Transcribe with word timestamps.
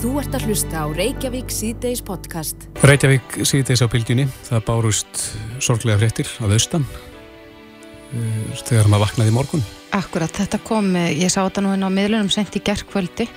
Þú 0.00 0.14
ert 0.16 0.32
að 0.32 0.44
hlusta 0.48 0.80
á 0.80 0.86
Reykjavík 0.96 1.50
síðdeis 1.52 2.00
podcast. 2.00 2.62
Reykjavík 2.88 3.34
síðdeis 3.44 3.82
á 3.84 3.86
bylgjunni. 3.92 4.24
Það 4.46 4.62
bárust 4.64 5.18
sorglega 5.60 6.00
fréttir 6.00 6.30
af 6.40 6.54
austan 6.56 6.86
eh, 8.16 8.62
þegar 8.64 8.88
maður 8.88 9.02
vaknaði 9.04 9.28
í 9.28 9.34
morgun. 9.36 9.64
Akkurat, 9.98 10.32
þetta 10.32 10.62
kom, 10.64 10.88
eh, 10.96 11.10
ég 11.20 11.28
sá 11.28 11.42
þetta 11.42 11.66
nú 11.66 11.74
inn 11.76 11.84
á 11.84 11.92
miðlunum 11.92 12.32
sent 12.32 12.56
í 12.56 12.62
gerðkvöldi 12.64 13.28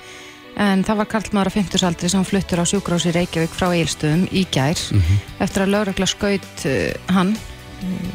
en 0.64 0.86
það 0.88 1.02
var 1.02 1.12
Karlmára 1.12 1.52
50-saldri 1.52 2.14
sem 2.14 2.24
fluttur 2.32 2.64
á 2.64 2.66
sjúkrási 2.72 3.12
Reykjavík 3.12 3.60
frá 3.60 3.68
Eilstöðum 3.74 4.24
í 4.32 4.46
gær 4.48 4.80
mm 4.80 5.04
-hmm. 5.04 5.22
eftir 5.44 5.66
að 5.66 5.74
lögregla 5.76 6.08
skaut 6.08 6.66
uh, 6.70 6.94
hann 7.12 7.36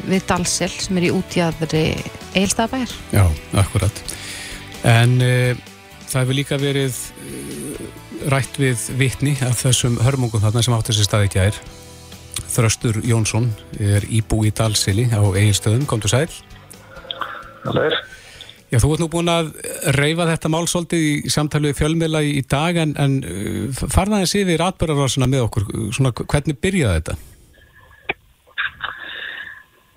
við 0.09 0.25
Dalsel 0.25 0.73
sem 0.73 0.97
er 0.97 1.11
í 1.11 1.13
útjæðri 1.13 2.01
Eilstöðabær. 2.33 2.97
Já, 3.13 3.29
akkurat. 3.53 3.93
En 4.81 5.21
uh, 5.21 5.53
það 6.09 6.21
hefur 6.23 6.33
líka 6.33 6.57
verið 6.57 6.95
rætt 8.33 8.59
við 8.59 8.85
vittni 8.99 9.33
af 9.45 9.61
þessum 9.63 9.99
hörmungum 10.03 10.43
þarna 10.43 10.63
sem 10.65 10.75
átti 10.75 10.93
þessi 10.93 11.07
staði 11.07 11.31
gær. 11.33 11.59
Þröstur 12.49 13.01
Jónsson 13.05 13.49
er 13.79 14.05
íbú 14.09 14.41
í 14.47 14.51
Dalseli 14.55 15.07
á 15.11 15.21
Eilstöðum, 15.21 15.85
kom 15.89 16.01
til 16.03 16.11
sæl. 16.11 16.29
Það 17.63 17.83
er. 17.85 17.97
Já, 18.69 18.77
þú 18.77 18.91
ert 18.93 19.01
nú 19.01 19.07
búin 19.09 19.31
að 19.33 19.47
reyfa 19.95 20.27
þetta 20.29 20.51
málsóldi 20.53 20.99
í 20.99 21.31
samtalið 21.33 21.77
fjölmiðla 21.79 22.21
í 22.21 22.43
dag 22.45 22.77
en, 22.77 22.91
en 23.01 23.15
uh, 23.25 23.79
farðaði 23.89 24.29
síðir 24.29 24.61
atbyrgarvarsuna 24.67 25.29
með 25.29 25.47
okkur, 25.47 25.65
svona 25.95 26.13
hvernig 26.19 26.59
byrjaði 26.61 26.99
þetta? 26.99 27.17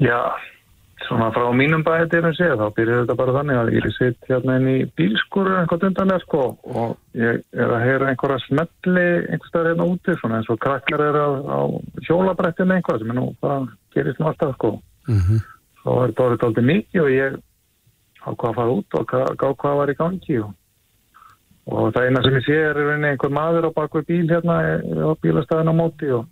Já, 0.03 0.19
svona 1.13 1.29
frá 1.35 1.49
mínum 1.57 1.83
bæði 1.85 2.19
erum 2.19 2.35
séð, 2.37 2.55
þá 2.61 2.77
byrjaði 2.77 3.03
þetta 3.03 3.17
bara 3.19 3.35
þannig 3.37 3.59
að 3.61 3.71
ég 3.77 3.89
sitt 3.97 4.29
hérna 4.31 4.57
inn 4.59 4.69
í 4.71 4.77
bílskúru 4.97 5.57
einhvern 5.59 5.89
undanlega 5.91 6.25
sko 6.25 6.43
og 6.73 7.19
ég 7.19 7.43
er 7.53 7.75
að 7.77 7.85
heyra 7.87 8.09
einhverja 8.09 8.41
smelli 8.47 9.05
einhverstaðar 9.29 9.71
hérna 9.73 9.89
úti 9.93 10.17
svona 10.19 10.41
eins 10.41 10.51
og 10.53 10.61
krakkar 10.63 11.05
er 11.05 11.19
á, 11.21 11.29
á 11.29 11.61
hjólabrættinu 12.09 12.77
einhvað 12.79 13.03
sem 13.03 13.13
er 13.13 13.19
nú, 13.19 13.27
það 13.45 13.69
gerist 13.97 14.23
nú 14.23 14.31
alltaf 14.31 14.55
sko. 14.57 14.73
Mm 15.09 15.21
-hmm. 15.21 15.45
Svo 15.83 15.99
er 16.03 16.09
þetta 16.09 16.27
orðið 16.27 16.47
aldrei 16.47 16.65
mikið 16.73 17.03
og 17.03 17.11
ég 17.11 17.39
ákvað 18.23 18.51
að 18.51 18.59
fara 18.59 18.77
út 18.79 18.99
og 18.99 19.07
gá 19.41 19.49
hvað 19.61 19.79
var 19.81 19.91
í 19.91 19.99
gangi 20.01 20.39
og, 20.41 20.51
og 21.67 21.93
það 21.95 22.07
eina 22.07 22.23
sem 22.23 22.39
ég 22.39 22.47
sé 22.47 22.57
er 22.71 22.77
einhver 23.05 23.31
maður 23.31 23.69
á 23.69 23.77
bakvið 23.79 24.07
bíl 24.07 24.29
hérna 24.31 24.55
á 24.81 25.13
bílastæðin 25.23 25.73
á 25.73 25.75
móti 25.75 26.09
og 26.11 26.27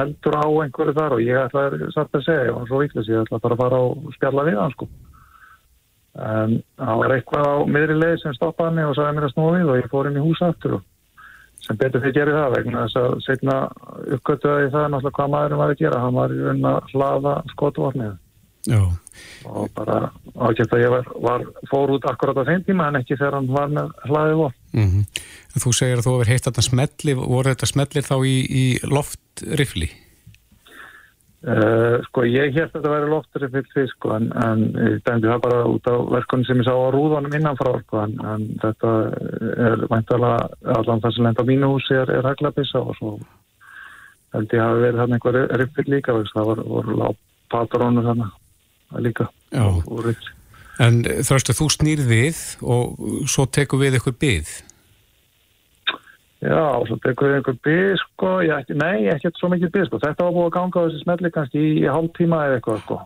heldur 0.00 0.38
á 0.38 0.44
einhverju 0.46 0.94
þar 0.96 1.16
og 1.16 1.22
ég 1.24 1.40
ætlaði 1.40 1.90
satt 1.94 2.16
að 2.16 2.26
segja 2.26 2.54
og 2.54 2.66
svo 2.68 2.80
vitlis 2.82 3.10
ég 3.10 3.22
ætlaði 3.24 3.44
bara 3.44 3.56
að 3.56 3.62
fara 3.62 3.80
og 3.86 4.10
spjalla 4.16 4.46
við 4.48 4.58
hann 4.62 4.74
sko. 4.74 4.88
En 6.26 6.58
það 6.80 7.00
var 7.02 7.14
eitthvað 7.16 7.48
á 7.48 7.56
miðri 7.76 7.96
leið 8.00 8.18
sem 8.22 8.36
stoppaði 8.36 8.76
mig 8.76 8.90
og 8.90 8.94
sagði 8.96 9.16
mér 9.16 9.28
að 9.28 9.34
snúa 9.34 9.56
við 9.56 9.72
og 9.72 9.80
ég 9.80 9.90
fór 9.92 10.10
inn 10.10 10.20
í 10.20 10.26
húsa 10.26 10.52
aftur 10.52 10.78
og 10.78 10.84
sem 11.66 11.80
betur 11.80 12.04
fyrir 12.04 12.16
gerði 12.20 12.36
það 12.36 12.54
vegna 12.56 12.84
þess 12.84 13.00
að 13.00 13.16
setna 13.26 13.56
uppgötuði 14.16 14.70
það 14.72 14.86
náttúrulega 14.92 15.16
hvað 15.18 15.32
maðurinn 15.34 15.62
var 15.62 15.74
að 15.74 15.82
gera. 15.82 16.04
Hann 16.04 16.20
var 16.20 16.32
í 16.32 16.44
raun 16.44 16.70
að 16.70 16.94
hlaða 16.94 17.34
skotvotnið 17.52 18.14
Já. 18.66 18.82
Og 19.46 19.68
bara 19.76 20.10
ákveðt 20.34 20.74
að 20.74 20.82
ég 20.82 20.92
var, 20.92 21.10
var 21.22 21.44
fór 21.70 21.92
út 21.94 22.06
akkurat 22.10 22.40
á 22.42 22.48
þeim 22.48 22.64
tíma 22.66 22.88
en 22.90 22.98
ekki 23.00 23.14
þegar 23.14 23.38
hann 23.38 23.52
var 23.54 23.70
með 23.72 23.92
hlaðið 24.08 24.40
vor 24.40 24.56
mm 24.76 24.88
-hmm. 24.88 25.04
Þú 25.56 25.72
segir 25.72 25.98
að 25.98 26.06
þú 26.06 26.12
hefur 26.14 26.32
heitt 26.32 26.46
þetta 26.48 26.62
smelli 26.62 27.14
voru 27.14 27.50
þetta 27.50 27.66
smellir 27.66 28.04
þá 28.04 28.16
í, 28.24 28.36
í 28.62 28.64
loftrifli? 28.84 29.88
Uh, 31.46 32.02
sko 32.08 32.24
ég 32.26 32.56
held 32.56 32.72
að 32.72 32.80
þetta 32.80 32.90
væri 32.90 33.08
loftrifli 33.12 33.82
sko 33.92 34.14
en, 34.16 34.24
en 34.42 34.62
dæmdi 35.06 35.28
það 35.30 35.42
bara 35.44 35.58
út 35.70 35.86
á 35.86 35.94
verkunni 36.10 36.46
sem 36.48 36.58
ég 36.58 36.66
sá 36.66 36.74
á 36.74 36.90
rúðunum 36.90 37.36
innanfrá 37.38 37.70
sko 37.84 38.00
en, 38.02 38.16
en 38.18 38.46
þetta 38.62 38.94
er 39.68 39.84
væntalega 39.86 40.40
allan 40.74 41.04
það 41.04 41.14
sem 41.14 41.28
lenda 41.28 41.44
á 41.46 41.50
mínu 41.50 41.68
húsi 41.70 41.94
er, 41.94 42.10
er 42.10 42.26
haglabissa 42.26 42.82
og 42.82 42.98
svo 42.98 43.12
held 44.34 44.56
ég 44.56 44.64
að 44.64 44.72
það 44.72 44.82
verið 44.86 45.00
þannig 45.02 45.20
einhver 45.20 45.38
rifli 45.62 45.86
líka 45.94 46.16
það 46.32 46.50
voru, 46.50 46.66
voru 46.72 46.98
lág 47.04 47.20
patrónu 47.54 48.06
þannig 48.08 49.02
líka 49.06 49.28
En 50.82 50.98
þröstu 51.06 51.54
þú 51.56 51.70
snýr 51.72 52.02
við 52.10 52.40
og 52.66 52.98
svo 53.30 53.46
tekur 53.46 53.84
við 53.84 54.00
eitthvað 54.00 54.18
byggð 54.24 54.56
Já, 56.44 56.84
svo 56.84 56.98
tekur 57.00 57.30
við 57.30 57.38
eitthvað 57.38 57.60
byggð 57.64 58.00
sko, 58.02 58.30
ég, 58.44 58.72
nei, 58.76 59.06
ekki 59.08 59.30
svo 59.38 59.48
mikið 59.54 59.70
byggð 59.72 59.86
sko. 59.88 60.00
þetta 60.02 60.24
var 60.26 60.34
búið 60.34 60.48
að 60.50 60.56
ganga 60.56 60.82
þessi 60.86 60.98
smelli 61.02 61.30
kannski 61.32 61.60
í, 61.62 61.70
í 61.80 61.86
hálf 61.88 62.10
tíma 62.18 62.40
eða 62.44 62.58
eitthvað 62.58 62.82
sko. 62.82 62.98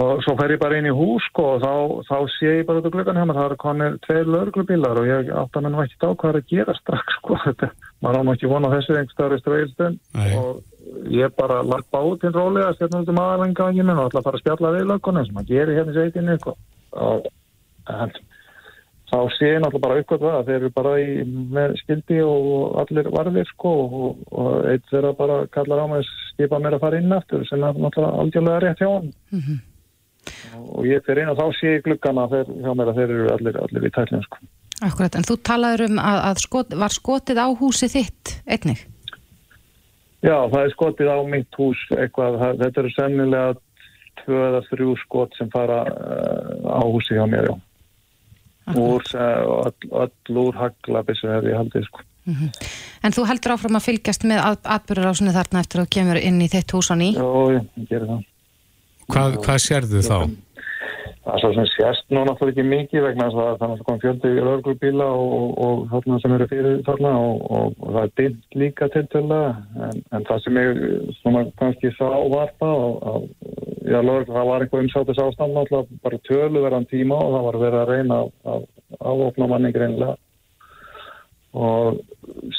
og 0.00 0.22
svo 0.24 0.34
fer 0.38 0.54
ég 0.54 0.60
bara 0.62 0.80
inn 0.80 0.88
í 0.90 0.94
hús 0.94 1.28
sko, 1.30 1.44
og 1.54 1.62
þá, 1.62 1.74
þá 2.08 2.16
sé 2.34 2.56
ég 2.58 2.66
bara 2.66 2.82
út 2.82 2.88
á 2.90 2.94
glöggan 2.96 3.20
hjá 3.20 3.26
mér, 3.28 3.38
það 3.38 3.54
er 3.54 3.62
konið 3.62 3.98
tveir 4.06 4.32
lögurglubílar 4.34 4.98
og 4.98 5.10
ég 5.10 5.30
átt 5.30 5.58
að 5.60 5.66
menn 5.66 5.78
var 5.78 5.86
ekki 5.86 6.10
á 6.10 6.10
hvað 6.10 6.32
er 6.32 6.38
að 6.40 6.50
gera 6.50 6.74
strax 6.80 7.16
sko, 7.20 7.38
þetta, 7.44 7.70
maður 8.02 8.18
án 8.18 8.32
ekki 8.34 8.50
vona 8.50 8.72
þessu 8.74 8.96
einhverstaður 8.98 9.36
í 9.36 9.40
ströylstun 9.44 10.00
og 10.40 11.12
ég 11.14 11.36
bara 11.38 11.60
lappa 11.62 12.02
út 12.02 12.26
hinn 12.26 12.34
rólega 12.34 12.72
stjórnum 12.74 13.04
út 13.04 13.14
um 13.14 13.22
aðalenganginu 13.22 13.94
og 13.94 14.08
ætla 14.08 14.24
að 14.24 14.26
fara 14.26 14.40
að 14.40 14.44
spjalla 14.44 14.74
við 14.74 14.90
löggunum 14.90 15.28
sem 15.28 15.38
að 15.38 15.54
gera 15.54 15.78
hérna 15.78 15.94
í 15.94 15.98
sveitinu 16.00 16.36
sko. 16.40 16.56
og 16.98 17.30
en, 17.94 18.14
þá 19.10 19.18
sé 19.34 19.48
ég 19.54 19.62
náttúrulega 19.62 19.84
bara 19.86 20.02
uppgöt 20.02 20.22
það 20.22 20.44
þeir 20.48 20.56
eru 20.58 20.70
bara 20.76 20.92
í, 21.02 21.08
með 21.56 21.74
skildi 21.80 22.20
og 22.22 22.76
allir 22.82 23.10
varðir 23.14 23.48
sko 23.50 23.72
og, 23.86 24.20
og 24.30 24.68
eitt 24.70 24.86
þeirra 24.92 25.10
bara 25.18 25.40
kallar 25.54 25.82
á 25.82 25.86
mig 25.90 26.06
skipa 26.30 26.60
mér 26.62 26.78
að 26.78 26.84
fara 26.84 27.00
inn 27.00 27.16
aftur 27.16 27.42
sem 27.48 27.64
er 27.64 27.80
náttúrulega 27.80 28.22
algjörlega 28.22 28.62
rétt 28.64 28.84
hjá 28.84 28.90
hann 28.92 29.10
mm 29.32 29.40
-hmm. 29.40 29.58
og 30.76 30.86
ég 30.86 31.04
fyrir 31.06 31.22
inn 31.24 31.32
og 31.34 31.40
þá 31.40 31.46
sé 31.58 31.74
ég 31.76 31.84
glukkana 31.88 32.28
þeir, 32.30 32.54
hjá 32.62 32.72
mér 32.74 32.92
að 32.92 32.98
þeir 33.00 33.10
eru 33.16 33.28
allir, 33.34 33.60
allir 33.64 33.88
í 33.88 33.94
tællinu 33.96 34.22
sko. 34.28 34.38
Akkurat, 34.80 35.14
en 35.14 35.26
þú 35.28 35.36
talaður 35.44 35.82
um 35.90 35.98
að, 35.98 36.18
að 36.30 36.36
skot, 36.46 36.74
var 36.82 36.92
skotið 36.94 37.38
á 37.44 37.48
húsi 37.52 37.88
þitt 37.88 38.40
einnig? 38.46 38.86
Já, 40.20 40.36
það 40.52 40.62
er 40.64 40.70
skotið 40.70 41.08
á 41.08 41.18
mitt 41.24 41.54
hús 41.56 41.80
eitthvað, 41.96 42.38
þetta 42.60 42.80
eru 42.80 42.90
sennilega 42.92 43.54
tvö 44.24 44.40
eða 44.48 44.62
þrjú 44.68 44.94
skot 45.04 45.36
sem 45.38 45.50
fara 45.52 45.82
uh, 45.88 46.80
á 46.80 46.84
húsi 46.84 47.16
hjá 47.16 47.26
mér, 47.26 47.48
já. 47.48 47.56
Úr, 48.78 49.02
uh, 49.14 49.70
öll 50.04 50.38
úr 50.44 50.54
haglabissu 50.60 51.28
hefur 51.30 51.50
ég 51.50 51.56
haldið, 51.56 51.86
sko. 51.88 52.06
Mm 52.28 52.34
-hmm. 52.34 52.68
En 53.02 53.12
þú 53.12 53.26
heldur 53.26 53.52
áfram 53.54 53.76
að 53.76 53.86
fylgjast 53.88 54.24
með 54.24 54.40
að, 54.44 54.58
atbyrjurásunni 54.76 55.32
þarna 55.32 55.60
eftir 55.60 55.80
að 55.80 55.86
þú 55.86 55.90
kemur 55.96 56.18
inn 56.20 56.40
í 56.40 56.48
þitt 56.48 56.74
hús 56.76 56.90
á 56.92 56.96
ný? 56.96 57.14
Já, 57.16 57.28
ég 57.56 57.88
gerir 57.88 58.06
það. 58.06 58.24
Hvað, 59.10 59.36
hvað 59.44 59.58
sérðu 59.58 60.02
þá? 60.06 60.18
Það 61.20 61.34
er 61.34 61.42
svo 61.42 61.48
sem 61.52 61.66
sérst 61.68 62.06
nú 62.14 62.20
náttúrulega 62.24 62.54
ekki 62.54 62.64
mikið 62.64 63.02
vegna 63.04 63.26
þess 63.28 63.40
að 63.44 63.58
það 63.60 63.82
kom 63.84 63.98
fjöldi 64.00 64.30
örgurbíla 64.40 65.08
og, 65.12 65.32
og, 65.36 65.50
og 65.66 65.82
þarna 65.90 66.18
sem 66.22 66.34
eru 66.36 66.46
fyrir 66.48 66.78
þarna 66.86 67.10
og, 67.20 67.42
og 67.58 67.74
það 67.82 67.98
er 68.00 68.14
dimt 68.20 68.56
líka 68.62 68.88
til 68.94 69.02
það 69.12 69.28
en, 69.88 70.00
en 70.16 70.24
það 70.30 70.40
sem 70.46 70.60
ég 70.62 70.80
svona 71.18 71.42
kannski 71.60 71.92
sá 71.98 72.08
var 72.32 72.54
það 72.62 72.86
að 73.12 73.28
já, 73.84 73.98
lögur, 74.00 74.26
það 74.30 74.48
var 74.48 74.64
einhver 74.64 74.86
umsátis 74.86 75.22
ástand 75.26 75.58
náttúrulega 75.58 76.00
bara 76.06 76.22
tölu 76.30 76.64
verðan 76.64 76.88
tíma 76.94 77.20
og 77.20 77.36
það 77.36 77.46
var 77.50 77.60
verið 77.66 77.80
að 77.82 77.92
reyna 77.92 78.22
að 78.54 78.66
áopna 79.00 79.50
manni 79.52 79.74
greinlega 79.76 80.16
og 81.52 82.00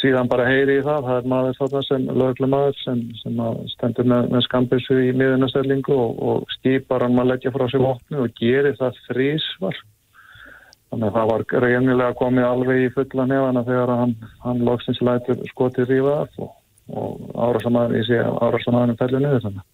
síðan 0.01 0.29
bara 0.31 0.47
heyri 0.49 0.79
í 0.79 0.83
það, 0.85 1.07
það 1.07 1.19
er 1.19 1.29
maður 1.31 1.57
þarna 1.59 1.81
sem 1.87 2.07
löglega 2.09 2.51
maður 2.51 2.77
sem, 2.81 3.01
sem 3.21 3.41
stendur 3.75 4.09
með, 4.11 4.27
með 4.33 4.45
skambissu 4.47 4.97
í 4.97 5.11
miðunarstellingu 5.17 5.95
og, 5.95 6.21
og 6.31 6.55
skipar 6.57 7.05
hann 7.05 7.15
maður 7.17 7.31
leggja 7.33 7.53
frá 7.55 7.65
sig 7.71 7.83
vopnu 7.83 8.23
og 8.25 8.35
gerir 8.39 8.77
það 8.79 8.99
þrísvar 9.07 9.81
þannig 10.91 11.07
að 11.07 11.17
það 11.17 11.31
var 11.31 11.45
reynilega 11.65 12.17
komið 12.19 12.49
alveg 12.49 12.83
í 12.83 12.91
fulla 12.97 13.27
nefana 13.29 13.65
þegar 13.69 13.95
hann, 14.01 14.17
hann 14.43 14.65
loksins 14.67 15.01
lætur 15.05 15.45
skotið 15.53 15.93
rífa 15.93 16.17
af 16.25 16.41
og, 16.43 16.53
og 16.91 17.31
árasamæður, 17.47 17.97
ég 18.01 18.09
sé 18.09 18.19
árasamæðunum 18.19 18.99
fellur 18.99 19.23
niður 19.23 19.45
þannig. 19.47 19.67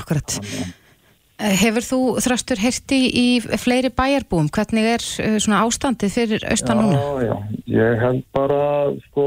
Akkurat. 0.00 0.38
Þannig 0.40 0.79
hefur 1.40 1.84
þú 1.84 1.98
þröstur 2.20 2.60
herti 2.60 2.98
í 3.16 3.26
fleiri 3.40 3.90
bæjarbúum? 3.96 4.50
Hvernig 4.52 4.88
er 4.92 5.04
eh, 5.24 5.36
svona 5.42 5.62
ástandið 5.64 6.14
fyrir 6.14 6.46
austan 6.50 6.80
núna? 6.80 7.00
Já, 7.00 7.26
já, 7.26 7.34
ég 7.74 8.02
held 8.04 8.22
bara, 8.36 8.62
sko, 9.08 9.24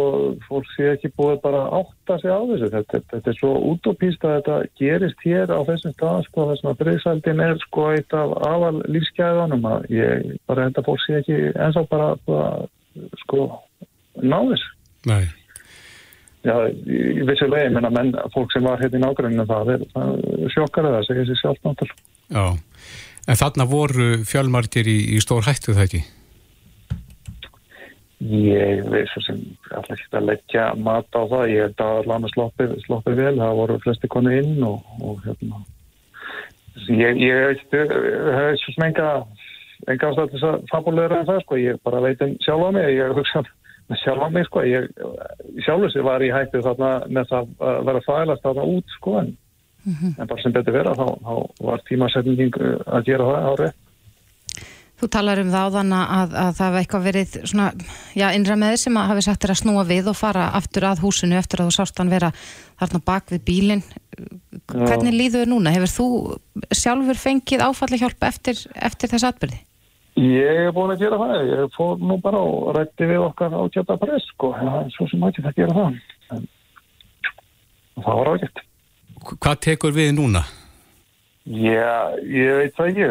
fólk 0.47 0.69
sé 0.75 0.93
ekki 0.93 1.11
búið 1.17 1.41
bara 1.43 1.65
átta 1.79 2.17
sig 2.21 2.31
á 2.31 2.41
þessu. 2.51 2.71
Þetta, 2.77 3.03
þetta 3.13 3.33
er 3.33 3.39
svo 3.39 3.53
útópíst 3.73 4.27
að 4.27 4.35
þetta 4.37 4.57
gerist 4.81 5.27
hér 5.27 5.53
á 5.53 5.59
þessum 5.69 5.95
stað, 5.97 6.23
sko, 6.29 6.47
þessum 6.51 6.71
að 6.73 6.81
breyðsaldin 6.83 7.45
er, 7.49 7.55
sko, 7.67 7.89
eitt 7.97 8.17
af 8.17 8.35
aðal 8.49 8.75
lífsgæðanum 8.87 9.69
að 9.73 9.87
ég 9.97 10.33
bara 10.49 10.67
held 10.67 10.81
að 10.81 10.91
fólk 10.91 11.05
sé 11.05 11.21
ekki 11.21 11.39
eins 11.53 11.79
og 11.81 11.89
bara, 11.91 12.13
bara 12.29 13.13
sko, 13.25 13.47
náðis. 14.21 14.65
Nei. 15.09 15.25
Já, 16.43 16.55
í 16.67 17.23
vissi 17.23 17.47
legi, 17.47 17.69
menna, 17.71 17.91
menn, 17.93 18.11
fólk 18.33 18.51
sem 18.51 18.65
var 18.67 18.81
hérna 18.81 18.99
í 18.99 19.03
nágruninu 19.03 19.45
það, 19.47 19.85
það 19.93 20.17
sjokkar 20.51 20.89
það, 20.89 21.05
segir 21.07 21.29
sér 21.29 21.39
sjálf 21.39 21.61
náttúrulega. 21.63 22.01
Já, 22.33 22.45
en 23.31 23.39
þarna 23.39 23.67
voru 23.71 24.09
fjölmargir 24.27 24.89
í, 24.91 24.97
í 25.15 25.21
stór 25.23 25.47
hættu 25.47 25.75
það 25.77 25.85
ekki? 25.87 26.03
Ég 28.23 28.83
veist 28.91 29.15
sem 29.23 29.39
alltaf 29.71 29.95
ekki 29.95 30.19
að 30.19 30.27
leggja 30.29 30.67
mat 30.79 31.07
á 31.15 31.21
það, 31.21 31.45
ég 31.51 31.65
held 31.67 31.85
að 31.85 32.01
allan 32.01 32.29
sloppið 32.31 32.75
sloppi 32.85 33.15
vel, 33.19 33.33
það 33.39 33.57
voru 33.61 33.79
flesti 33.83 34.11
konu 34.11 34.35
inn 34.35 34.67
og, 34.67 34.93
og 35.03 35.23
hérna, 35.23 35.63
ég, 36.91 37.23
ég 37.23 37.63
hef 37.63 38.59
svo 38.59 38.75
sem 38.75 38.87
enga 38.89 39.09
enga 39.91 40.11
ástæð 40.11 40.29
til 40.31 40.39
þess 40.39 40.49
að 40.49 40.63
fabuleira 40.71 41.19
en 41.19 41.27
það 41.27 41.43
sko, 41.43 41.59
ég 41.59 41.83
bara 41.83 42.01
veit 42.03 42.23
um 42.23 42.35
sjálfa 42.43 42.71
mig, 42.75 42.87
ég 42.95 43.17
hugsa 43.17 43.43
með 43.91 44.01
sjálfa 44.03 44.29
mig 44.33 44.47
sko, 44.47 44.63
ég 44.67 44.89
sjálfur 45.65 45.91
sér 45.91 46.05
var 46.07 46.23
í 46.23 46.31
hættu 46.33 46.63
þarna 46.63 46.91
með 47.09 47.31
það 47.31 47.49
að 47.69 47.79
vera 47.89 48.03
fælast 48.07 48.45
þarna 48.45 48.67
út 48.77 48.97
sko 48.97 49.15
en, 49.21 49.31
en 50.13 50.27
bara 50.27 50.43
sem 50.43 50.55
betur 50.55 50.77
vera 50.77 50.93
þá, 50.97 51.07
þá 51.23 51.65
var 51.67 51.87
tímasetning 51.89 52.61
að 52.63 53.09
gera 53.09 53.31
það 53.31 53.49
árið. 53.53 53.73
Þú 55.03 55.09
talar 55.11 55.39
um 55.41 55.49
það 55.51 55.65
á 55.67 55.73
þann 55.73 55.93
að, 55.97 56.35
að 56.39 56.51
það 56.55 56.67
hefði 56.67 56.79
eitthvað 56.79 57.05
verið 57.09 57.33
svona, 57.41 57.65
já, 58.15 58.25
innra 58.37 58.55
með 58.61 58.75
sem 58.79 58.99
að 59.01 59.09
hafi 59.09 59.23
sagt 59.25 59.43
þér 59.43 59.51
að 59.51 59.59
snúa 59.59 59.83
við 59.89 60.07
og 60.07 60.15
fara 60.15 60.45
aftur 60.55 60.85
að 60.87 61.01
húsinu 61.03 61.35
eftir 61.35 61.59
að 61.59 61.67
þú 61.67 61.75
sást 61.75 61.99
hann 61.99 62.13
vera 62.13 62.29
þarna 62.79 63.01
bak 63.09 63.33
við 63.33 63.43
bílinn. 63.49 63.83
Hvernig 64.71 65.17
líður 65.17 65.43
þau 65.43 65.51
núna? 65.57 65.73
Hefur 65.75 65.91
þú 65.91 66.07
sjálfur 66.71 67.19
fengið 67.19 67.65
áfalli 67.65 67.99
hjálp 67.99 68.27
eftir, 68.29 68.63
eftir 68.79 69.11
þess 69.11 69.27
atbyrði? 69.27 69.59
Ég 70.19 70.59
hef 70.61 70.73
búin 70.75 70.93
að 70.93 70.99
gera 71.01 71.17
það, 71.17 71.39
ég 71.49 71.71
fór 71.73 72.01
nú 72.05 72.19
bara 72.21 72.41
og 72.45 72.67
rætti 72.77 73.07
við 73.09 73.23
okkar 73.25 73.55
á 73.57 73.61
tjöta 73.73 73.95
press 73.97 74.27
sko, 74.35 74.51
en 74.53 74.91
svo 74.93 75.07
sem 75.09 75.23
ekki 75.25 75.41
það 75.41 75.55
gera 75.57 75.77
það. 75.77 75.95
En 76.35 78.03
það 78.03 78.19
var 78.19 78.29
ágætt. 78.33 78.61
Hvað 79.33 79.63
tekur 79.65 79.95
við 79.95 80.11
núna? 80.19 80.43
Já, 81.43 82.13
ég 82.23 82.59
veit 82.59 82.77
það 82.77 82.91
ekki, 82.91 83.07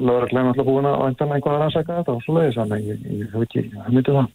lögurlega 0.00 0.48
alltaf 0.48 0.66
búin 0.66 0.88
að 0.90 0.96
vantan 1.04 1.34
einhvað 1.36 1.54
að 1.54 1.60
rannsaka 1.62 1.98
þetta 2.00 2.16
og 2.16 2.24
svo 2.24 2.38
leiðis, 2.38 2.58
en 2.64 2.72
ég, 2.80 3.04
hef 3.30 3.44
ekki, 3.44 3.66
það 3.74 3.92
myndi 3.92 4.16
það. 4.16 4.32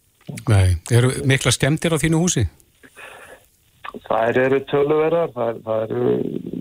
Nei, 0.54 0.68
eru 0.94 1.12
mikla 1.28 1.56
skemmtir 1.56 1.98
á 1.98 2.02
þínu 2.06 2.22
húsi? 2.22 2.46
Það 4.06 4.38
eru 4.44 4.60
töluverðar, 4.70 5.32
það, 5.34 5.60
það 5.66 5.84
eru 5.86 6.04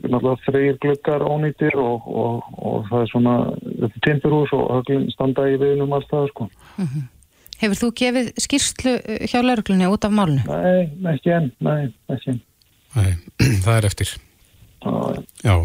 náttúrulega 0.09 0.45
þrýr 0.47 0.79
glukkar 0.85 1.25
ónýttir 1.29 1.77
og, 1.83 2.07
og, 2.09 2.49
og 2.57 2.89
það 2.89 3.05
er 3.05 3.11
svona 3.13 3.35
timpurhús 4.07 4.55
og 4.57 4.65
höglinn 4.79 5.09
standa 5.13 5.45
í 5.51 5.59
viðnum 5.61 5.93
alltaf 5.99 6.31
sko. 6.33 6.49
Mm 6.79 6.87
-hmm. 6.87 7.07
Hefur 7.59 7.81
þú 7.83 7.91
gefið 8.01 8.31
skýrslu 8.39 8.95
hjá 9.27 9.41
lauruglunni 9.43 9.91
út 9.91 10.05
af 10.05 10.15
málunu? 10.15 10.43
Nei, 10.47 11.13
ekki 11.13 11.35
enn, 11.35 11.51
nei, 11.61 11.93
ekki 12.09 12.31
enn. 12.31 12.41
Nei, 12.95 13.13
það 13.65 13.77
er 13.77 13.85
eftir. 13.85 14.15
Já, 14.85 15.23
Já. 15.45 15.57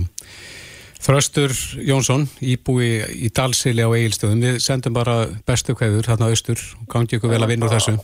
Þröstur 1.04 1.51
Jónsson, 1.83 2.30
íbúi 2.39 3.04
í 3.27 3.30
Dalsili 3.36 3.83
á 3.83 3.92
Egilstöðum, 3.92 4.39
við 4.39 4.59
sendum 4.63 4.95
bara 4.95 5.25
bestu 5.45 5.75
kveður 5.75 6.07
hérna 6.07 6.30
austur 6.31 6.62
og 6.80 6.86
gangi 6.94 7.18
ykkur 7.18 7.33
vel 7.33 7.42
að 7.44 7.51
vinna 7.51 7.68
úr 7.68 7.75
þessu. 7.75 7.98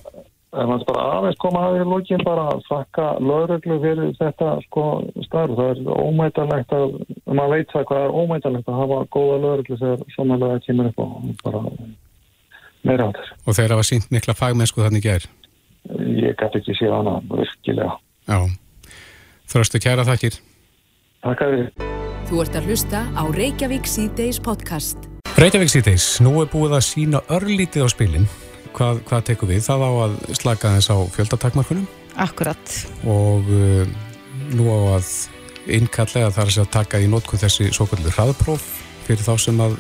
Það 0.50 0.72
er 0.74 0.84
bara 0.88 1.02
aðeins 1.14 1.38
koma 1.44 1.60
að 1.68 1.76
því 1.76 1.84
lókin 1.86 2.24
bara 2.26 2.44
að 2.50 2.62
þakka 2.66 3.08
lögreglu 3.22 3.76
fyrir 3.84 4.14
þetta 4.18 4.54
sko 4.66 4.86
starf. 5.28 5.60
Það 5.60 5.70
er 5.76 5.92
ómætanlegt 5.94 6.74
að, 6.74 6.96
maður 7.28 7.54
veit 7.54 7.74
það 7.76 7.86
hvað 7.92 8.06
er 8.06 8.16
ómætanlegt 8.18 8.72
að 8.72 8.80
hafa 8.82 8.98
góða 9.14 9.36
lögreglu 9.44 9.78
þegar 9.84 10.16
samanlega 10.16 10.64
kemur 10.66 10.90
upp 10.90 11.04
og 11.06 11.30
bara 11.44 11.62
meira 12.90 13.06
á 13.06 13.10
þess. 13.20 13.36
Og 13.46 13.60
þeir 13.60 13.76
hafa 13.76 13.86
sínt 13.92 14.10
mikla 14.16 14.38
fagmennsku 14.42 14.82
þannig 14.88 15.06
gær. 15.06 15.30
Ég 16.18 16.34
gæti 16.42 16.64
ekki 16.64 16.78
séð 16.82 16.98
hana 16.98 17.20
virkilega. 17.30 17.94
Já. 18.26 18.40
Þröstu 19.54 19.86
kæra 19.86 20.10
þakkir. 20.10 20.42
Takk 21.26 21.46
að 21.46 21.58
þið. 21.60 21.88
Þú 22.30 22.44
ert 22.44 22.58
að 22.58 22.70
hlusta 22.70 23.06
á 23.14 23.24
Reykjavík 23.38 23.90
C-Days 23.90 24.42
podcast. 24.42 25.10
Reykjavík 25.38 25.78
C-Days, 25.78 26.12
nú 26.26 26.40
er 26.42 26.50
búið 26.50 26.80
að 26.82 26.88
sína 26.90 27.26
örlítið 27.30 27.86
á 27.86 27.90
spilin. 27.94 28.30
Hvað, 28.80 29.02
hvað 29.10 29.24
tekur 29.28 29.50
við? 29.52 29.64
Það 29.66 29.82
á 29.84 29.92
að 29.92 30.14
slaka 30.40 30.70
þess 30.78 30.92
á 30.96 30.98
fjöldatakmarkunum 31.12 31.88
Akkurat. 32.16 32.76
og 33.04 33.50
uh, 33.52 33.82
nú 34.56 34.68
á 34.72 34.80
að 34.96 35.10
innkallega 35.76 36.30
þar 36.32 36.52
að 36.64 36.70
taka 36.72 37.02
í 37.04 37.10
nótkunn 37.12 37.42
þessi 37.42 37.68
svo 37.76 37.90
kvöldur 37.90 38.16
hraðpróf 38.16 38.64
fyrir 39.04 39.26
þá 39.26 39.34
sem 39.44 39.60
að 39.60 39.76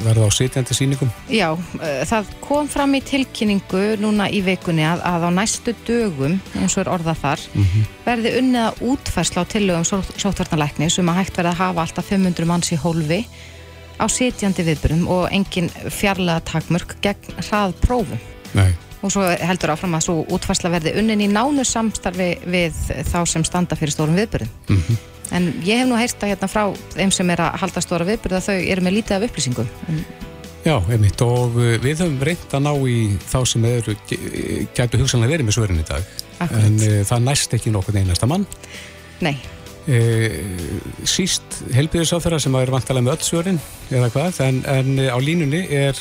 verða 0.00 0.24
á 0.24 0.30
sitjandi 0.32 0.72
síningum. 0.72 1.12
Já, 1.28 1.52
uh, 1.52 2.00
það 2.08 2.32
kom 2.40 2.72
fram 2.72 2.96
í 2.96 3.02
tilkynningu 3.04 3.84
núna 4.00 4.30
í 4.32 4.40
vikunni 4.46 4.88
að, 4.88 5.04
að 5.04 5.28
á 5.28 5.30
næstu 5.36 5.76
dögum, 5.84 6.40
eins 6.56 6.78
og 6.78 6.86
er 6.86 6.92
orðað 6.96 7.20
þar, 7.26 7.46
verði 8.08 8.36
unnið 8.40 8.70
að 8.70 8.84
útfærsla 8.94 9.44
á 9.44 9.50
tillögum 9.52 9.88
sóttvarnalækni 10.16 10.88
sem 10.88 11.12
að 11.12 11.20
hægt 11.20 11.36
verði 11.36 11.52
að 11.52 11.60
hafa 11.66 11.84
alltaf 11.84 12.08
500 12.08 12.48
manns 12.48 12.72
í 12.72 12.80
hólfi 12.80 13.26
á 14.00 14.06
sitjandi 14.08 14.64
viðbyrjum 14.66 15.08
og 15.12 15.26
engin 15.30 15.68
fjarlæða 15.92 16.40
takmörk 16.48 16.96
gegn 17.04 17.42
hraðprófum. 17.44 18.22
Nei, 18.56 18.72
Og 19.00 19.08
svo 19.08 19.22
heldur 19.24 19.72
áfram 19.72 19.94
að 19.96 20.02
svo 20.04 20.14
útfærsla 20.28 20.68
verði 20.74 20.92
unnin 21.00 21.22
í 21.24 21.28
nánu 21.32 21.62
samstarfi 21.64 22.34
við 22.52 22.76
þá 23.08 23.22
sem 23.28 23.44
standa 23.48 23.78
fyrir 23.78 23.94
stórum 23.94 24.18
viðbyrjum. 24.18 24.50
En 25.32 25.46
ég 25.64 25.80
hef 25.80 25.88
nú 25.88 25.96
heyrst 25.96 26.20
að 26.20 26.34
hérna 26.34 26.48
frá 26.50 26.64
þeim 26.96 27.12
sem 27.14 27.30
er 27.32 27.40
að 27.46 27.60
halda 27.62 27.80
stóra 27.84 28.04
viðbyrða 28.08 28.42
þau 28.44 28.56
eru 28.58 28.84
með 28.84 28.96
lítið 28.98 29.16
af 29.16 29.26
upplýsingum. 29.28 29.70
Já, 30.66 30.74
einmitt 30.92 31.22
og 31.24 31.54
uh, 31.56 31.78
við 31.80 32.02
höfum 32.02 32.18
reynd 32.20 32.56
að 32.58 32.64
ná 32.66 32.72
í 32.84 32.96
þá 33.30 33.38
sem 33.48 33.64
eru, 33.64 33.94
gætu 34.76 35.00
hugsanlega 35.00 35.32
verið 35.32 35.48
með 35.48 35.56
svörin 35.56 35.80
í 35.80 35.86
dag. 35.88 36.10
Akkurat. 36.36 36.66
En 36.66 36.76
uh, 36.84 36.98
það 37.08 37.24
næst 37.30 37.56
ekki 37.56 37.72
nokkur 37.72 37.96
einasta 37.96 38.28
mann. 38.28 38.44
nei, 39.24 39.38
síst 41.08 41.60
helbiðisáþara 41.74 42.40
sem 42.42 42.54
er 42.60 42.72
vantalega 42.72 43.06
með 43.06 43.14
öll 43.16 43.26
svörin 43.26 43.60
eða 43.90 44.10
hvað, 44.12 44.42
en, 44.46 44.60
en 44.68 44.90
uh, 44.98 45.14
á 45.14 45.18
línunni 45.22 45.62
er 45.72 45.98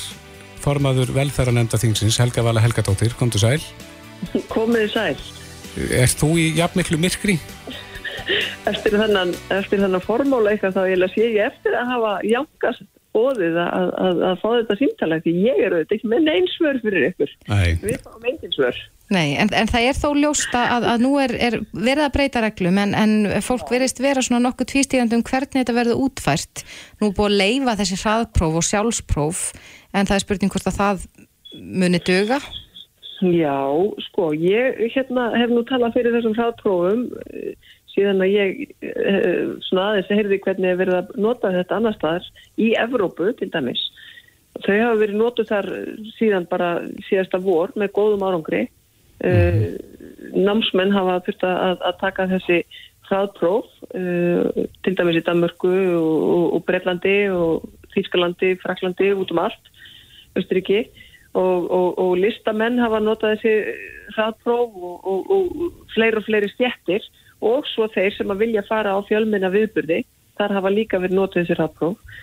formaður 0.59 1.13
velferðanemnda 1.15 1.79
þingsins 1.79 2.19
Helga 2.19 2.43
Vala 2.43 2.63
Helgadóttir, 2.63 3.15
komdu 3.19 3.39
sæl 3.39 3.61
Komiði 4.51 4.89
sæl. 4.91 5.15
Er 5.95 6.11
þú 6.11 6.33
í 6.41 6.49
jafnmiklu 6.57 6.99
myrkri? 6.99 7.37
Eftir 8.69 8.97
þennan, 8.99 9.31
eftir 9.55 9.79
þennan 9.81 10.03
formóla 10.03 10.51
eitthvað 10.51 10.75
þá 10.75 10.81
ég 10.91 11.05
sé 11.13 11.29
ég 11.31 11.45
eftir 11.47 11.77
að 11.77 11.93
hafa 11.93 12.13
jánkast 12.27 12.87
bóðið 13.15 13.57
að, 13.63 13.89
að, 14.05 14.21
að 14.29 14.39
fá 14.41 14.47
þetta 14.53 14.77
símtala 14.79 15.17
því 15.23 15.33
ég 15.47 15.59
er 15.65 15.75
auðvitað 15.75 15.95
ekki 15.97 16.09
með 16.11 16.25
neins 16.27 16.55
svör 16.57 16.79
fyrir 16.83 17.05
ykkur. 17.09 17.33
Nei, 17.49 17.67
Við 17.81 17.97
fáum 18.05 18.27
engin 18.31 18.53
svör. 18.55 18.79
nei, 19.09 19.29
en, 19.41 19.49
en 19.57 19.71
það 19.71 19.87
er 19.89 19.97
þó 19.97 20.09
ljóst 20.19 20.53
að, 20.59 20.85
að 20.93 21.03
nú 21.05 21.11
er, 21.23 21.33
er 21.47 21.57
verið 21.73 22.03
að 22.05 22.13
breyta 22.17 22.43
reglum 22.45 22.77
en, 22.83 22.93
en 22.93 23.15
fólk 23.45 23.71
verist 23.73 24.01
vera 24.03 24.21
svona 24.25 24.43
nokkuð 24.45 24.69
tvístígandi 24.73 25.17
um 25.17 25.25
hvernig 25.25 25.57
þetta 25.63 25.77
verður 25.79 26.03
útfært. 26.05 26.63
Nú 27.01 27.09
er 27.09 27.17
búið 27.17 27.31
að 27.31 27.39
leifa 27.41 27.77
þessi 27.81 27.99
hraðpróf 28.03 28.59
og 28.61 28.67
sjálfspróf 28.69 29.43
en 29.97 30.05
það 30.05 30.15
er 30.19 30.25
spurning 30.27 30.53
hvort 30.53 30.69
að 30.69 30.79
það 30.79 31.05
muni 31.81 32.01
duga. 32.05 32.37
Já, 33.19 33.57
sko, 34.05 34.29
ég 34.37 34.77
hérna, 34.93 35.25
hef 35.35 35.51
nú 35.51 35.65
talað 35.67 35.97
fyrir 35.97 36.13
þessum 36.15 36.37
hraðprófum 36.37 37.01
síðan 37.93 38.23
að 38.25 38.33
ég 38.33 38.59
eh, 38.85 39.53
svona 39.67 39.89
aðeins 39.91 40.11
heyrði 40.13 40.39
hvernig 40.43 40.71
er 40.71 40.79
verið 40.79 40.97
að 40.99 41.13
nota 41.25 41.53
þetta 41.53 41.77
annar 41.77 41.97
staðar 41.97 42.27
í 42.59 42.73
Evrópu 42.79 43.31
til 43.39 43.49
dæmis. 43.53 43.81
Þau 44.59 44.75
hafa 44.75 44.99
verið 44.99 45.19
notuð 45.19 45.49
þar 45.49 45.69
síðan 46.17 46.47
bara 46.49 46.69
síðasta 47.07 47.39
vor 47.43 47.73
með 47.79 47.93
góðum 47.95 48.27
árangri. 48.27 48.67
Uh, 49.19 49.75
námsmenn 50.31 50.93
hafa 50.95 51.17
þurft 51.25 51.41
að, 51.43 51.81
að 51.89 51.95
taka 51.99 52.25
þessi 52.31 52.59
hraðpróf 53.09 53.67
uh, 53.89 54.63
til 54.85 54.93
dæmis 54.95 55.19
í 55.19 55.23
Danmörku 55.27 55.73
og, 55.97 56.13
og, 56.23 56.45
og 56.55 56.63
Breitlandi 56.67 57.17
og 57.35 57.67
Þýskalandi, 57.95 58.53
Fraklandi, 58.61 59.11
út 59.17 59.33
um 59.35 59.41
allt, 59.43 59.71
Östuríki 60.39 60.85
og, 61.33 61.67
og, 61.67 61.99
og 61.99 62.13
listamenn 62.21 62.79
hafa 62.81 63.01
notað 63.03 63.37
þessi 63.37 63.75
hraðpróf 64.15 64.77
og, 64.77 64.95
og, 65.03 65.33
og 65.35 65.89
fleiri 65.93 66.21
og 66.21 66.27
fleiri 66.27 66.51
stjettir 66.53 67.05
og 67.45 67.67
svo 67.71 67.87
þeir 67.93 68.15
sem 68.15 68.31
að 68.33 68.41
vilja 68.45 68.65
fara 68.67 68.95
á 68.95 68.99
fjölmenna 69.07 69.51
viðburði, 69.53 70.03
þar 70.39 70.55
hafa 70.57 70.71
líka 70.73 70.99
verið 71.01 71.19
notað 71.19 71.43
þessi 71.43 71.57
hraðpróf 71.57 72.17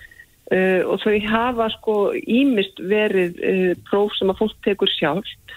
uh, 0.53 0.83
og 0.91 1.01
þau 1.05 1.15
hafa 1.31 1.71
sko 1.77 1.97
ímist 2.21 2.81
verið 2.81 3.41
uh, 3.41 3.73
próf 3.89 4.15
sem 4.19 4.33
að 4.33 4.43
fólk 4.43 4.59
tekur 4.67 4.93
sjálft. 4.93 5.57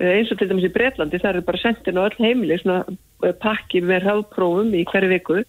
Uh, 0.00 0.10
eins 0.16 0.32
og 0.32 0.40
til 0.40 0.50
dæmis 0.50 0.68
í 0.68 0.72
Breitlandi, 0.74 1.20
það 1.22 1.36
eru 1.36 1.48
bara 1.48 1.62
sendin 1.62 2.00
á 2.00 2.06
öll 2.06 2.20
heimili 2.20 2.58
svona 2.62 2.82
uh, 2.86 3.34
pakki 3.42 3.82
með 3.84 4.08
hraðprófum 4.08 4.74
í 4.74 4.86
hverju 4.90 5.12
viku. 5.12 5.42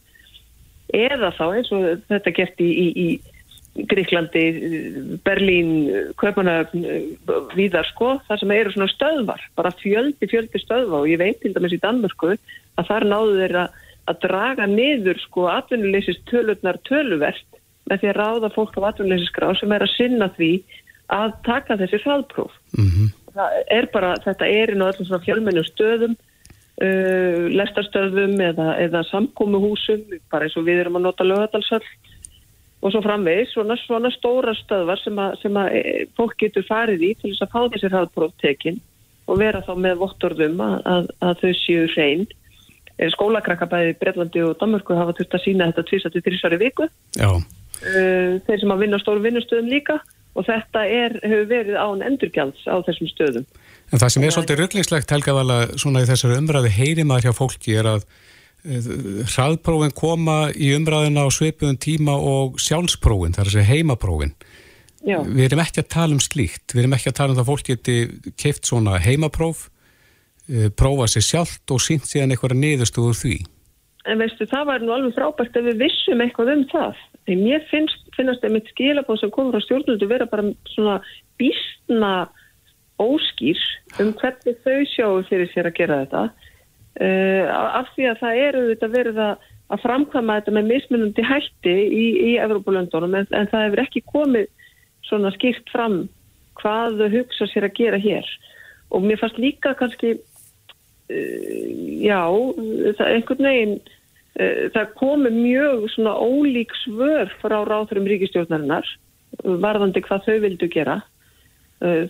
Eða 0.96 1.32
þá 1.34 1.46
eins 1.48 1.72
og 1.74 1.88
þetta 2.12 2.36
gert 2.38 2.62
í, 2.62 2.70
í, 2.70 2.88
í 2.94 3.35
Gríklandi, 3.76 4.44
Berlín, 5.26 5.72
Kaupanöfn, 6.16 6.86
víðar 7.58 7.88
sko, 7.90 8.14
það 8.28 8.40
sem 8.40 8.54
eru 8.56 8.72
svona 8.72 8.88
stöðvar, 8.94 9.42
bara 9.60 9.74
fjöldi, 9.82 10.30
fjöldi 10.32 10.62
stöðva 10.64 11.02
og 11.02 11.10
ég 11.12 11.20
veit 11.20 11.42
til 11.44 11.52
dæmis 11.56 11.76
í 11.76 11.82
Danmörku 11.84 12.32
að 12.32 12.88
þar 12.88 13.08
náðu 13.12 13.34
þeir 13.42 13.58
að, 13.66 13.82
draga 14.24 14.68
niður 14.72 15.20
sko 15.26 15.50
atvinnuleysist 15.52 16.24
tölurnar 16.32 16.80
töluvert 16.88 17.60
með 17.90 18.02
því 18.02 18.12
að 18.14 18.18
ráða 18.22 18.52
fólk 18.56 18.80
á 18.80 18.88
atvinnuleysisgrá 18.94 19.52
sem 19.60 19.76
er 19.76 19.84
að 19.84 19.94
sinna 19.98 20.32
því 20.38 20.52
að 21.12 21.36
taka 21.46 21.80
þessi 21.82 22.02
hraðpróf. 22.06 22.56
mm 22.78 23.12
Það 23.36 23.56
er 23.68 23.86
bara, 23.92 24.14
þetta 24.24 24.48
er 24.48 24.72
á 24.72 24.88
öllum 24.88 25.08
svona 25.10 25.24
fjölmennum 25.26 25.66
stöðum, 25.68 26.14
uh, 26.80 27.42
lestarstöðum 27.52 28.40
eða, 28.40 28.68
eða 28.80 29.02
samkómuhúsum, 29.10 30.06
bara 30.32 30.48
eins 30.48 30.56
og 30.56 30.64
við 30.64 30.86
erum 30.86 30.96
að 31.02 31.10
nota 31.10 31.28
lögadalsöll 31.28 31.84
og 32.84 32.94
svo 32.94 33.02
framvegis, 33.06 33.54
svona, 33.56 33.78
svona 33.82 34.12
stóra 34.14 34.54
stöðvar 34.58 35.00
sem 35.02 35.20
að, 35.22 35.38
sem 35.42 35.60
að 35.60 35.78
e, 35.78 35.84
fólk 36.18 36.36
getur 36.42 36.66
farið 36.68 37.06
í 37.08 37.12
til 37.20 37.32
þess 37.32 37.46
að 37.46 37.54
fá 37.54 37.62
þessi 37.74 37.92
hraðpróftekin 37.94 38.82
og 39.26 39.40
vera 39.42 39.64
þá 39.66 39.74
með 39.82 40.02
vottorðum 40.04 40.60
að, 40.62 40.76
að, 40.92 41.08
að 41.26 41.40
þau 41.42 41.54
séu 41.62 41.86
hrein. 41.96 42.26
Eh, 42.96 43.10
Skólakrakka 43.14 43.68
bæði 43.72 43.96
í 43.96 44.00
Breitlandi 44.02 44.44
og 44.46 44.58
Danmarku 44.62 44.98
hafa 44.98 45.16
þurft 45.18 45.38
að 45.40 45.46
sína 45.48 45.70
þetta 45.72 45.88
tvisat 45.90 46.16
til 46.16 46.26
þrísari 46.28 46.62
viku. 46.62 46.90
já, 47.18 47.30
Uh, 47.84 48.40
þeir 48.48 48.62
sem 48.62 48.72
að 48.72 48.86
vinna 48.86 48.98
stóru 49.02 49.20
vinnustöðum 49.20 49.68
líka 49.68 49.98
og 50.36 50.46
þetta 50.48 50.86
er, 50.88 51.16
hefur 51.24 51.50
verið 51.50 51.76
án 51.76 52.04
endurgjalds 52.08 52.64
á 52.72 52.80
þessum 52.88 53.10
stöðum. 53.12 53.44
En 53.92 54.02
það 54.02 54.14
sem 54.14 54.24
er 54.26 54.34
svolítið 54.34 54.62
rugglingslegt 54.62 55.12
Helga 55.12 55.36
Vala 55.36 55.58
svona 55.76 56.04
í 56.04 56.08
þessari 56.08 56.38
umræði 56.40 56.72
heyrimaður 56.76 57.28
hjá 57.28 57.36
fólki 57.36 57.76
er 57.76 57.90
að 57.92 58.08
hraðprófin 58.66 59.94
koma 59.96 60.38
í 60.52 60.72
umræðina 60.76 61.26
á 61.26 61.30
sveipuðum 61.34 61.78
tíma 61.82 62.16
og 62.18 62.60
sjálfsprófin, 62.62 63.36
það 63.36 63.44
er 63.44 63.50
að 63.50 63.56
segja 63.56 63.72
heimaprófin. 63.72 64.36
Já. 65.06 65.20
Við 65.22 65.44
erum 65.46 65.62
ekki 65.62 65.84
að 65.84 65.92
tala 65.94 66.16
um 66.18 66.22
slíkt, 66.24 66.74
við 66.74 66.84
erum 66.84 66.96
ekki 66.98 67.12
að 67.12 67.18
tala 67.20 67.34
um 67.34 67.38
það 67.38 67.44
að 67.44 67.52
fólk 67.52 67.68
geti 67.70 67.98
keift 68.42 68.66
svona 68.66 68.98
heimapróf, 69.04 69.68
eh, 70.50 70.70
prófa 70.74 71.10
sér 71.12 71.26
sjálft 71.28 71.74
og 71.76 71.84
sínt 71.84 72.10
síðan 72.10 72.34
eitthvað 72.34 72.58
niðurstuður 72.58 73.20
því. 73.22 73.36
En 74.06 74.22
veistu, 74.22 74.46
það 74.50 74.66
var 74.70 74.82
nú 74.82 74.94
alveg 74.94 75.14
frábært 75.18 75.56
að 75.58 75.70
við 75.70 75.86
vissum 75.86 76.22
eitthvað 76.22 76.52
um 76.54 76.66
það. 76.74 76.98
Þegar 77.26 77.42
mér 77.42 77.64
finnst, 77.70 78.02
finnast 78.18 78.42
það 78.42 78.54
mitt 78.54 78.68
skilabóð 78.74 79.22
sem 79.22 79.32
komur 79.34 79.58
á 79.58 79.66
stjórnuldu 79.66 80.10
vera 80.10 80.28
bara 80.30 80.50
svona 80.74 81.00
bísna 81.42 82.12
óskýr 83.02 83.62
um 84.00 84.14
hvernig 84.16 84.60
þau 84.64 84.82
sjáu 84.94 85.24
fyrir 85.30 85.50
sér 85.52 85.70
að 85.70 85.78
gera 85.80 86.02
þetta 86.06 86.24
uh, 87.02 87.44
af 87.82 87.90
því 87.96 88.10
að 88.12 88.22
það 88.22 88.42
eru 88.48 88.64
þetta 88.72 88.92
verið 88.94 89.22
að, 89.26 89.48
að 89.74 89.84
framkvæma 89.86 90.38
þetta 90.40 90.56
með 90.58 90.70
mismunandi 90.74 91.26
hætti 91.26 91.76
í, 91.86 92.06
í 92.30 92.36
Evrópulöndunum 92.44 93.18
en, 93.20 93.28
en 93.32 93.50
það 93.52 93.66
hefur 93.68 93.84
ekki 93.86 94.06
komið 94.12 94.52
svona 95.06 95.34
skýrt 95.36 95.74
fram 95.74 96.04
hvað 96.62 97.02
þau 97.02 97.10
hugsa 97.20 97.50
sér 97.52 97.68
að 97.68 97.78
gera 97.80 98.00
hér. 98.02 98.30
Og 98.94 99.04
mér 99.04 99.20
fannst 99.22 99.42
líka 99.42 99.76
kannski 99.78 100.16
uh, 100.16 101.66
já, 102.02 102.22
það 102.30 103.08
er 103.08 103.16
einhvern 103.18 103.50
veginn 103.50 103.76
uh, 103.80 104.64
það 104.76 104.94
komi 105.02 105.34
mjög 105.36 105.90
svona 105.96 106.16
ólík 106.20 106.78
svör 106.84 107.34
frá 107.42 107.60
ráðurum 107.64 108.08
ríkistjórnarinnar 108.12 108.88
varðandi 109.44 110.00
hvað 110.06 110.30
þau 110.30 110.38
vildu 110.46 110.70
gera 110.72 111.02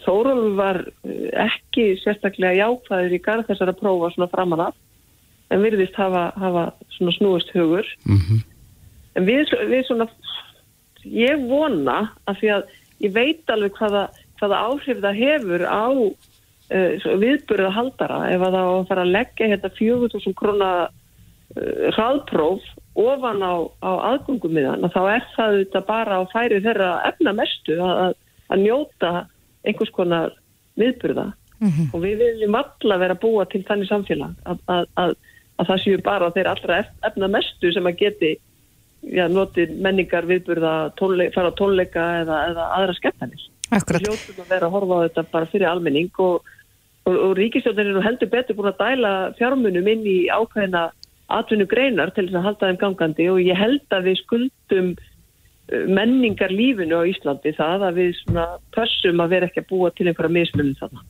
Þórólf 0.05 0.55
var 0.57 0.81
eh, 1.07 1.29
ekki 1.45 1.95
sérstaklega 2.03 2.59
jákvæður 2.61 3.15
í 3.17 3.21
garð 3.25 3.49
þessar 3.49 3.73
að 3.73 3.79
prófa 3.81 4.11
svona 4.13 4.31
framan 4.31 4.67
af 4.69 4.75
en 5.53 5.61
virðist 5.61 5.97
hafa, 5.99 6.29
hafa 6.39 6.65
svona 6.95 7.13
snúist 7.17 7.51
hugur 7.53 7.85
mm 8.05 8.17
-hmm. 8.17 8.43
en 9.15 9.25
við, 9.25 9.51
við 9.69 9.85
svona 9.87 10.07
ég 11.05 11.47
vona 11.49 11.97
að 12.25 12.39
því 12.39 12.51
að 12.55 12.63
ég 13.05 13.13
veit 13.13 13.49
alveg 13.53 13.77
hvaða, 13.77 14.07
hvaða 14.39 14.61
áhrif 14.69 15.01
það 15.03 15.21
hefur 15.21 15.65
á 15.67 15.85
uh, 15.91 17.19
viðburða 17.21 17.71
haldara 17.75 18.19
ef 18.31 18.41
að 18.41 18.57
það 18.57 18.87
fara 18.89 19.05
að 19.05 19.13
leggja 19.17 19.51
hérna 19.51 19.69
4000 19.77 20.33
krona 20.33 20.71
uh, 20.87 21.87
hraðpróf 21.93 22.63
ofan 22.95 23.43
á, 23.43 23.53
á 23.83 23.91
aðgungum 24.15 24.55
miðan 24.55 24.89
þá 24.89 25.01
er 25.13 25.23
það 25.35 25.57
þetta 25.59 25.81
bara 25.85 26.19
á 26.19 26.23
færi 26.33 26.61
þeirra 26.63 26.91
efna 27.11 27.33
mestu 27.33 27.79
að, 27.83 28.15
að 28.49 28.59
njóta 28.63 29.13
einhvers 29.65 29.93
konar 29.95 30.33
viðburða 30.79 31.31
mm 31.59 31.69
-hmm. 31.69 31.93
og 31.93 32.01
við 32.01 32.17
viljum 32.23 32.55
alla 32.55 32.97
vera 32.97 33.15
búa 33.15 33.45
til 33.45 33.63
þannig 33.67 33.89
samfélag 33.89 34.33
að, 34.45 34.59
að, 34.67 34.85
að, 34.95 35.15
að 35.57 35.67
það 35.67 35.81
séu 35.83 36.01
bara 36.01 36.31
þeir 36.31 36.51
allra 36.51 36.83
efna 37.03 37.27
mestu 37.27 37.71
sem 37.71 37.85
að 37.85 37.97
geti 38.03 38.35
já, 39.01 39.27
noti 39.27 39.67
menningar 39.67 40.25
viðburða 40.25 40.91
tónleika, 40.99 41.33
fara 41.35 41.51
tónleika 41.51 42.05
eða, 42.21 42.41
eða 42.49 42.67
aðra 42.79 42.97
skemmtanir. 42.99 43.47
Við 43.71 44.05
hljóttum 44.05 44.43
að 44.43 44.51
vera 44.51 44.67
að 44.67 44.75
horfa 44.75 44.99
á 44.99 45.03
þetta 45.05 45.23
bara 45.31 45.49
fyrir 45.51 45.69
almenning 45.69 46.11
og, 46.21 46.45
og, 47.05 47.15
og 47.15 47.33
ríkistjóðin 47.39 47.95
er 47.95 48.05
heldur 48.05 48.31
betur 48.31 48.57
búin 48.57 48.71
að 48.71 48.81
dæla 48.83 49.13
fjármunum 49.39 49.89
inn 49.89 50.05
í 50.05 50.17
ákveðina 50.29 50.91
atvinnu 51.33 51.65
greinar 51.65 52.13
til 52.13 52.27
þess 52.27 52.39
að 52.39 52.47
halda 52.47 52.69
þeim 52.69 52.81
gangandi 52.83 53.29
og 53.31 53.41
ég 53.41 53.57
held 53.57 53.95
að 53.97 54.09
við 54.11 54.19
skuldum 54.21 54.91
menningar 55.65 56.51
lífinu 56.53 57.01
á 57.01 57.09
Íslandi 57.09 57.55
það 57.57 57.85
að 57.87 57.99
við 57.99 58.19
pössum 58.75 59.21
að 59.23 59.31
vera 59.33 59.47
ekki 59.49 59.63
að 59.63 59.69
búa 59.71 59.89
til 59.95 60.07
einhverja 60.07 60.35
mismunum 60.35 60.75
þarna. 60.77 61.01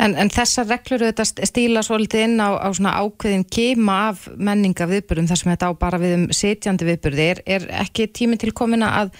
En, 0.00 0.14
en 0.14 0.30
þessar 0.30 0.68
reglur 0.70 1.02
auðvitað 1.02 1.44
stíla 1.50 1.82
svolítið 1.84 2.26
inn 2.28 2.38
á, 2.38 2.54
á 2.62 2.70
ákveðin 2.70 3.44
kema 3.50 3.96
af 4.12 4.28
menninga 4.38 4.86
viðbyrjum 4.90 5.28
þar 5.30 5.40
sem 5.42 5.52
þetta 5.52 5.70
á 5.74 5.80
bara 5.82 6.00
við 6.00 6.16
um 6.16 6.26
setjandi 6.30 6.86
viðbyrði. 6.88 7.26
Er, 7.34 7.42
er 7.58 7.66
ekki 7.82 8.06
tími 8.14 8.38
til 8.40 8.54
komina 8.56 8.92
að 9.02 9.16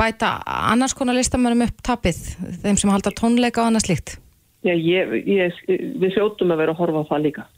bæta 0.00 0.36
annars 0.44 0.94
konar 0.96 1.16
listamönnum 1.16 1.66
upp 1.66 1.80
tapið 1.84 2.20
þeim 2.62 2.76
sem 2.80 2.92
halda 2.92 3.14
tónleika 3.16 3.64
og 3.64 3.72
annars 3.72 3.88
líkt? 3.88 4.18
Já, 4.60 4.74
ég, 4.76 5.16
ég, 5.24 5.56
við 5.96 6.14
sjóttum 6.14 6.52
að 6.52 6.62
vera 6.62 6.76
að 6.76 6.82
horfa 6.82 7.04
á 7.04 7.10
það 7.14 7.26
líka. 7.26 7.48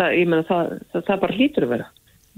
Það, 0.00 0.12
ég 0.16 0.28
menna, 0.30 0.48
það, 0.48 0.74
það, 0.92 1.06
það 1.10 1.22
bara 1.24 1.36
hlýtur 1.36 1.66
að 1.66 1.72
vera. 1.74 1.88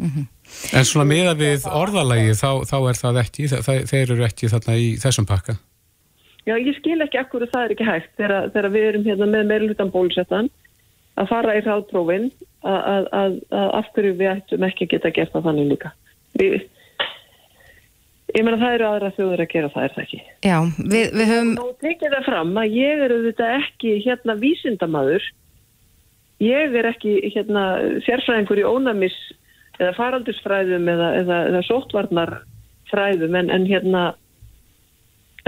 Mm 0.00 0.10
-hmm. 0.10 0.28
En 0.76 0.86
svona 0.86 1.06
miða 1.08 1.34
við 1.38 1.66
orðalagi 1.66 2.36
þá, 2.38 2.50
þá 2.68 2.76
er 2.78 2.98
það 3.00 3.20
ekki, 3.24 3.48
það, 3.50 3.82
þeir 3.90 4.14
eru 4.14 4.26
ekki 4.26 4.50
þarna 4.52 4.76
í 4.78 4.88
þessum 5.02 5.28
pakka? 5.28 5.56
Já, 6.48 6.54
ég 6.56 6.76
skil 6.78 6.98
ekki 7.04 7.20
ekkur 7.20 7.44
að 7.44 7.52
það 7.52 7.64
er 7.64 7.74
ekki 7.74 7.86
hægt 7.88 8.12
þegar, 8.18 8.50
þegar 8.54 8.74
við 8.74 8.88
erum 8.90 9.06
hérna 9.06 9.28
með 9.30 9.48
meirlutan 9.50 9.92
bólusettan 9.92 10.50
að 11.20 11.30
fara 11.30 11.56
í 11.58 11.64
ráðprófin 11.64 12.28
að, 12.64 12.78
að, 12.80 13.08
að, 13.20 13.66
af 13.80 13.90
hverju 13.94 14.12
við 14.18 14.30
ættum 14.34 14.68
ekki 14.68 14.86
að 14.86 14.92
geta 14.94 15.12
gert 15.16 15.34
það 15.34 15.48
þannig 15.48 15.68
líka. 15.74 15.90
Við, 16.40 16.56
ég 18.36 18.46
menna 18.46 18.60
það 18.60 18.76
eru 18.78 18.88
aðra 18.88 19.12
þjóður 19.18 19.44
að 19.44 19.52
gera 19.54 19.72
það 19.74 19.86
er 19.86 19.94
það 19.96 20.06
ekki. 20.06 20.22
Já, 20.46 20.56
við, 20.78 21.04
við 21.18 21.32
höfum... 21.34 21.52
Nú 21.58 21.68
tekið 21.84 22.16
það 22.16 22.30
fram 22.30 22.54
að 22.62 22.78
ég 22.78 23.04
eru 23.08 23.20
þetta 23.26 23.50
ekki 23.58 23.94
hérna 24.06 24.38
vísindamadur, 24.40 25.28
ég 26.46 26.80
er 26.80 26.90
ekki 26.94 27.16
hérna 27.34 27.66
sérfræðingur 28.06 28.62
í 28.62 28.68
ónamis 28.68 29.18
eða 29.80 29.96
faraldusfræðum 29.96 30.88
eða, 30.92 31.10
eða, 31.22 31.38
eða 31.50 31.62
sóttvarnarfræðum 31.68 33.38
en, 33.40 33.50
en 33.54 33.66
hérna 33.68 34.04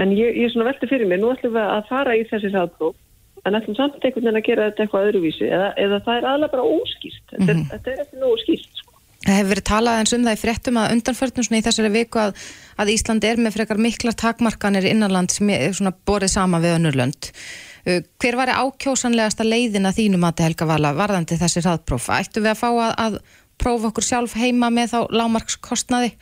en 0.01 0.13
ég, 0.17 0.37
ég 0.41 0.51
svona 0.51 0.71
veltið 0.71 0.93
fyrir 0.93 1.09
mig, 1.09 1.21
nú 1.21 1.31
ætlum 1.33 1.55
við 1.55 1.65
að 1.69 1.89
fara 1.89 2.15
í 2.17 2.25
þessi 2.29 2.53
sáttróf 2.53 2.97
en 3.43 3.57
ætlum 3.59 3.77
samt 3.77 3.99
einhvern 3.99 4.23
veginn 4.23 4.39
að 4.39 4.47
gera 4.47 4.69
þetta 4.69 4.85
eitthvað 4.85 5.09
öðruvísi 5.09 5.49
eða, 5.49 5.73
eða 5.83 5.99
það 6.05 6.19
er 6.19 6.29
alveg 6.31 6.53
bara 6.53 6.69
óskýrt 6.77 7.23
þetta, 7.33 7.43
mm 7.43 7.49
-hmm. 7.49 7.67
þetta 7.73 7.91
er 7.91 8.01
ekki 8.05 8.21
nógu 8.21 8.39
skýrt 8.43 8.79
sko. 8.79 8.91
Það 9.23 9.37
hefur 9.37 9.51
verið 9.53 9.67
talað 9.69 9.99
eins 9.99 10.13
um 10.13 10.23
það 10.23 10.37
í 10.37 10.41
fréttum 10.41 10.79
að 10.79 10.93
undanförnum 10.93 11.45
svona 11.47 11.59
í 11.59 11.65
þessari 11.67 11.91
viku 11.93 12.19
að, 12.19 12.31
að 12.77 12.91
Ísland 12.93 13.27
er 13.27 13.37
með 13.39 13.55
frekar 13.57 13.79
miklar 13.79 14.17
takmarkanir 14.19 14.87
innanland 14.89 15.31
sem 15.31 15.49
er 15.49 15.75
svona 15.75 15.93
borið 16.07 16.33
sama 16.33 16.59
við 16.63 16.75
önnurlönd 16.79 17.29
uh, 17.31 18.01
hver 18.19 18.35
var 18.39 18.51
ákjósanlegasta 18.51 19.47
leiðin 19.47 19.87
að 19.87 19.99
þínum 20.01 20.27
að 20.27 20.43
Helga 20.47 20.67
Vala 20.67 20.93
varðandi 20.97 21.39
þessi 21.39 21.63
hraðpróf? 21.63 22.09
Ættu 22.11 22.43
við 22.43 22.51
að 22.51 22.61
fá 22.63 22.69
að, 22.71 22.93
að 23.05 23.19
prófa 23.61 23.89
okkur 23.91 24.05
sjálf 24.05 24.35
heima 24.37 24.69
með 24.73 24.95
þá 24.95 24.99
lámarkskostnaði 25.19 26.13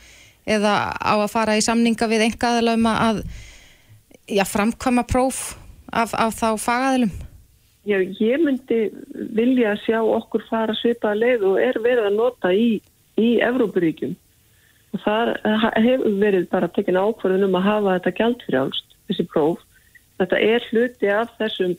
eða 0.48 0.74
á 0.98 1.14
að 1.14 1.30
fara 1.32 1.56
í 1.58 1.64
samninga 1.64 2.08
við 2.10 2.26
engaðalum 2.28 2.86
að 2.90 3.22
já, 4.26 4.44
framkvæma 4.48 5.04
próf 5.08 5.52
af, 5.92 6.14
af 6.14 6.34
þá 6.38 6.48
fagaðalum? 6.58 7.12
Já, 7.82 7.98
ég 7.98 8.42
myndi 8.42 8.80
vilja 9.34 9.74
sjá 9.82 9.98
okkur 10.02 10.44
fara 10.46 10.74
svipaða 10.78 11.18
leið 11.18 11.46
og 11.48 11.56
er 11.62 11.78
verið 11.82 12.10
að 12.10 12.18
nota 12.18 12.52
í, 12.54 12.76
í 13.18 13.30
Evrópuríkjum 13.42 14.14
og 14.92 15.02
það 15.02 15.32
hefur 15.80 16.20
verið 16.20 16.46
bara 16.52 16.70
tekin 16.76 17.00
ákvarðunum 17.00 17.56
að 17.58 17.66
hafa 17.66 17.96
þetta 17.96 18.12
gældfrjálst, 18.18 18.96
þessi 19.08 19.26
próf. 19.32 19.62
Þetta 20.20 20.40
er 20.44 20.66
hluti 20.68 21.10
af 21.10 21.32
þessum 21.40 21.74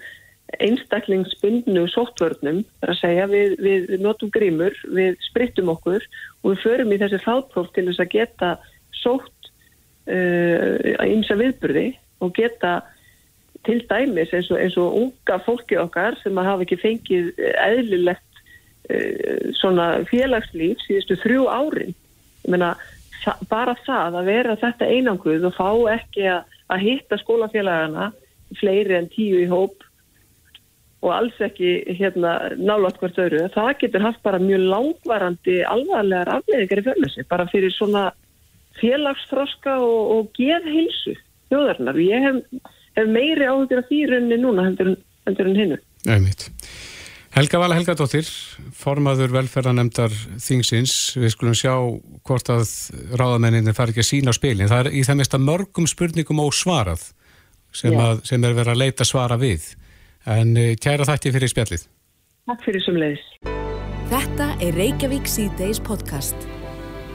einstaklingsbundnu 0.61 1.85
sóttvörnum, 1.91 2.61
þar 2.81 2.93
að 2.93 2.99
segja 2.99 3.27
við, 3.31 3.55
við 3.63 3.93
notum 4.03 4.31
grímur, 4.33 4.75
við 4.93 5.17
sprittum 5.25 5.71
okkur 5.73 6.03
og 6.43 6.51
við 6.51 6.63
förum 6.65 6.93
í 6.93 6.99
þessi 7.01 7.21
þáttpróf 7.23 7.71
til 7.73 7.87
þess 7.89 8.03
að 8.03 8.11
geta 8.13 8.49
sótt 8.99 9.49
uh, 10.11 11.07
ímsa 11.07 11.37
viðburði 11.39 11.87
og 12.23 12.35
geta 12.37 12.81
til 13.63 13.79
dæmis 13.87 14.33
eins 14.35 14.51
og, 14.51 14.59
eins 14.59 14.77
og 14.79 14.97
unga 14.99 15.39
fólki 15.45 15.79
okkar 15.79 16.19
sem 16.21 16.37
að 16.37 16.49
hafa 16.51 16.65
ekki 16.67 16.79
fengið 16.81 17.31
eðlilegt 17.63 18.43
uh, 18.91 19.53
svona 19.59 19.87
félagslíf 20.11 20.83
síðustu 20.85 21.17
þrjú 21.23 21.47
árin. 21.49 21.95
Ég 22.43 22.51
meina, 22.51 22.73
bara 23.49 23.75
það 23.85 24.19
að 24.19 24.29
vera 24.29 24.59
þetta 24.59 24.91
einanguð 24.91 25.47
og 25.47 25.55
fá 25.55 25.69
ekki 25.95 26.27
að, 26.27 26.59
að 26.75 26.85
hitta 26.89 27.19
skólafélagana 27.21 28.11
fleiri 28.59 28.99
en 28.99 29.09
tíu 29.09 29.39
í 29.41 29.49
hóp 29.49 29.81
og 31.03 31.11
alls 31.11 31.39
ekki 31.43 31.73
hérna, 31.99 32.37
nálátt 32.55 33.01
hvert 33.01 33.19
öru. 33.19 33.41
Það 33.53 33.73
getur 33.81 34.05
haft 34.05 34.21
bara 34.23 34.39
mjög 34.39 34.63
langvarandi 34.71 35.57
alvarlegar 35.67 36.31
afleðingar 36.37 36.81
í 36.81 36.85
fjölmessi, 36.87 37.25
bara 37.29 37.47
fyrir 37.51 37.73
svona 37.75 38.05
félagsþroska 38.79 39.75
og, 39.83 39.99
og 40.15 40.31
geðhilsu 40.39 41.17
þjóðarinnar. 41.51 41.99
Ég 42.01 42.27
hef, 42.27 42.71
hef 42.97 43.11
meiri 43.11 43.49
áhugur 43.49 43.83
af 43.83 43.91
því 43.91 44.01
rauninni 44.09 44.39
núna 44.41 44.67
heldur, 44.69 44.95
heldur 45.27 45.51
en 45.51 45.59
hinnu. 45.59 45.79
Mitt. 46.23 46.49
Helga 47.33 47.57
Vala 47.57 47.73
Helgadóttir, 47.79 48.27
formaður 48.77 49.31
velferðanemdar 49.33 50.13
Þingsins, 50.13 51.15
við 51.17 51.31
skulum 51.33 51.55
sjá 51.57 51.73
hvort 52.27 52.51
að 52.53 52.69
ráðamenninni 53.17 53.73
fari 53.73 53.89
ekki 53.89 54.03
að 54.03 54.09
sína 54.11 54.33
á 54.33 54.37
spilin. 54.37 54.69
Það 54.69 54.83
er 54.83 54.97
í 54.99 55.01
það 55.07 55.19
mest 55.23 55.33
að 55.33 55.47
mörgum 55.47 55.87
spurningum 55.89 56.43
ósvarað 56.43 57.07
sem, 57.73 57.95
að, 57.97 58.21
sem 58.29 58.45
er 58.45 58.53
verið 58.53 58.75
að 58.75 58.83
leita 58.83 59.07
svara 59.09 59.39
við. 59.41 59.65
En 60.29 60.55
eh, 60.55 60.73
kæra 60.79 61.05
þætti 61.07 61.33
fyrir 61.35 61.51
spjallið. 61.51 61.85
Takk 62.47 62.65
fyrir 62.65 62.83
sem 62.85 62.99
leiðis. 62.99 63.23
Þetta 64.11 64.49
er 64.63 64.77
Reykjavík 64.77 65.27
C-Days 65.27 65.81
podcast. 65.83 66.47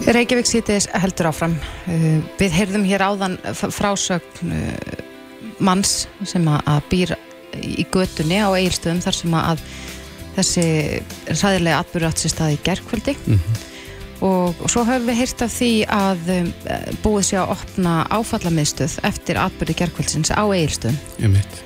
Reykjavík 0.05 0.49
C-Days 0.49 0.89
heldur 1.01 1.31
áfram. 1.31 1.57
Eh, 1.89 2.19
við 2.41 2.59
heyrðum 2.59 2.85
hér 2.89 3.07
áðan 3.09 3.39
frásögn 3.57 4.53
eh, 4.53 5.01
manns 5.65 6.03
sem 6.29 6.45
að, 6.49 6.61
að 6.75 6.91
býr 6.93 7.15
í 7.59 7.87
götunni 7.89 8.43
á 8.45 8.53
eigilstöðum 8.53 9.01
þar 9.03 9.17
sem 9.17 9.35
að 9.41 9.65
þessi 10.37 10.67
ræðilega 11.33 11.81
atbyrður 11.81 12.11
átt 12.13 12.23
sér 12.23 12.35
stað 12.35 12.55
í 12.55 12.59
gerkvöldi 12.63 13.15
og, 14.23 14.53
og 14.53 14.69
svo 14.71 14.85
höfum 14.87 15.09
við 15.09 15.19
heyrt 15.19 15.43
af 15.43 15.55
því 15.57 15.71
að 15.91 16.31
um, 16.37 16.51
búið 17.03 17.27
sér 17.31 17.41
að 17.41 17.55
opna 17.57 17.95
áfallamiðstöð 18.15 18.99
eftir 19.09 19.41
atbyrði 19.41 19.79
gerkvöldsins 19.81 20.31
á 20.31 20.45
eigilstöðum. 20.45 21.01
Ég 21.25 21.33
mitt. 21.33 21.63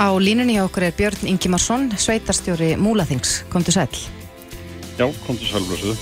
Á 0.00 0.08
línunni 0.16 0.54
hjá 0.56 0.64
okkur 0.64 0.86
er 0.86 0.94
Björn 0.96 1.28
Ingimarsson, 1.28 1.90
sveitarstjóri 1.92 2.70
Múlaþings. 2.80 3.42
Komdu 3.52 3.68
sæl. 3.68 3.92
Já, 4.96 5.04
komdu 5.26 5.44
sælblössuðu. 5.44 5.92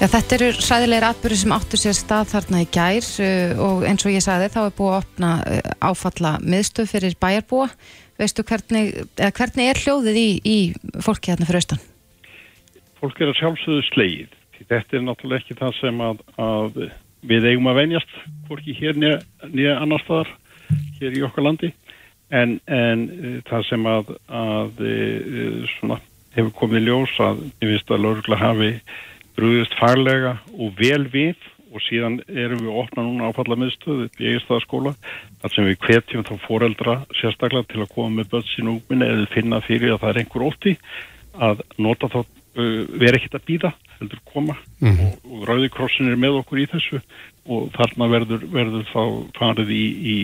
Já, 0.00 0.06
þetta 0.08 0.38
eru 0.38 0.48
ræðilegir 0.56 1.06
atbyrði 1.10 1.38
sem 1.42 1.52
áttu 1.52 1.80
sér 1.80 1.98
stað 1.98 2.30
þarna 2.30 2.62
í 2.64 2.70
gær 2.72 3.04
uh, 3.04 3.60
og 3.66 3.84
eins 3.90 4.08
og 4.08 4.16
ég 4.16 4.24
sagði 4.24 4.48
þá 4.56 4.58
er 4.62 4.74
búið 4.80 4.94
að 4.94 4.98
opna 5.02 5.34
uh, 5.44 5.60
áfalla 5.84 6.32
miðstöð 6.48 6.90
fyrir 6.94 7.20
bæjarbúa. 7.20 7.68
Veistu 8.16 8.46
hvernig, 8.48 8.92
eða 9.20 9.32
hvernig 9.36 9.68
er 9.68 9.84
hljóðið 9.84 10.20
í, 10.22 10.26
í 10.40 10.58
fólki 11.04 11.34
hérna 11.34 11.44
fyrir 11.44 11.60
austan? 11.60 11.86
Fólk 13.02 13.20
er 13.20 13.34
að 13.34 13.40
sjálfsögðu 13.42 13.86
sleið. 13.92 14.36
Þetta 14.64 14.96
er 14.96 15.08
náttúrulega 15.10 15.44
ekki 15.44 15.60
það 15.60 15.80
sem 15.82 16.06
að, 16.08 16.24
að 16.40 16.84
við 17.28 17.52
eigum 17.52 17.68
að 17.68 17.82
venjast, 17.84 18.20
fólki 18.48 18.80
hér 18.80 18.96
nýja 18.96 19.76
annar 19.76 20.00
staðar, 20.08 20.38
hér 21.02 21.20
í 21.20 21.28
okkar 21.28 21.44
landi. 21.50 21.76
En, 22.34 22.56
en 22.66 23.02
uh, 23.10 23.34
það 23.46 23.66
sem 23.68 23.90
að, 23.90 24.14
að 24.26 24.80
uh, 24.82 25.66
svona, 25.76 26.00
hefur 26.36 26.54
komið 26.58 26.88
ljós 26.88 27.18
að 27.22 27.44
ég 27.62 27.68
finnst 27.70 27.92
að 27.92 28.02
laurugla 28.02 28.40
hafi 28.40 28.70
brúðist 29.36 29.76
farlega 29.78 30.38
og 30.56 30.72
vel 30.80 31.04
við 31.12 31.36
og 31.76 31.82
síðan 31.84 32.20
erum 32.30 32.62
við 32.62 32.70
að 32.72 32.80
opna 32.82 33.04
núna 33.04 33.28
áfalla 33.30 33.58
miðstöðu 33.60 34.08
í 34.08 34.30
eiginstæðaskóla 34.30 34.94
þar 35.42 35.54
sem 35.54 35.68
við 35.68 35.78
hvetjum 35.84 36.24
þá 36.24 36.34
foreldra 36.46 36.94
sérstaklega 37.18 37.68
til 37.72 37.82
að 37.84 37.92
koma 37.92 38.14
með 38.16 38.30
börn 38.32 38.48
sín 38.48 38.70
ungminni 38.72 39.08
eða 39.10 39.28
finna 39.34 39.60
fyrir 39.66 39.94
að 39.94 40.02
það 40.04 40.12
er 40.12 40.20
einhver 40.22 40.46
ótti 40.46 40.76
að 41.46 41.62
nota 41.82 42.10
þá 42.12 42.20
vera 42.56 43.18
ekkit 43.18 43.36
að 43.36 43.48
býða 43.50 43.72
heldur 43.98 44.20
koma 44.32 44.56
mm 44.80 44.92
-hmm. 44.92 45.06
og, 45.06 45.32
og 45.32 45.48
Rauðikrossin 45.48 46.10
er 46.10 46.20
með 46.20 46.40
okkur 46.40 46.62
í 46.62 46.68
þessu 46.72 47.00
og 47.46 47.68
þarna 47.76 48.08
verður, 48.10 48.46
verður 48.52 48.86
þá 48.92 49.02
farið 49.38 49.70
í, 49.70 49.84
í 50.14 50.16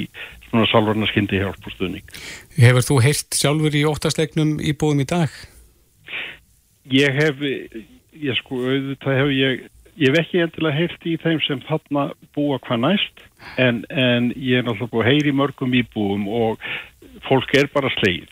svona 0.53 0.69
salvarna 0.71 1.09
skyndi 1.11 1.41
hjálp 1.41 1.67
og 1.67 1.75
stuðning. 1.75 2.17
Hefur 2.61 2.87
þú 2.87 3.01
heilt 3.09 3.39
sjálfur 3.39 3.75
í 3.75 3.87
óttaslegnum 3.89 4.59
í 4.61 4.77
búum 4.79 5.01
í 5.03 5.09
dag? 5.09 5.33
Ég 6.93 7.15
hef, 7.17 7.41
ég 7.43 8.39
sko 8.43 8.61
auðvitað 8.61 9.19
hef 9.23 9.33
ég 9.39 9.65
ég 10.01 10.13
hef 10.13 10.23
ekki 10.23 10.41
endilega 10.43 10.79
heyrt 10.79 11.05
í 11.09 11.17
þeim 11.21 11.41
sem 11.45 11.61
þarna 11.67 12.07
búa 12.37 12.59
hvað 12.65 12.81
næst 12.87 13.25
en, 13.61 13.83
en 13.91 14.31
ég 14.37 14.61
er 14.61 14.65
náttúrulega 14.67 14.93
búið 14.95 15.05
að 15.05 15.11
heyri 15.11 15.35
mörgum 15.37 15.77
íbúum 15.77 16.25
og 16.33 16.65
fólk 17.27 17.53
er 17.59 17.69
bara 17.73 17.93
sleið 17.99 18.31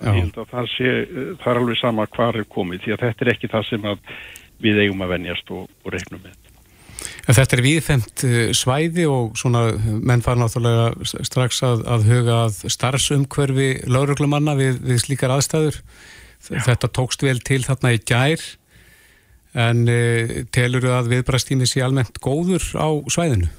það, 0.00 0.68
sé, 0.76 0.92
það 1.40 1.48
er 1.52 1.62
alveg 1.62 1.80
sama 1.80 2.08
hvað 2.12 2.42
er 2.42 2.50
komið 2.52 2.84
því 2.84 2.94
að 2.94 3.02
þetta 3.06 3.26
er 3.26 3.32
ekki 3.34 3.52
það 3.52 3.66
sem 3.70 3.90
við 4.60 4.84
eigum 4.84 5.04
að 5.04 5.12
venjast 5.16 5.52
og, 5.56 5.68
og 5.84 5.94
reiknum 5.94 6.22
með 6.24 6.49
En 7.28 7.36
þetta 7.36 7.56
er 7.56 7.64
viðfemt 7.64 8.24
eh, 8.26 8.38
svæði 8.56 9.04
og 9.10 9.36
svona 9.38 9.66
menn 9.76 10.24
fara 10.24 10.40
náttúrulega 10.40 11.24
strax 11.26 11.60
að, 11.66 11.84
að 11.90 12.08
huga 12.08 12.38
að 12.46 12.62
starfsumkverfi 12.72 13.68
lauruglumanna 13.90 14.56
við, 14.58 14.80
við 14.86 15.02
slíkar 15.04 15.34
aðstæður. 15.36 15.80
Já. 16.40 16.62
Þetta 16.70 16.88
tókst 16.96 17.22
vel 17.26 17.36
til 17.44 17.60
þarna 17.66 17.92
í 17.94 18.00
gær 18.08 18.42
en 19.60 19.82
uh, 19.90 20.34
telur 20.54 20.84
þú 20.84 20.92
að 20.94 21.10
viðbrastími 21.14 21.68
sé 21.68 21.82
almennt 21.84 22.20
góður 22.22 22.64
á 22.78 22.88
svæðinu? 23.10 23.50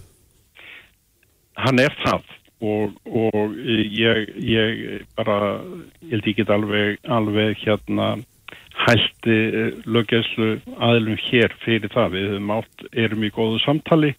Hann 1.61 1.81
er 1.83 1.93
það 2.01 2.23
og, 2.61 2.95
og 3.05 3.55
ég, 3.57 4.31
ég 4.39 5.05
bara, 5.17 5.59
ég 6.05 6.15
held 6.15 6.29
ekki 6.31 6.45
alveg, 6.47 6.99
alveg 7.09 7.59
hérna 7.61 8.13
hælti 8.85 9.37
eh, 9.48 9.74
löggeðslu 9.85 10.51
aðlum 10.77 11.20
hér 11.27 11.55
fyrir 11.65 11.91
það. 11.94 12.15
Við 12.15 12.27
höfum 12.33 12.53
átt, 12.57 12.85
erum 13.05 13.25
í 13.27 13.33
góðu 13.35 13.61
samtali 13.65 14.11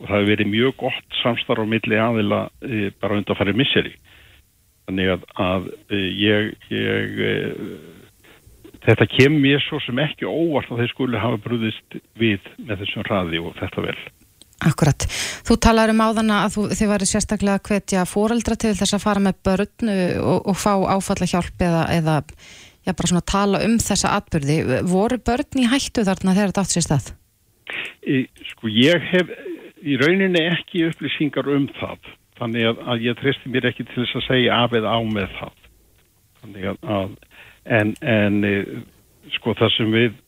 og 0.00 0.06
það 0.06 0.14
hefur 0.16 0.30
verið 0.32 0.52
mjög 0.54 0.76
gott 0.80 1.18
samstarf 1.20 1.64
á 1.64 1.72
milli 1.72 1.98
aðila 2.00 2.44
e, 2.64 2.88
bara 3.00 3.18
undan 3.18 3.34
að 3.34 3.40
fara 3.42 3.52
í 3.52 3.58
misseri. 3.58 3.92
Þannig 4.88 5.10
að, 5.12 5.26
að 5.44 5.66
e, 5.92 5.98
ég, 6.16 6.54
ég 6.72 7.18
þetta 8.86 9.08
kemur 9.12 9.44
mér 9.44 9.60
svo 9.66 9.80
sem 9.84 10.00
ekki 10.00 10.28
óvart 10.28 10.70
að 10.72 10.82
þeir 10.82 10.94
skuli 10.94 11.20
hafa 11.20 11.42
brúðist 11.44 12.00
við 12.18 12.48
með 12.64 12.82
þessum 12.84 13.06
hraði 13.10 13.42
og 13.44 13.54
þetta 13.60 13.84
vel. 13.84 13.98
Akkurat. 14.60 15.06
Þú 15.48 15.56
talar 15.64 15.92
um 15.92 16.02
áðana 16.04 16.42
að 16.44 16.56
þú, 16.56 16.64
þið 16.76 16.90
varu 16.90 17.06
sérstaklega 17.08 17.60
að 17.60 17.68
hvetja 17.68 18.08
fóreldra 18.08 18.56
til 18.60 18.74
þess 18.76 18.96
að 18.96 19.04
fara 19.06 19.22
með 19.24 19.38
börn 19.48 19.92
og, 20.20 20.40
og 20.52 20.58
fá 20.60 20.72
áfalla 20.96 21.28
hjálp 21.28 21.64
eða, 21.64 21.86
eða 21.96 22.16
já, 22.90 22.96
bara 22.98 23.10
svona 23.12 23.26
tala 23.32 23.62
um 23.66 23.78
þessa 23.80 24.14
atbyrði. 24.18 24.58
Voru 24.90 25.20
börn 25.30 25.62
í 25.62 25.68
hættu 25.70 26.04
þarna 26.06 26.36
þegar 26.36 26.52
þetta 26.52 26.64
átt 26.64 26.74
sér 26.74 26.86
stað? 26.86 27.10
Í, 28.04 28.16
sko 28.52 28.70
ég 28.74 29.10
hef 29.12 29.34
í 29.80 29.98
rauninni 30.00 30.44
ekki 30.52 30.86
upplýsingar 30.90 31.48
um 31.50 31.68
það. 31.78 32.12
Þannig 32.40 32.70
að, 32.70 32.80
að 32.88 33.04
ég 33.04 33.20
treysti 33.20 33.52
mér 33.52 33.68
ekki 33.70 33.86
til 33.88 34.02
þess 34.02 34.20
að 34.20 34.26
segja 34.28 34.62
af 34.64 34.74
eða 34.76 34.96
á 34.96 35.00
með 35.04 35.36
það. 35.38 35.68
Þannig 36.40 36.68
að, 36.72 37.14
en, 37.78 37.94
en 38.00 38.42
e, 38.48 38.54
sko 39.36 39.54
það 39.58 39.74
sem 39.76 39.94
við 39.94 40.18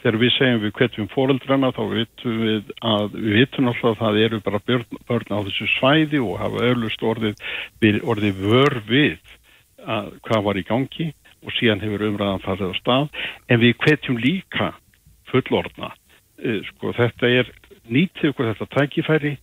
þegar 0.00 0.16
við 0.20 0.32
segjum 0.36 0.62
við 0.62 0.72
hvetjum 0.78 1.08
fóreldrana 1.12 1.70
þá 1.76 1.82
vitum 1.90 2.38
við 2.40 2.70
að 2.88 3.16
við 3.16 3.34
vitum 3.36 3.68
alltaf 3.68 3.90
að 3.90 3.98
það 4.00 4.20
eru 4.24 4.40
bara 4.46 4.60
börn, 4.70 4.98
börn 5.08 5.34
á 5.36 5.38
þessu 5.48 5.68
svæði 5.74 6.22
og 6.24 6.38
hafa 6.40 6.64
öllust 6.70 7.04
orðið, 7.04 7.42
orðið 8.00 8.40
vör 8.46 8.78
við 8.88 9.34
að 9.80 10.12
hvað 10.24 10.46
var 10.46 10.60
í 10.60 10.64
gangi 10.68 11.08
og 11.44 11.56
síðan 11.56 11.82
hefur 11.84 12.06
umræðan 12.10 12.44
farið 12.44 12.74
á 12.74 12.80
stað 12.80 13.08
en 13.48 13.62
við 13.62 13.76
hvetjum 13.84 14.20
líka 14.20 14.72
fullorðna 15.30 15.92
e, 16.42 16.60
sko 16.68 16.94
þetta 16.96 17.32
er 17.40 17.52
nýttið 17.90 18.32
okkur 18.32 18.52
þetta 18.52 18.70
tækifæri 18.76 19.34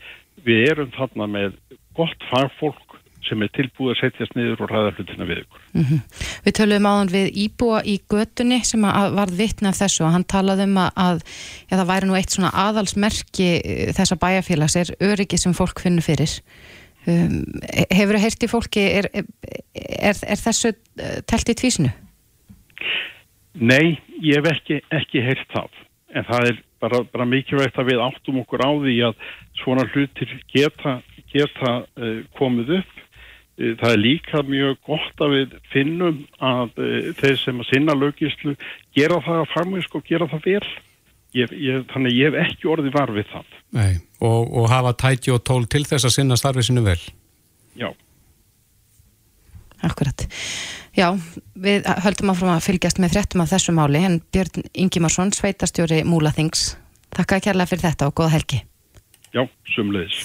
við 0.46 0.72
erum 0.72 0.94
þarna 0.96 1.30
með 1.32 1.58
gott 1.98 2.30
fagfólk 2.30 2.98
sem 3.28 3.42
er 3.44 3.52
tilbúið 3.56 3.94
að 3.94 4.00
setjast 4.00 4.36
niður 4.38 4.64
og 4.66 4.72
ræða 4.72 4.94
hlutina 4.96 5.28
við 5.28 5.42
ykkur. 5.44 5.64
Mm 5.74 5.86
-hmm. 5.88 6.02
Við 6.46 6.56
töluðum 6.60 6.90
áðan 6.92 7.14
við 7.16 7.28
Íbúa 7.44 7.80
í 7.84 7.96
götunni 8.14 8.60
sem 8.64 8.82
var 8.82 9.34
vittna 9.42 9.70
af 9.70 9.80
þessu 9.82 10.06
og 10.06 10.14
hann 10.16 10.24
talaði 10.24 10.68
um 10.70 10.78
að, 10.78 10.92
að 10.96 11.18
ja, 11.70 11.78
það 11.78 11.90
væri 11.92 12.08
nú 12.08 12.18
eitt 12.18 12.36
svona 12.36 12.54
aðalsmerki 12.66 13.50
eh, 13.58 13.94
þessa 13.98 14.16
bæjarfélags 14.16 14.76
er 14.76 14.94
öryggi 15.02 15.38
sem 15.38 15.54
fólk 15.54 15.82
finnur 15.84 16.06
fyrir. 16.06 16.32
Um, 17.08 17.40
hefur 17.88 18.18
það 18.18 18.24
heyrst 18.26 18.44
í 18.44 18.52
fólki, 18.52 18.84
er, 19.00 19.08
er, 19.16 19.28
er, 20.12 20.42
þessu 20.44 20.74
eh, 20.74 21.20
telt 21.30 21.52
í 21.54 21.56
tvísinu? 21.56 21.92
Nei, 23.58 23.98
ég 24.20 24.42
hef 24.42 24.50
ekki, 24.52 24.82
ekki 24.94 25.24
heyrst 25.24 25.48
það, 25.54 25.78
en 26.14 26.28
það 26.28 26.50
er 26.52 26.60
bara, 26.84 27.02
bara 27.14 27.30
mikilvægt 27.30 27.80
að 27.80 27.94
við 27.94 28.04
áttum 28.06 28.42
okkur 28.44 28.66
á 28.68 28.72
því 28.84 28.98
að 29.08 29.24
svona 29.64 29.88
hlutir 29.94 30.36
geta, 30.52 31.00
geta 31.32 31.74
uh, 31.88 32.20
komið 32.38 32.78
upp 32.82 32.98
Eh, 33.58 33.74
það 33.74 33.94
er 33.94 34.02
líka 34.02 34.44
mjög 34.46 34.76
gott 34.86 35.24
að 35.26 35.34
við 35.34 35.54
finnum 35.74 36.20
að 36.38 36.76
uh, 36.78 37.08
þeir 37.18 37.40
sem 37.42 37.62
að 37.64 37.70
sinna 37.72 37.96
lögislu 37.98 38.54
gera 38.94 39.18
það 39.26 39.40
að 39.42 39.54
farmísk 39.56 39.96
og 39.98 40.06
gera 40.06 40.28
það 40.30 40.44
vel. 40.46 40.68
Ég, 41.36 41.52
ég, 41.52 41.84
þannig 41.92 42.16
ég 42.16 42.32
hef 42.32 42.48
ekki 42.48 42.70
orðið 42.72 42.94
var 42.96 43.12
við 43.16 43.28
það. 43.32 43.56
Nei, 43.76 44.00
og, 44.24 44.54
og 44.58 44.70
hafa 44.72 44.94
tæki 44.98 45.34
og 45.36 45.44
tól 45.44 45.66
til 45.70 45.84
þess 45.86 46.08
að 46.08 46.16
sinna 46.16 46.38
starfið 46.40 46.70
sinu 46.70 46.84
vel. 46.86 47.00
Já. 47.78 47.90
Akkurat. 49.86 50.26
Já, 50.98 51.12
við 51.54 51.86
höldum 52.06 52.32
áfram 52.34 52.56
að 52.56 52.66
fylgjast 52.66 53.02
með 53.04 53.14
fréttum 53.14 53.44
af 53.44 53.52
þessu 53.54 53.76
máli 53.78 54.02
en 54.08 54.22
Björn 54.34 54.66
Ingimarsson, 54.74 55.36
sveitastjóri 55.36 56.02
Múlaþings. 56.08 56.72
Takk 57.14 57.38
að 57.38 57.50
kærlega 57.50 57.70
fyrir 57.70 57.86
þetta 57.90 58.10
og 58.10 58.18
góða 58.18 58.34
helgi. 58.34 58.64
Já, 59.36 59.44
sumleðis. 59.76 60.24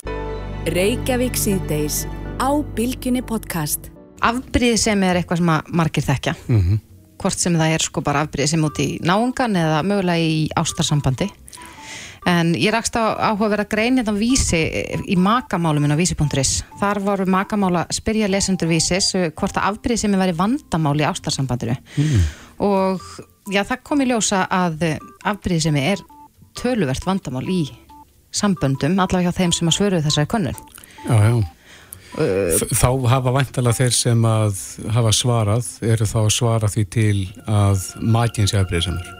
Reykjavík 0.72 1.36
síðdeis 1.36 2.04
á 2.38 2.50
Bilginni 2.76 3.20
podcast 3.26 3.90
Afbríð 4.22 4.76
sem 4.78 5.00
er 5.02 5.18
eitthvað 5.18 5.40
sem 5.40 5.50
að 5.50 5.70
margir 5.74 6.04
þekkja 6.06 6.34
mm 6.46 6.60
-hmm. 6.60 6.80
Hvort 7.22 7.38
sem 7.38 7.54
það 7.58 7.76
er 7.76 7.84
sko 7.86 8.02
bara 8.04 8.24
afbríð 8.26 8.50
sem 8.52 8.66
út 8.66 8.80
í 8.82 8.88
náungan 9.04 9.56
eða 9.58 9.80
mögulega 9.86 10.26
í 10.26 10.42
ástarsambandi. 10.58 11.30
En 12.28 12.52
ég 12.54 12.70
rakst 12.70 12.94
á 12.94 13.18
áhugaverða 13.32 13.66
grein 13.70 13.98
hérna 13.98 14.14
vísi 14.14 14.60
í 15.10 15.16
makamáluminn 15.18 15.90
á 15.90 15.98
vísi.is 15.98 16.60
þar 16.78 17.00
voru 17.02 17.26
makamála 17.26 17.88
spyrja 17.90 18.28
lesendur 18.30 18.70
vísis 18.70 19.10
uh, 19.18 19.30
hvort 19.34 19.58
að 19.58 19.72
afbríð 19.72 20.04
sem 20.04 20.14
er 20.14 20.22
verið 20.22 20.38
vandamál 20.38 20.94
í 21.00 21.08
ástarsambandinu. 21.08 21.74
Mm. 21.98 22.28
og 22.62 23.02
já 23.50 23.64
það 23.66 23.82
kom 23.88 24.04
í 24.04 24.10
ljósa 24.12 24.44
að 24.46 24.86
uh, 24.86 25.08
afbríð 25.32 25.64
sem 25.66 25.80
er 25.82 26.04
töluvert 26.58 27.06
vandamál 27.08 27.48
í 27.50 27.64
samböndum 28.32 28.94
allavega 29.02 29.32
hjá 29.32 29.42
þeim 29.42 29.56
sem 29.56 29.72
að 29.72 29.78
svöru 29.80 30.04
þessari 30.04 30.30
konun 30.30 30.62
Já, 31.02 31.16
já 31.18 31.34
Þá 32.12 32.88
hafa 33.08 33.32
vantalega 33.32 33.78
þeir 33.78 33.94
sem 33.96 34.24
að 34.28 34.58
hafa 34.92 35.12
svarað, 35.16 35.68
eru 35.86 36.08
þá 36.08 36.18
að 36.20 36.32
svara 36.36 36.68
því 36.68 36.84
til 36.92 37.16
að 37.48 37.86
maginn 38.04 38.50
sé 38.50 38.60
afbreyðsamur? 38.60 39.18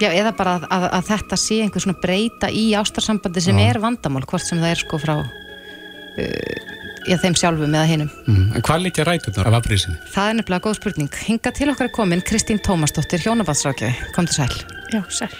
Já, 0.00 0.08
eða 0.16 0.32
bara 0.32 0.56
að, 0.56 0.66
að, 0.72 0.86
að 0.96 1.08
þetta 1.10 1.36
sé 1.38 1.60
einhver 1.60 1.84
svona 1.84 2.00
breyta 2.00 2.48
í 2.50 2.70
ástarsambandi 2.78 3.42
sem 3.44 3.58
Já. 3.60 3.66
er 3.68 3.78
vandamál, 3.82 4.24
hvort 4.24 4.46
sem 4.46 4.58
það 4.58 4.72
er 4.72 4.80
sko 4.80 5.00
frá 5.02 5.14
uh, 5.20 6.78
í 7.04 7.18
þeim 7.20 7.36
sjálfum 7.36 7.76
eða 7.76 7.84
hinnum. 7.90 8.10
Mm. 8.24 8.46
En 8.56 8.64
hvað 8.64 8.86
litja 8.86 9.06
rætunar 9.06 9.50
af 9.52 9.58
afbrýðisemi? 9.60 10.00
Það 10.14 10.32
er 10.32 10.38
nefnilega 10.40 10.66
góð 10.66 10.78
spurning. 10.80 11.12
Hinga 11.28 11.52
til 11.56 11.68
okkar 11.74 11.90
er 11.90 11.94
komin 11.94 12.24
Kristín 12.24 12.62
Tómasdóttir, 12.64 13.22
hjónabatsrákjöfi. 13.26 14.10
Kom 14.16 14.28
til 14.30 14.40
sæl. 14.40 14.58
Já, 14.90 15.04
sæl. 15.12 15.30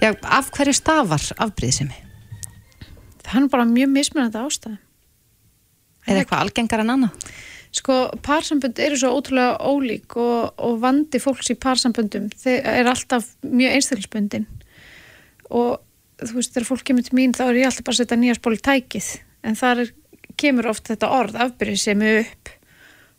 Já, 0.00 0.10
af 0.24 0.50
hverju 0.56 0.74
stafar 0.80 1.30
afbrýðisemi? 1.44 2.04
Það 3.28 3.42
er 3.42 3.50
bara 3.52 3.68
mjög 3.68 3.92
mismunandi 3.92 4.40
ástæðum. 4.40 4.80
Er 6.08 6.22
eitthvað 6.22 6.44
algengar 6.44 6.82
en 6.82 6.94
annað? 6.94 7.28
Sko, 7.78 7.96
parsambönd 8.24 8.78
eru 8.80 8.96
svo 8.96 9.10
ótrúlega 9.12 9.58
ólík 9.60 10.16
og, 10.16 10.54
og 10.64 10.78
vandi 10.80 11.20
fólks 11.20 11.52
í 11.52 11.58
parsamböndum 11.60 12.30
þeir 12.32 12.64
er 12.64 12.88
alltaf 12.88 13.26
mjög 13.44 13.74
einstaklisböndin 13.76 14.46
og 15.52 15.82
þú 16.18 16.38
veist, 16.38 16.54
þegar 16.54 16.68
fólk 16.68 16.86
kemur 16.88 17.06
til 17.06 17.18
mín 17.18 17.34
þá 17.36 17.44
er 17.48 17.60
ég 17.60 17.68
alltaf 17.68 17.86
bara 17.86 17.96
að 17.98 18.02
setja 18.02 18.18
nýja 18.18 18.36
spól 18.38 18.54
í 18.56 18.62
tækið. 18.64 19.10
En 19.46 19.58
þar 19.58 19.82
er, 19.84 19.90
kemur 20.40 20.70
oft 20.70 20.88
þetta 20.90 21.10
orð 21.14 21.36
afbyrðið 21.44 21.82
sem 21.82 22.04
er 22.06 22.22
upp. 22.24 22.52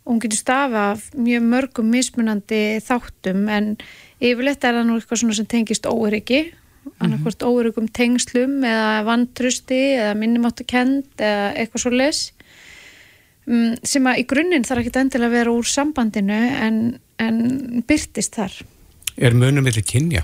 Og 0.04 0.14
hún 0.14 0.22
getur 0.24 0.42
stafa 0.42 0.86
af 0.96 1.06
mjög 1.14 1.46
mörgum 1.46 1.92
mismunandi 1.94 2.64
þáttum 2.84 3.46
en 3.54 3.74
yfirleitt 4.18 4.66
er 4.66 4.80
það 4.80 4.88
nú 4.88 4.98
eitthvað 4.98 5.22
svona 5.22 5.38
sem 5.38 5.50
tengist 5.50 5.88
óeriki 5.88 6.48
annarkvært 7.04 7.44
óerugum 7.46 7.90
tengslum 7.94 8.64
eða 8.66 9.04
vantrusti 9.08 9.80
eða 10.00 10.16
minnumáttu 10.18 10.66
kend 10.68 11.22
eða 11.22 11.52
eitthvað 11.60 11.84
svo 11.84 11.92
les 11.94 12.22
sem 13.84 14.10
að 14.10 14.22
í 14.22 14.26
grunninn 14.30 14.66
þarf 14.68 14.84
ekki 14.84 15.00
endilega 15.02 15.30
að 15.30 15.38
vera 15.40 15.54
úr 15.58 15.70
sambandinu 15.70 16.42
en, 16.66 16.82
en 17.22 17.40
byrtist 17.90 18.38
þar 18.38 18.60
Er 19.20 19.36
munum 19.36 19.66
millir 19.66 19.84
kynja? 19.84 20.22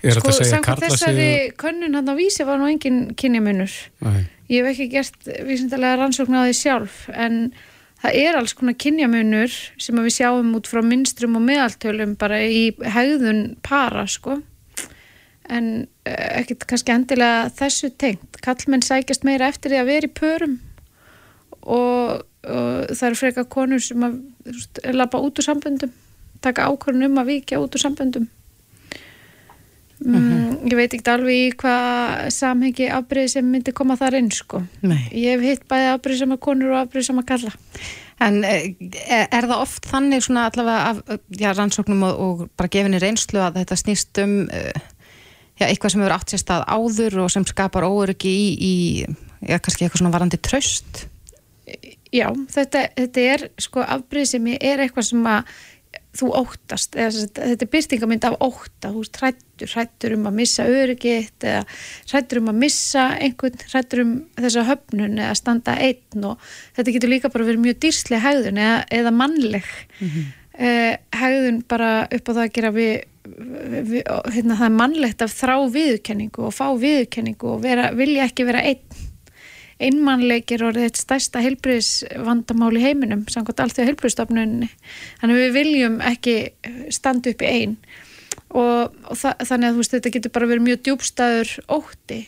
Er 0.00 0.16
Sko, 0.16 0.32
samkvæmt 0.32 0.86
þessari 0.86 1.26
sig... 1.26 1.56
könnun 1.60 1.98
hann 1.98 2.08
á 2.08 2.14
vísi 2.16 2.46
var 2.48 2.60
nú 2.60 2.70
engin 2.70 3.10
kynjamunur 3.20 3.72
Nei. 4.06 4.22
ég 4.48 4.64
hef 4.64 4.70
ekki 4.72 4.88
gert 4.94 5.28
vísindalega 5.44 6.00
rannsókn 6.00 6.38
á 6.40 6.48
því 6.48 6.54
sjálf 6.56 7.02
en 7.12 7.42
það 8.00 8.16
er 8.22 8.38
alls 8.38 8.56
konar 8.56 8.78
kynjamunur 8.80 9.58
sem 9.76 10.00
við 10.00 10.14
sjáum 10.16 10.54
út 10.56 10.70
frá 10.70 10.80
minstrum 10.86 11.36
og 11.36 11.44
meðaltölum 11.44 12.16
bara 12.20 12.40
í 12.40 12.70
hegðun 12.80 13.58
para 13.66 14.06
sko 14.08 14.38
en 15.50 15.70
eh, 16.08 16.40
ekkert 16.40 16.64
kannski 16.70 16.94
endilega 16.94 17.50
þessu 17.60 17.92
tengt 18.00 18.40
kallmenn 18.44 18.84
sækjast 18.86 19.26
meira 19.28 19.50
eftir 19.52 19.74
því 19.74 19.82
að 19.82 19.92
vera 19.92 20.08
í 20.08 20.16
pörum 20.16 20.58
og, 21.60 22.24
og 22.48 22.92
það 22.96 23.06
eru 23.10 23.20
freka 23.20 23.46
konur 23.52 23.82
sem 23.84 24.04
að 24.06 24.20
lappa 24.96 25.20
út 25.20 25.40
úr 25.40 25.46
samböndum 25.46 25.92
taka 26.40 26.68
ákvörðun 26.70 27.10
um 27.10 27.20
að 27.20 27.34
vikja 27.34 27.60
út 27.60 27.74
úr 27.76 27.82
samböndum 27.82 28.28
mm, 30.00 30.68
ég 30.70 30.76
veit 30.78 30.94
ekki 30.96 31.12
alveg 31.12 31.40
í 31.40 31.48
hvað 31.60 32.28
samhengi 32.34 32.88
afbreyð 32.96 33.34
sem 33.34 33.50
myndi 33.50 33.74
koma 33.76 33.98
þar 34.00 34.20
inn 34.22 34.30
sko 34.34 34.62
Nei. 34.80 35.02
ég 35.12 35.36
hef 35.36 35.44
hitt 35.44 35.66
bæði 35.70 35.90
afbreyð 35.94 36.22
sem 36.22 36.36
að 36.36 36.44
konur 36.48 36.74
og 36.74 36.84
afbreyð 36.84 37.10
sem 37.10 37.20
að 37.22 37.28
kalla 37.34 37.56
En 38.20 38.42
eh, 38.44 38.74
er, 39.08 39.46
það 39.48 39.62
oft 39.62 39.86
þannig 39.88 40.24
svona 40.26 40.42
allavega 40.50 40.90
af 40.90 41.20
já, 41.40 41.54
rannsóknum 41.56 42.02
og, 42.04 42.18
og 42.20 42.42
bara 42.52 42.68
gefinni 42.68 42.98
reynslu 43.00 43.40
að 43.40 43.62
þetta 43.62 43.78
snýst 43.80 44.20
um 44.20 44.34
uh, 44.44 44.82
já, 45.56 45.64
eitthvað 45.68 45.94
sem 45.94 46.02
hefur 46.02 46.16
átt 46.18 46.34
sér 46.34 46.42
stað 46.42 46.66
áður 46.68 47.16
og 47.24 47.30
sem 47.32 47.46
skapar 47.48 47.86
óöryggi 47.88 48.32
í, 48.32 48.50
í 48.60 48.74
já, 49.48 49.56
kannski 49.56 49.86
eitthvað 49.86 50.02
svona 50.02 50.12
varandi 50.12 50.40
tröst? 50.44 51.06
Já, 52.14 52.28
þetta, 52.54 52.86
þetta 52.96 53.26
er 53.34 53.46
sko 53.60 53.84
afbreyð 53.84 54.32
sem 54.34 54.48
er 54.56 54.84
eitthvað 54.86 55.10
sem 55.10 55.28
að 55.30 55.52
þú 56.16 56.28
óttast, 56.40 56.96
eða, 56.98 57.26
þetta 57.36 57.64
er 57.64 57.70
byrtingamind 57.70 58.24
af 58.26 58.36
ótta, 58.42 58.90
þú 58.90 59.02
veist, 59.02 59.18
hrættur 59.20 59.74
hrættur 59.74 60.14
um 60.16 60.26
að 60.26 60.38
missa 60.40 60.66
öryggitt 60.66 61.46
eða 61.46 61.60
hrættur 62.10 62.40
um 62.40 62.50
að 62.50 62.58
missa 62.64 63.04
einhvern 63.20 63.62
hrættur 63.70 64.02
um 64.02 64.12
þessa 64.38 64.64
höfnun 64.66 65.20
eða 65.20 65.36
standa 65.38 65.76
einn 65.78 66.26
og 66.26 66.50
þetta 66.78 66.96
getur 66.96 67.12
líka 67.12 67.30
bara 67.30 67.46
verið 67.46 67.64
mjög 67.66 67.78
dýrslega 67.84 68.24
hegðun 68.26 68.58
eða, 68.64 68.80
eða 68.98 69.14
mannleg 69.20 69.70
eh, 70.58 70.96
hegðun 71.20 71.62
bara 71.70 71.92
upp 72.08 72.26
á 72.26 72.32
það 72.32 72.42
að 72.42 72.54
gera 72.58 72.72
við, 72.74 72.92
við 73.92 74.02
hérna, 74.34 74.58
það 74.58 74.66
er 74.66 74.76
mannlegt 74.80 75.22
að 75.26 75.36
þrá 75.36 75.56
viðurkenningu 75.76 76.48
og 76.48 76.56
fá 76.56 76.66
viðurkenningu 76.74 77.54
og 77.54 77.62
vera, 77.66 77.90
vilja 77.94 78.26
ekki 78.26 78.48
vera 78.50 78.66
einn 78.66 79.06
einmannleikir 79.80 80.62
og 80.66 80.76
þetta 80.76 81.00
stærsta 81.00 81.42
heilbriðsvandamál 81.44 82.74
í 82.76 82.84
heiminum 82.84 83.24
samkvæmt 83.32 83.64
allt 83.64 83.76
því 83.76 83.84
að 83.84 83.90
heilbriðstofnunni 83.90 84.70
þannig 85.22 85.40
við 85.40 85.52
viljum 85.56 85.98
ekki 86.10 86.36
standa 86.92 87.32
upp 87.32 87.44
í 87.44 87.50
einn 87.50 87.76
og, 88.50 88.96
og 89.06 89.18
þa 89.18 89.36
þannig 89.44 89.68
að 89.68 89.80
veist 89.80 89.94
þetta 89.96 90.14
getur 90.16 90.34
bara 90.34 90.50
verið 90.50 90.66
mjög 90.66 90.82
djúbstæður 90.88 91.54
ótti. 91.76 92.20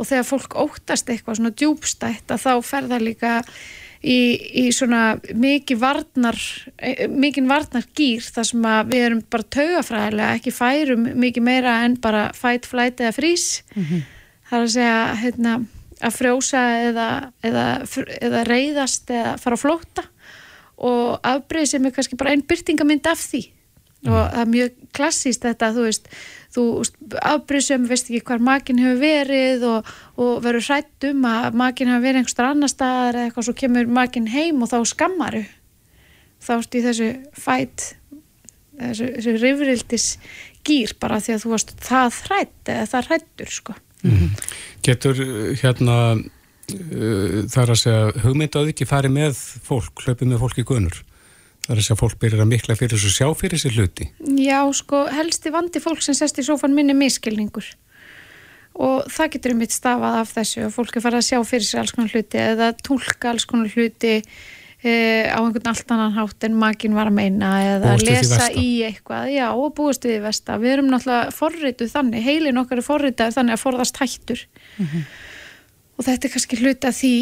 Og 0.00 0.08
þegar 0.08 0.26
fólk 0.26 0.56
óttast 0.56 1.10
eitthvað 1.12 1.38
svona 1.38 1.54
djúbstætt 1.60 2.32
að 2.32 2.44
þá 2.46 2.52
fer 2.64 2.88
það 2.88 3.04
líka 3.06 3.32
í, 4.02 4.18
í 4.62 4.64
svona 4.74 5.02
mikið 5.36 5.82
varnar 5.82 6.38
mikið 7.12 7.50
varnar 7.50 7.86
gýr 7.98 8.24
þar 8.34 8.48
sem 8.48 8.64
að 8.72 8.94
við 8.94 9.04
erum 9.08 9.20
bara 9.34 9.50
taugafræðilega 9.58 10.38
ekki 10.38 10.54
færum 10.56 11.06
mikið 11.22 11.46
meira 11.46 11.76
en 11.84 11.98
bara 12.02 12.24
fight, 12.36 12.66
flight 12.66 13.02
eða 13.04 13.14
frís 13.14 13.46
það 14.48 14.56
er 14.58 14.64
að 14.64 14.74
segja 14.74 14.98
hérna 15.22 15.54
að 16.02 16.16
frjósa 16.18 16.62
eða, 16.88 17.08
eða, 17.44 17.66
eða 18.18 18.44
reyðast 18.48 19.10
eða 19.12 19.36
fara 19.40 19.58
að 19.58 19.64
flóta 19.64 20.06
og 20.82 21.18
afbreyð 21.26 21.68
sem 21.72 21.86
er 21.86 21.94
kannski 21.94 22.18
bara 22.18 22.32
einn 22.34 22.44
byrtingamind 22.48 23.06
af 23.06 23.20
því. 23.22 23.42
Og 24.02 24.16
það 24.18 24.40
er 24.40 24.48
mjög 24.50 24.78
klassíst 24.98 25.44
þetta 25.46 25.68
þú 25.76 25.82
veist, 25.86 26.08
þú 26.54 26.64
afbreyð 27.22 27.66
sem 27.68 27.84
veist 27.86 28.08
ekki 28.10 28.24
hvar 28.32 28.42
makin 28.42 28.80
hefur 28.82 28.98
verið 28.98 29.66
og, 29.68 29.90
og 30.18 30.32
verður 30.42 30.68
hrætt 30.72 31.06
um 31.12 31.26
að 31.30 31.58
makin 31.60 31.92
hefur 31.92 32.06
verið 32.08 32.22
einhverstar 32.22 32.48
annar 32.50 32.72
staðar 32.72 33.18
eða 33.18 33.28
eitthvað 33.28 33.46
svo 33.46 33.54
kemur 33.62 33.92
makin 34.00 34.26
heim 34.32 34.64
og 34.64 34.72
þá 34.72 34.80
skammaru 34.90 35.44
þá 36.42 36.52
ertu 36.56 36.80
í 36.80 36.84
þessu 36.88 37.08
fætt 37.38 37.86
þessu, 38.80 39.08
þessu 39.14 39.36
rifrildis 39.38 40.08
gýr 40.66 40.96
bara 41.02 41.20
því 41.22 41.36
að 41.36 41.44
þú 41.44 41.54
varst 41.54 41.74
það 41.82 42.20
hrætt 42.26 42.74
eða 42.74 42.90
það 42.90 43.10
hrættur 43.10 43.54
sko 43.54 43.78
Getur 44.82 45.22
uh, 45.22 45.52
hérna 45.60 45.96
uh, 46.18 47.38
þar 47.52 47.74
að 47.74 47.80
segja 47.84 48.24
hugmyndaðu 48.24 48.74
ekki 48.74 48.88
farið 48.88 49.16
með 49.16 49.40
fólk, 49.66 50.04
hlaupið 50.04 50.32
með 50.32 50.42
fólk 50.42 50.62
í 50.62 50.66
gunur 50.68 51.02
þar 51.62 51.78
að 51.78 51.84
segja 51.86 52.00
fólk 52.00 52.18
byrjar 52.22 52.42
að 52.42 52.50
mikla 52.50 52.78
fyrir 52.78 52.98
þessu 52.98 53.12
sjá 53.14 53.28
fyrir 53.38 53.60
sér 53.62 53.76
hluti. 53.78 54.08
Já, 54.42 54.58
sko, 54.74 55.04
helsti 55.14 55.52
vandi 55.54 55.82
fólk 55.82 56.02
sem 56.02 56.16
sest 56.18 56.40
í 56.42 56.46
sófan 56.46 56.74
minni 56.74 56.96
miskilningur 56.98 57.68
og 58.72 59.06
það 59.12 59.34
getur 59.34 59.54
um 59.54 59.60
mitt 59.60 59.74
stafað 59.74 60.18
af 60.22 60.32
þessu 60.32 60.64
og 60.66 60.74
fólk 60.74 60.96
er 60.96 61.04
farið 61.04 61.20
að 61.20 61.28
sjá 61.28 61.38
fyrir 61.44 61.68
sér 61.68 61.82
alls 61.82 61.94
konar 61.94 62.14
hluti 62.16 62.40
eða 62.40 62.70
tólka 62.80 63.32
alls 63.32 63.46
konar 63.48 63.74
hluti 63.74 64.14
e, 64.82 64.92
á 65.30 65.38
einhvern 65.38 65.70
allt 65.72 65.94
annan 65.94 66.16
hátt 66.16 66.46
en 66.46 66.58
maginn 66.58 66.96
var 66.96 67.10
að 67.10 67.18
meina 67.18 67.52
eða 67.64 67.96
því 68.00 68.08
lesa 68.10 68.50
í 68.58 68.68
eitthvað, 68.88 69.30
já, 69.34 69.46
og 69.54 69.74
búist 69.78 70.06
við 70.06 70.16
því 70.16 70.24
versta. 70.26 70.58
Við 70.62 70.76
erum 70.76 70.90
náttúrulega 70.92 71.34
forrituð 71.36 71.94
þannig 71.94 72.26
heilin 72.26 72.62
okkar 72.62 72.82
er 72.82 72.88
forrituð 72.88 73.36
þannig 73.38 73.56
að 73.58 73.64
forðast 73.64 74.02
hættur. 74.02 74.44
Og 75.98 76.06
þetta 76.06 76.28
er 76.28 76.34
kannski 76.34 76.60
hluti 76.60 76.88
af 76.88 76.98
því 76.98 77.16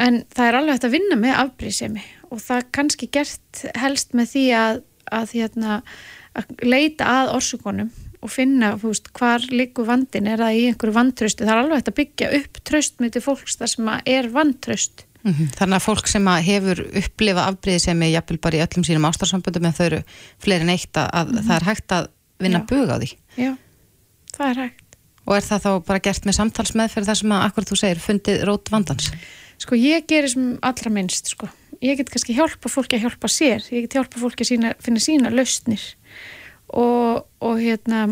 en 0.00 0.22
það 0.34 0.48
er 0.48 0.58
alveg 0.58 0.76
hægt 0.76 0.88
að 0.88 0.96
vinna 0.96 1.18
með 1.18 1.38
afbrýðsemi 1.42 2.04
og 2.30 2.42
það 2.42 2.60
er 2.60 2.66
kannski 2.78 3.08
gert 3.14 3.62
helst 3.78 4.14
með 4.16 4.30
því 4.32 4.44
að, 4.58 4.80
að, 5.18 5.34
hérna, 5.38 5.78
að 6.34 6.66
leita 6.66 7.08
að 7.20 7.32
orsökunum 7.36 7.90
og 8.24 8.32
finna 8.32 8.72
veist, 8.80 9.10
hvar 9.16 9.44
liggur 9.52 9.86
vandin 9.88 10.28
er 10.30 10.40
það 10.40 10.58
í 10.58 10.62
einhverju 10.70 10.96
vantröstu, 10.96 11.44
það 11.44 11.54
er 11.54 11.62
alveg 11.62 11.80
hægt 11.80 11.90
að 11.90 11.98
byggja 11.98 12.30
upp 12.38 12.62
tröst 12.70 13.02
með 13.02 13.16
til 13.16 13.24
fólks 13.26 13.58
þar 13.60 13.72
sem 13.74 13.90
að 13.92 14.14
er 14.14 14.30
vantröst 14.32 15.04
Mhm. 15.24 15.54
Þannig 15.56 15.78
að 15.78 15.84
fólk 15.86 16.08
sem 16.10 16.26
að 16.28 16.42
hefur 16.44 16.80
upplifað 17.00 17.46
afbrýði 17.48 17.80
sem 17.80 18.02
er 18.04 18.10
jafnvel 18.12 18.40
bara 18.44 18.58
í 18.58 18.64
öllum 18.64 18.84
sínum 18.84 19.06
ástarsamböndum 19.08 19.64
en 19.64 19.72
þau 19.72 19.84
eru 19.86 20.00
fleiri 20.44 20.66
en 20.66 20.72
eitt 20.74 21.00
að, 21.00 21.08
að 21.16 21.30
það 21.46 21.54
er 21.56 21.68
hægt 21.70 21.94
að 21.96 22.08
vinna 22.44 22.60
Já. 22.60 22.66
bug 22.68 22.92
á 22.92 22.96
því 23.00 23.10
já, 23.40 23.52
það 24.36 24.48
er 24.50 24.60
hægt 24.64 24.98
og 25.24 25.36
er 25.38 25.46
það 25.46 25.64
þá 25.64 25.70
bara 25.88 26.04
gert 26.04 26.28
með 26.28 26.38
samtalsmeðferð 26.38 27.08
þar 27.08 27.20
sem 27.20 27.34
að, 27.34 27.44
akkur 27.48 27.68
þú 27.70 27.78
segir, 27.80 28.02
fundið 28.04 28.44
rót 28.50 28.72
vandans 28.74 29.10
sko 29.62 29.78
ég 29.78 30.06
gerir 30.10 30.32
sem 30.34 30.48
allra 30.66 30.92
minnst 30.92 31.30
sko. 31.32 31.48
ég 31.80 31.96
get 31.96 32.10
kannski 32.12 32.36
hjálpa 32.36 32.68
fólki 32.68 32.98
að 32.98 33.06
hjálpa 33.06 33.30
sér 33.32 33.64
ég 33.72 33.86
get 33.86 33.96
hjálpa 33.96 34.20
fólki 34.20 34.44
að 34.44 34.50
sína, 34.50 34.74
finna 34.84 35.00
sína 35.00 35.32
lausnir 35.32 35.84
og, 36.68 37.24
og 37.40 37.62
hérna 37.62 38.04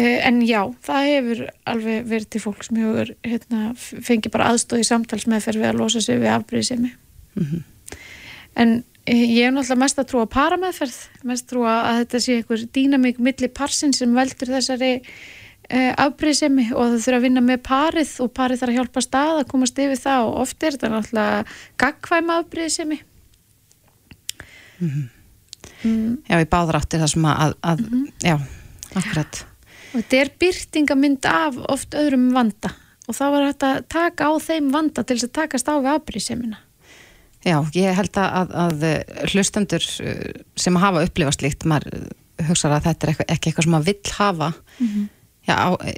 en 0.00 0.40
já, 0.46 0.62
það 0.86 1.08
hefur 1.10 1.40
alveg 1.68 2.06
verið 2.08 2.28
til 2.32 2.40
fólk 2.40 2.64
sem 2.64 2.78
hefur 2.80 3.10
hérna, 3.26 3.74
fengi 3.76 4.30
bara 4.32 4.46
aðstóð 4.52 4.80
í 4.80 4.88
samtalsmeðferð 4.88 5.60
við 5.60 5.68
að 5.68 5.80
losa 5.82 6.00
sig 6.00 6.20
við 6.22 6.32
afbrýðisemi. 6.32 6.94
En 8.56 8.72
uh, 8.78 9.12
ég 9.12 9.46
er 9.46 9.52
náttúrulega 9.52 9.82
mest 9.82 9.98
að 10.00 10.08
trúa 10.12 10.26
parameðferð, 10.32 10.96
mest 11.28 11.46
trúa 11.50 11.76
að 11.90 12.00
þetta 12.02 12.20
sé 12.24 12.38
einhver 12.40 12.64
dýnamík 12.76 13.18
milli 13.18 13.48
parsin 13.48 13.92
sem 13.96 14.12
veldur 14.16 14.52
þessari 14.52 14.92
uh, 15.02 15.92
afbrýðisemi 16.06 16.70
og 16.72 16.92
þau 16.92 16.98
þurfa 17.04 17.16
að 17.20 17.24
vinna 17.28 17.44
með 17.44 17.62
parið 17.68 18.16
og 18.24 18.32
parið 18.36 18.60
þarf 18.62 18.72
að 18.72 18.78
hjálpa 18.80 19.04
stað 19.04 19.40
að 19.42 19.48
komast 19.52 19.78
yfir 19.78 20.00
það 20.00 20.26
og 20.28 20.40
oft 20.46 20.62
er 20.68 20.76
þetta 20.76 20.92
náttúrulega 20.96 21.44
gagkvæma 21.84 22.40
afbrýðisemi. 22.42 23.00
Já, 26.28 26.36
í 26.38 26.46
báðar 26.50 26.80
áttir 26.80 27.02
það 27.02 27.10
sem 27.12 27.24
að, 27.30 27.54
að 27.62 27.80
Mhm. 27.86 28.04
já, 28.22 28.36
akkurat 28.94 29.44
og 29.92 30.00
þetta 30.00 30.20
er 30.20 30.32
byrtingamynd 30.42 31.28
af 31.28 31.58
oft 31.72 31.96
öðrum 31.98 32.30
vanda 32.34 32.72
og 33.08 33.16
þá 33.16 33.24
var 33.34 33.48
þetta 33.50 33.70
að 33.76 33.88
taka 33.92 34.28
á 34.28 34.32
þeim 34.42 34.68
vanda 34.72 35.04
til 35.04 35.16
þess 35.18 35.28
að 35.28 35.34
takast 35.40 35.70
á 35.70 35.74
við 35.76 35.94
afbríðsemina 35.96 36.60
Já, 37.42 37.56
ég 37.74 37.96
held 37.98 38.18
að, 38.22 38.52
að 38.54 38.84
hlustendur 39.32 39.82
uh, 39.82 40.28
sem 40.54 40.76
hafa 40.78 41.02
upplifast 41.08 41.42
líkt, 41.42 41.66
maður 41.66 41.96
uh, 41.98 42.04
hugsaður 42.46 42.76
að 42.76 42.86
þetta 42.86 43.06
er 43.08 43.12
ekki, 43.12 43.26
ekki 43.34 43.50
eitthvað 43.50 43.66
sem 43.66 43.74
maður 43.74 43.88
vill 43.90 44.14
hafa 44.18 44.48
mm 44.52 44.86
-hmm. 44.86 45.08
já, 45.50 45.56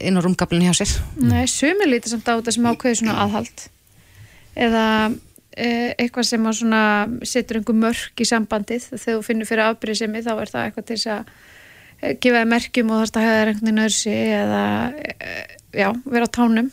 inn 0.08 0.16
á 0.16 0.24
rúmgablinu 0.24 0.70
hjá 0.70 0.78
sér. 0.80 0.94
Nei, 1.20 1.44
sumi 1.46 1.90
lítið 1.90 2.14
samt 2.14 2.32
á 2.32 2.36
þetta 2.40 2.56
sem 2.56 2.70
ákveði 2.72 3.00
svona 3.02 3.18
aðhald 3.26 3.68
eða 4.54 4.84
eitthvað 5.54 6.26
sem 6.26 6.46
að 6.46 6.56
svona 6.58 6.82
setur 7.22 7.60
einhver 7.60 7.76
mörk 7.78 8.20
í 8.20 8.26
sambandið 8.26 8.88
þegar 8.90 9.18
þú 9.18 9.22
finnir 9.22 9.46
fyrir 9.46 9.68
afbríðsemi 9.68 10.22
þá 10.24 10.32
er 10.34 10.50
það 10.50 10.64
eitthvað 10.64 10.86
til 10.88 10.96
þess 10.96 11.12
að 11.14 11.28
gefa 12.20 12.40
þér 12.40 12.50
merkjum 12.50 12.92
og 12.92 13.02
þarst 13.02 13.18
að 13.18 13.26
hafa 13.26 13.38
þér 13.38 13.50
einhvern 13.52 13.68
veginn 13.68 13.84
örsi 13.84 14.14
eða 14.14 14.64
e, 14.94 15.34
já, 15.74 15.88
vera 16.04 16.28
á 16.28 16.34
tánum. 16.36 16.70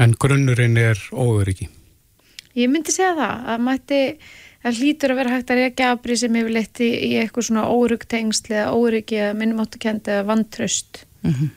En 0.00 0.14
grunnurinn 0.18 0.78
er 0.80 1.00
óöryggi? 1.12 1.68
Ég 2.58 2.68
myndi 2.72 2.92
segja 2.92 3.14
það, 3.16 3.48
að 3.52 3.64
mætti 3.68 4.00
það 4.62 4.78
hlýtur 4.78 5.12
að 5.12 5.20
vera 5.20 5.34
hægt 5.34 5.50
að 5.50 5.60
reyka 5.62 5.88
afbrið 5.92 6.20
sem 6.22 6.38
hefur 6.38 6.54
leitt 6.56 6.82
í, 6.84 6.90
í 6.92 7.10
eitthvað 7.22 7.48
svona 7.48 7.64
órugtengsli 7.72 8.56
eða 8.58 8.76
óryggi 8.78 9.18
eða 9.18 9.34
minnumáttukendi 9.40 10.14
eða 10.14 10.28
vantraust. 10.28 11.04
Mm 11.22 11.34
-hmm. 11.34 11.50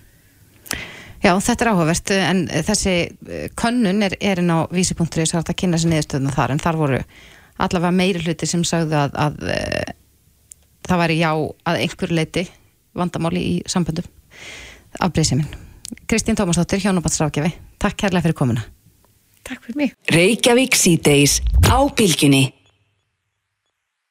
Já, 1.26 1.32
þetta 1.42 1.66
er 1.66 1.70
áhugavert 1.72 2.12
en 2.12 2.42
þessi 2.48 2.92
eh, 3.30 3.48
könnun 3.58 4.04
er 4.06 4.14
erinn 4.22 4.52
á 4.54 4.70
vísipunktur 4.70 5.24
þess 5.24 5.40
að 5.40 5.56
kynna 5.58 5.78
sér 5.82 5.90
niðurstöðuna 5.90 6.36
þar 6.36 6.52
en 6.54 6.62
þar 6.62 6.78
voru 6.78 7.00
allavega 7.58 7.92
meiri 7.92 8.22
hluti 8.22 8.46
sem 8.46 8.64
sagðu 8.68 9.00
að, 9.00 9.16
að, 9.16 9.40
að 9.40 9.56
eh, 9.56 9.94
það 10.86 11.02
væri 11.02 11.18
já 11.18 11.32
að 11.66 11.80
einhver 11.82 12.14
leiti 12.14 12.46
vandamáli 12.96 13.44
í 13.44 13.56
samböndum 13.70 14.08
afbreyðsiminn. 15.00 15.48
Kristín 16.10 16.36
Tómasdóttir, 16.38 16.82
Hjónabatsrákjafi, 16.82 17.54
takk 17.82 17.98
kærlega 18.00 18.26
fyrir 18.26 18.38
komuna. 18.38 18.64
Takk 19.46 19.66
fyrir 19.66 19.78
mig. 19.78 19.96
Reykjavík 20.10 20.78
síðdeis 20.78 21.40
á 21.70 21.78
bylginni. 21.94 22.48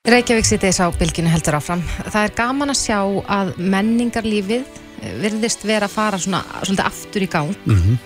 Reykjavík 0.06 0.46
síðdeis 0.46 0.78
á 0.78 0.86
bylginni 0.94 1.32
heldur 1.32 1.58
áfram. 1.58 1.82
Það 2.04 2.20
er 2.20 2.36
gaman 2.38 2.74
að 2.74 2.82
sjá 2.82 2.98
að 3.00 3.54
menningarlífið 3.58 4.62
eh, 4.62 5.16
virðist 5.22 5.64
vera 5.66 5.88
að 5.88 5.96
fara 5.96 6.20
svona, 6.20 6.44
svona 6.62 6.86
aftur 6.90 7.26
í 7.26 7.30
gang. 7.32 7.50
Mm 7.64 7.80
-hmm. 7.80 7.96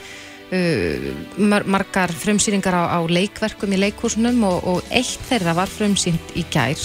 uh, 0.56 1.60
margar 1.66 2.12
frumsýringar 2.12 2.74
á, 2.80 2.96
á 2.96 3.00
leikverkum 3.04 3.72
í 3.72 3.82
leikhúsunum 3.82 4.40
og, 4.48 4.64
og 4.64 4.82
eitt 4.88 5.20
þeirra 5.28 5.54
var 5.54 5.68
frumsýnd 5.68 6.32
í 6.38 6.46
gær 6.50 6.78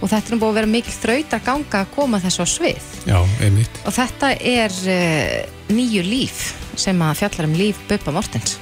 og 0.00 0.10
þetta 0.10 0.34
er 0.34 0.40
búin 0.40 0.50
að 0.50 0.58
vera 0.60 0.72
mikil 0.74 0.94
þraut 0.96 1.36
að 1.36 1.46
ganga 1.48 1.80
að 1.84 1.92
koma 1.94 2.20
þessu 2.22 2.44
á 2.44 2.48
svið. 2.50 2.92
Já, 3.08 3.18
einmitt. 3.44 3.80
Og 3.84 3.96
þetta 3.96 4.30
er 4.38 4.78
uh, 4.94 5.74
nýju 5.74 6.04
líf 6.06 6.44
sem 6.80 7.02
að 7.06 7.18
fjallar 7.22 7.48
um 7.50 7.58
líf 7.58 7.82
Böpa 7.88 8.14
Mortens. 8.14 8.58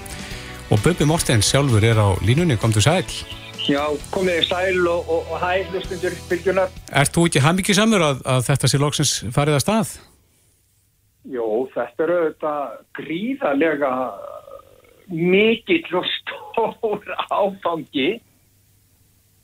Og 0.73 0.81
Böbbi 0.81 1.05
Mortens 1.09 1.51
sjálfur 1.53 1.85
er 1.85 1.99
á 2.01 2.09
línunni, 2.25 2.57
kom 2.61 2.73
þú 2.73 2.85
sæl? 2.85 3.05
Já, 3.69 3.83
komið 4.11 4.41
þið 4.41 4.47
sæl 4.49 4.87
og, 4.91 5.11
og, 5.13 5.29
og 5.31 5.43
hæ, 5.43 5.51
hlustundur, 5.71 6.15
bylgjunar. 6.31 6.73
Ert 6.99 7.15
þú 7.15 7.27
ekki 7.29 7.43
hafmyggi 7.45 7.77
samur 7.79 8.03
að, 8.03 8.23
að 8.27 8.47
þetta 8.49 8.71
sé 8.71 8.81
loksins 8.83 9.13
farið 9.35 9.59
að 9.59 9.65
stað? 9.67 9.93
Jó, 11.31 11.47
þetta 11.71 12.07
eru 12.07 12.17
þetta 12.25 12.55
gríðarlega 12.99 13.93
mikill 15.13 15.99
og 16.01 16.09
stór 16.11 17.13
áfangi 17.43 18.11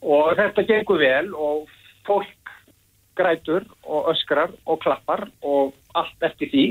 og 0.03 0.33
þetta 0.39 0.65
gengur 0.67 1.03
vel 1.03 1.31
og 1.35 1.71
fólk 2.09 2.55
grætur 3.19 3.67
og 3.85 4.13
öskrar 4.13 4.55
og 4.67 4.81
klappar 4.83 5.27
og 5.43 5.75
allt 5.99 6.29
eftir 6.31 6.51
því. 6.53 6.67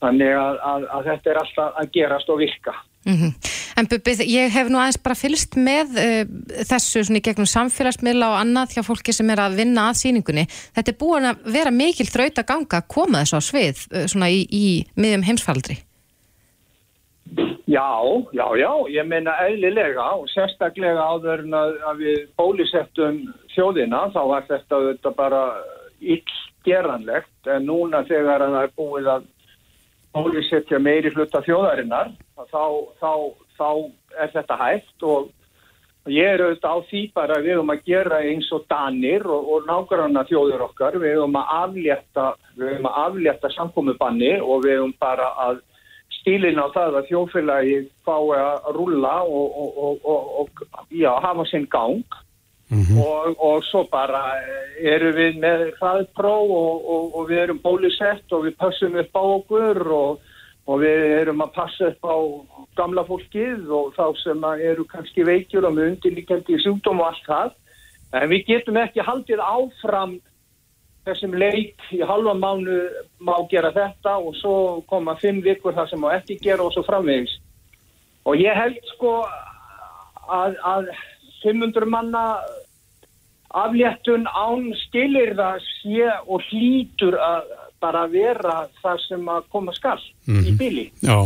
Þannig 0.00 0.34
að, 0.36 0.58
að, 0.70 0.90
að 0.92 1.08
þetta 1.10 1.30
er 1.32 1.40
alltaf 1.40 1.78
að 1.80 1.92
gerast 1.94 2.32
og 2.32 2.42
virka. 2.42 2.74
Mm 3.06 3.16
-hmm. 3.16 3.52
En 3.76 3.86
Bubið, 3.86 4.22
ég 4.24 4.50
hef 4.50 4.70
nú 4.72 4.78
aðeins 4.80 4.98
bara 5.04 5.14
fylst 5.14 5.56
með 5.60 5.98
uh, 6.00 6.22
þessu 6.64 7.02
svona 7.04 7.20
í 7.20 7.24
gegnum 7.26 7.48
samfélagsmiðla 7.50 8.30
og 8.32 8.38
annað 8.40 8.76
hjá 8.76 8.82
fólki 8.86 9.12
sem 9.12 9.30
er 9.30 9.42
að 9.44 9.58
vinna 9.60 9.90
að 9.90 9.98
síningunni. 10.00 10.46
Þetta 10.76 10.92
er 10.92 10.98
búin 10.98 11.28
að 11.28 11.42
vera 11.58 11.70
mikil 11.70 12.08
þraut 12.08 12.40
að 12.40 12.48
ganga 12.48 12.80
að 12.80 12.88
koma 12.88 13.20
þessu 13.20 13.36
á 13.36 13.42
svið 13.50 13.82
uh, 13.92 14.06
svona 14.06 14.30
í, 14.32 14.40
í 14.48 14.64
miðjum 14.96 15.26
heimsfaldri. 15.28 15.76
Já, 17.66 17.88
já, 18.32 18.46
já, 18.56 18.70
ég 18.94 19.06
meina 19.10 19.32
eðlilega 19.42 20.04
og 20.20 20.28
sérstaklega 20.30 21.02
áður 21.02 21.42
en 21.42 21.56
að, 21.58 21.72
að 21.90 22.02
við 22.04 22.20
bólisettum 22.38 23.18
þjóðina 23.56 24.04
þá 24.14 24.20
var 24.30 24.46
þetta, 24.46 24.78
þetta 24.84 25.12
bara 25.18 25.40
illgeranlegt. 25.98 27.34
En 27.50 27.66
núna 27.66 28.04
þegar 28.06 28.46
það 28.46 28.60
er 28.60 28.76
búið 28.78 29.10
að 29.16 29.26
bólisetja 30.14 30.78
meiri 30.80 31.10
hluta 31.12 31.42
þjóðarinnar 31.44 32.14
þá, 32.36 32.64
þá, 33.02 33.12
þá 33.58 33.68
er 34.22 34.32
þetta 34.32 34.60
hægt 34.62 35.04
og 35.04 35.32
ég 36.06 36.36
er 36.36 36.44
auðvitað 36.44 36.70
á 36.70 36.86
því 36.88 37.00
bara 37.18 37.42
við 37.42 37.56
höfum 37.56 37.72
að 37.74 37.86
gera 37.90 38.20
eins 38.24 38.48
og 38.54 38.66
danir 38.70 39.26
og, 39.26 39.48
og 39.52 39.66
nákvæmna 39.66 40.22
þjóður 40.30 40.68
okkar, 40.70 40.98
við 41.02 41.18
höfum 41.18 41.40
að 41.42 41.54
aflétta, 41.58 42.26
við 42.54 42.70
höfum 42.70 42.90
að 42.92 43.00
aflétta 43.02 43.50
samkomiðbanni 43.56 44.36
og 44.38 44.62
við 44.64 44.78
höfum 44.78 44.94
bara 45.02 45.32
að 45.48 45.64
stílina 46.26 46.66
á 46.66 46.74
það 46.74 46.96
að 46.98 47.08
þjóðfélagi 47.10 47.80
fái 48.02 48.38
að 48.42 48.70
rulla 48.74 49.16
og, 49.22 49.58
og, 49.78 50.06
og 50.42 50.64
já, 50.90 51.12
hafa 51.22 51.44
sinn 51.46 51.68
gang 51.70 52.02
mm 52.68 52.82
-hmm. 52.82 53.34
og 53.38 53.64
svo 53.64 53.86
bara 53.90 54.42
eru 54.82 55.12
við 55.14 55.38
með 55.38 55.70
hraðpró 55.78 56.36
og 57.14 57.28
við 57.30 57.38
erum 57.38 57.62
bólisett 57.62 58.32
og 58.32 58.44
við 58.44 58.56
passum 58.58 58.98
upp 58.98 59.14
á 59.14 59.22
okkur 59.22 59.86
og 59.86 60.18
og 60.66 60.82
við 60.82 61.04
erum 61.20 61.44
að 61.44 61.52
passa 61.54 61.90
upp 61.92 62.02
á 62.02 62.16
gamla 62.76 63.04
fólkið 63.06 63.70
og 63.70 63.92
þá 63.94 64.06
sem 64.18 64.44
eru 64.66 64.84
kannski 64.90 65.22
veikjur 65.26 65.68
og 65.68 65.76
með 65.76 65.92
undirlíkjandi 65.92 66.58
sjúkdóm 66.62 67.02
og 67.02 67.12
allt 67.12 67.26
það. 67.26 67.52
En 68.18 68.30
við 68.32 68.46
getum 68.50 68.78
ekki 68.80 69.06
haldið 69.06 69.42
áfram 69.42 70.16
þessum 71.06 71.34
leik 71.38 71.82
í 71.94 72.02
halva 72.02 72.34
mánu 72.34 72.78
má 73.22 73.34
gera 73.50 73.72
þetta 73.74 74.16
og 74.18 74.34
svo 74.40 74.56
koma 74.90 75.16
fimm 75.22 75.42
vikur 75.44 75.76
það 75.76 75.90
sem 75.90 76.02
má 76.02 76.12
ekki 76.16 76.38
gera 76.42 76.66
og 76.66 76.74
svo 76.74 76.82
framvegis. 76.86 77.38
Og 78.26 78.40
ég 78.42 78.58
held 78.58 78.80
sko 78.94 79.20
að, 80.26 80.56
að 80.66 80.90
500 81.44 81.86
manna 81.86 82.24
afléttun 83.56 84.26
án 84.26 84.68
skilir 84.86 85.36
það 85.38 85.62
sé 85.68 86.10
og 86.26 86.42
hlýtur 86.50 87.16
að 87.22 87.54
bara 87.80 88.06
vera 88.10 88.56
það 88.82 89.02
sem 89.06 89.28
að 89.30 89.48
koma 89.52 89.72
skall 89.76 90.00
mm 90.26 90.34
-hmm. 90.34 90.46
í 90.46 90.50
mhm. 90.50 90.58
bíli. 90.58 90.86
Já, 91.02 91.18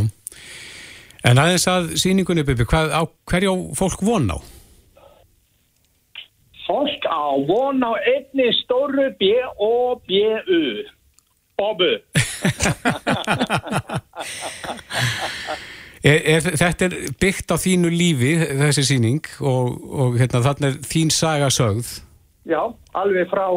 en 1.25 1.39
aðeins 1.39 1.69
að 1.69 1.97
síningunni, 1.97 2.45
Bibi, 2.45 2.65
hvað, 2.65 2.91
á, 2.93 3.03
hverju 3.25 3.75
fólk 3.75 4.03
von 4.03 4.31
á? 4.31 4.39
Fólk 6.71 7.03
á 7.11 7.35
von 7.49 7.83
á 7.83 7.93
einni 7.99 8.47
stóru 8.63 9.11
B-O-B-U. 9.19 10.63
Bobu. 11.59 11.91
er, 16.07 16.21
er, 16.23 16.41
þetta 16.63 16.87
er 16.87 16.95
byggt 17.21 17.51
á 17.51 17.57
þínu 17.59 17.91
lífi, 17.91 18.39
þessi 18.63 18.85
síning, 18.87 19.27
og, 19.43 19.75
og 19.91 20.15
hérna, 20.23 20.47
þarna 20.47 20.71
er 20.71 20.79
þín 20.87 21.11
saga 21.11 21.51
sögð. 21.51 21.91
Já, 22.47 22.63
alveg 22.95 23.27
frá 23.35 23.51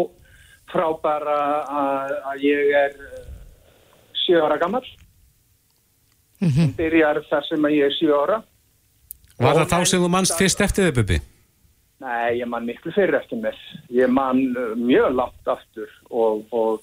frá 0.74 0.88
bara 1.04 1.38
að, 1.64 2.16
að 2.32 2.46
ég 2.48 2.72
er 2.80 2.96
eh, 2.98 3.28
sjö 4.24 4.42
ára 4.42 4.58
gammal 4.62 4.84
mm 6.42 6.50
-hmm. 6.50 6.74
byrjar 6.80 7.22
þar 7.30 7.46
sem 7.50 7.70
að 7.70 7.78
ég 7.78 7.92
er 7.92 7.96
sjö 8.00 8.18
ára 8.24 8.42
Var 9.38 9.56
það 9.60 9.72
þá 9.74 9.80
sem 9.90 10.02
þú 10.04 10.10
mannst 10.14 10.38
fyrst 10.38 10.62
eftir 10.62 10.90
þau 10.90 10.96
Bubi? 11.02 11.20
Nei, 12.04 12.40
ég 12.42 12.50
mann 12.52 12.66
miklu 12.68 12.92
fyrir 12.92 13.16
eftir 13.16 13.40
mér. 13.40 13.56
Ég 13.94 14.12
mann 14.12 14.42
eh, 14.60 14.74
mjög 14.76 15.14
langt 15.16 15.48
aftur 15.48 15.92
og, 16.10 16.44
og, 16.52 16.82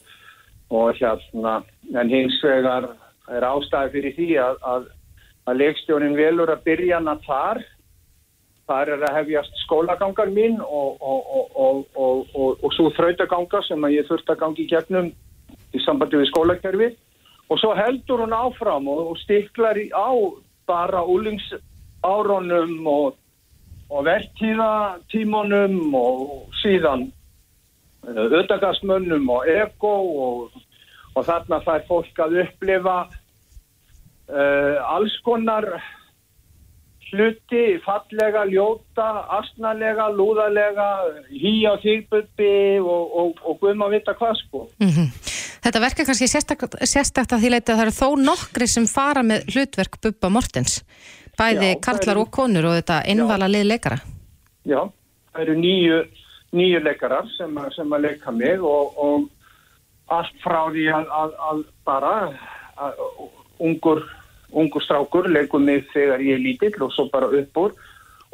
og 0.73 0.95
hérna 0.97 1.59
en 1.93 2.13
hins 2.13 2.39
vegar 2.45 2.89
er 3.29 3.45
ástæði 3.45 3.93
fyrir 3.97 4.17
því 4.17 4.31
að, 4.41 4.57
að, 4.73 4.89
að 5.51 5.61
leikstjónin 5.61 6.17
velur 6.17 6.53
að 6.55 6.65
byrja 6.71 7.03
hana 7.03 7.19
þar 7.27 7.61
þar 8.71 8.95
er 8.95 9.05
að 9.09 9.17
hefjast 9.19 9.63
skólagangar 9.65 10.31
mín 10.31 10.61
og, 10.63 11.03
og, 11.03 12.67
svo 12.77 12.91
þrautaganga 12.95 13.63
sem 13.67 13.87
að 13.87 13.97
ég 13.99 14.09
þurft 14.09 14.31
að 14.31 14.43
gangi 14.45 14.67
gegnum 14.71 15.11
í 15.75 15.83
sambandi 15.85 16.21
við 16.21 16.31
skólakerfi 16.31 16.93
og 17.51 17.59
svo 17.59 17.75
heldur 17.75 18.23
hún 18.23 18.37
áfram 18.37 18.87
og 18.93 19.19
stiklar 19.25 19.79
á 19.91 20.11
bara 20.71 21.03
úlingsárunum 21.03 22.87
og 22.87 23.19
verktíðatímonum 24.07 25.95
og 25.99 26.51
síðan 26.63 27.09
auðvitaðgasmönnum 28.07 29.27
og 29.35 29.49
ego 29.51 29.95
og 31.15 31.25
þarna 31.27 31.59
fær 31.65 31.83
fólk 31.89 32.21
að 32.23 32.39
upplifa 32.45 32.99
uh, 34.31 34.77
alls 34.95 35.17
konar 35.27 35.67
hluti, 37.11 37.65
fallega, 37.83 38.45
ljóta, 38.47 39.09
astnalega, 39.41 40.07
lúðalega, 40.15 40.89
hýja 41.35 41.75
þýrbubbi 41.83 42.55
og, 42.79 43.17
og, 43.23 43.41
og 43.43 43.59
guðum 43.59 43.87
að 43.89 43.97
vita 43.99 44.17
hvað 44.19 44.39
sko. 44.45 44.67
Mm 44.79 45.11
Þetta 45.61 45.81
verkar 45.83 46.07
kannski 46.09 46.27
sérstakt, 46.31 46.77
sérstakt 46.89 47.35
að 47.37 47.43
því 47.43 47.49
leiti 47.53 47.73
að 47.73 47.81
það 47.81 47.83
eru 47.85 47.93
þó 47.93 48.09
nokkri 48.25 48.69
sem 48.71 48.87
fara 48.89 49.21
með 49.21 49.43
hlutverk 49.53 49.99
Bubba 50.01 50.31
Mortens. 50.33 50.79
Bæði 51.41 51.71
Já, 51.73 51.81
karlar 51.81 52.15
eru- 52.17 52.23
og 52.27 52.31
konur 52.37 52.67
og 52.69 52.75
þetta 52.79 53.01
einvala 53.09 53.49
lið 53.49 53.67
leikara. 53.71 53.99
Já, 54.69 54.81
það 55.33 55.43
eru 55.47 55.55
nýju, 55.63 55.99
nýju 56.53 56.81
leikarar 56.85 57.29
sem, 57.37 57.55
að- 57.57 57.75
sem 57.75 57.93
að 57.97 58.05
leika 58.07 58.31
mig 58.33 58.61
og, 58.61 58.99
og 58.99 59.29
allt 60.09 60.35
frá 60.45 60.67
því 60.75 60.87
að, 60.93 61.07
að, 61.23 61.37
að 61.51 61.63
bara 61.87 62.15
að, 62.77 63.05
ungur, 63.61 64.03
ungur 64.53 64.83
strákur 64.85 65.29
leikur 65.31 65.61
mig 65.63 65.87
þegar 65.95 66.21
ég 66.21 66.35
er 66.39 66.45
lítill 66.45 66.83
og 66.83 66.93
svo 66.93 67.09
bara 67.13 67.31
upp 67.41 67.57
úr 67.63 67.73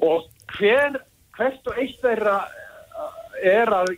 og 0.02 0.24
hver, 0.56 0.98
hvert 1.36 1.66
og 1.68 1.78
eitt 1.82 2.00
þeirra 2.02 2.36
eh, 2.48 3.52
er 3.52 3.72
að 3.76 3.94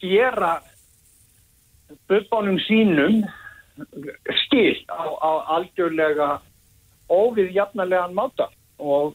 gera 0.00 0.56
bubbanum 2.08 2.58
sínum 2.66 3.22
skil 4.46 4.74
á, 4.90 5.04
á 5.06 5.30
algjörlega 5.58 6.28
óviðjafnarlegan 7.08 8.14
máta. 8.16 8.50
Og 8.78 9.14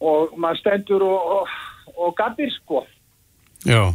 og 0.00 0.34
maður 0.40 0.60
stendur 0.60 1.04
og, 1.06 1.30
og, 1.36 1.54
og 1.96 2.16
gabbir 2.18 2.50
sko. 2.58 2.82
Já, 3.66 3.94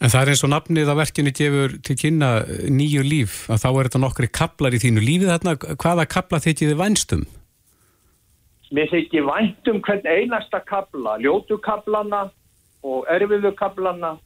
en 0.00 0.12
það 0.12 0.20
er 0.20 0.32
eins 0.32 0.44
og 0.46 0.52
nafnið 0.52 0.92
að 0.92 1.00
verkinu 1.02 1.32
gefur 1.36 1.78
til 1.86 1.96
kynna 2.00 2.30
nýju 2.72 3.04
líf, 3.06 3.40
að 3.50 3.64
þá 3.64 3.68
er 3.70 3.88
þetta 3.88 4.02
nokkri 4.04 4.30
kaplar 4.30 4.76
í 4.76 4.82
þínu 4.82 5.04
lífið 5.04 5.32
þarna, 5.34 5.56
hvaða 5.74 6.06
kapla 6.10 6.42
þykir 6.44 6.72
þið 6.72 6.80
vænstum? 6.82 7.26
Mér 8.74 8.90
þykir 8.90 9.26
vænt 9.26 9.68
um 9.70 9.82
hvern 9.86 10.06
einasta 10.10 10.60
kabla, 10.66 11.18
ljótu 11.22 11.58
kablana 11.62 12.26
og 12.86 13.06
erfiðu 13.10 13.52
kablana 13.58 14.16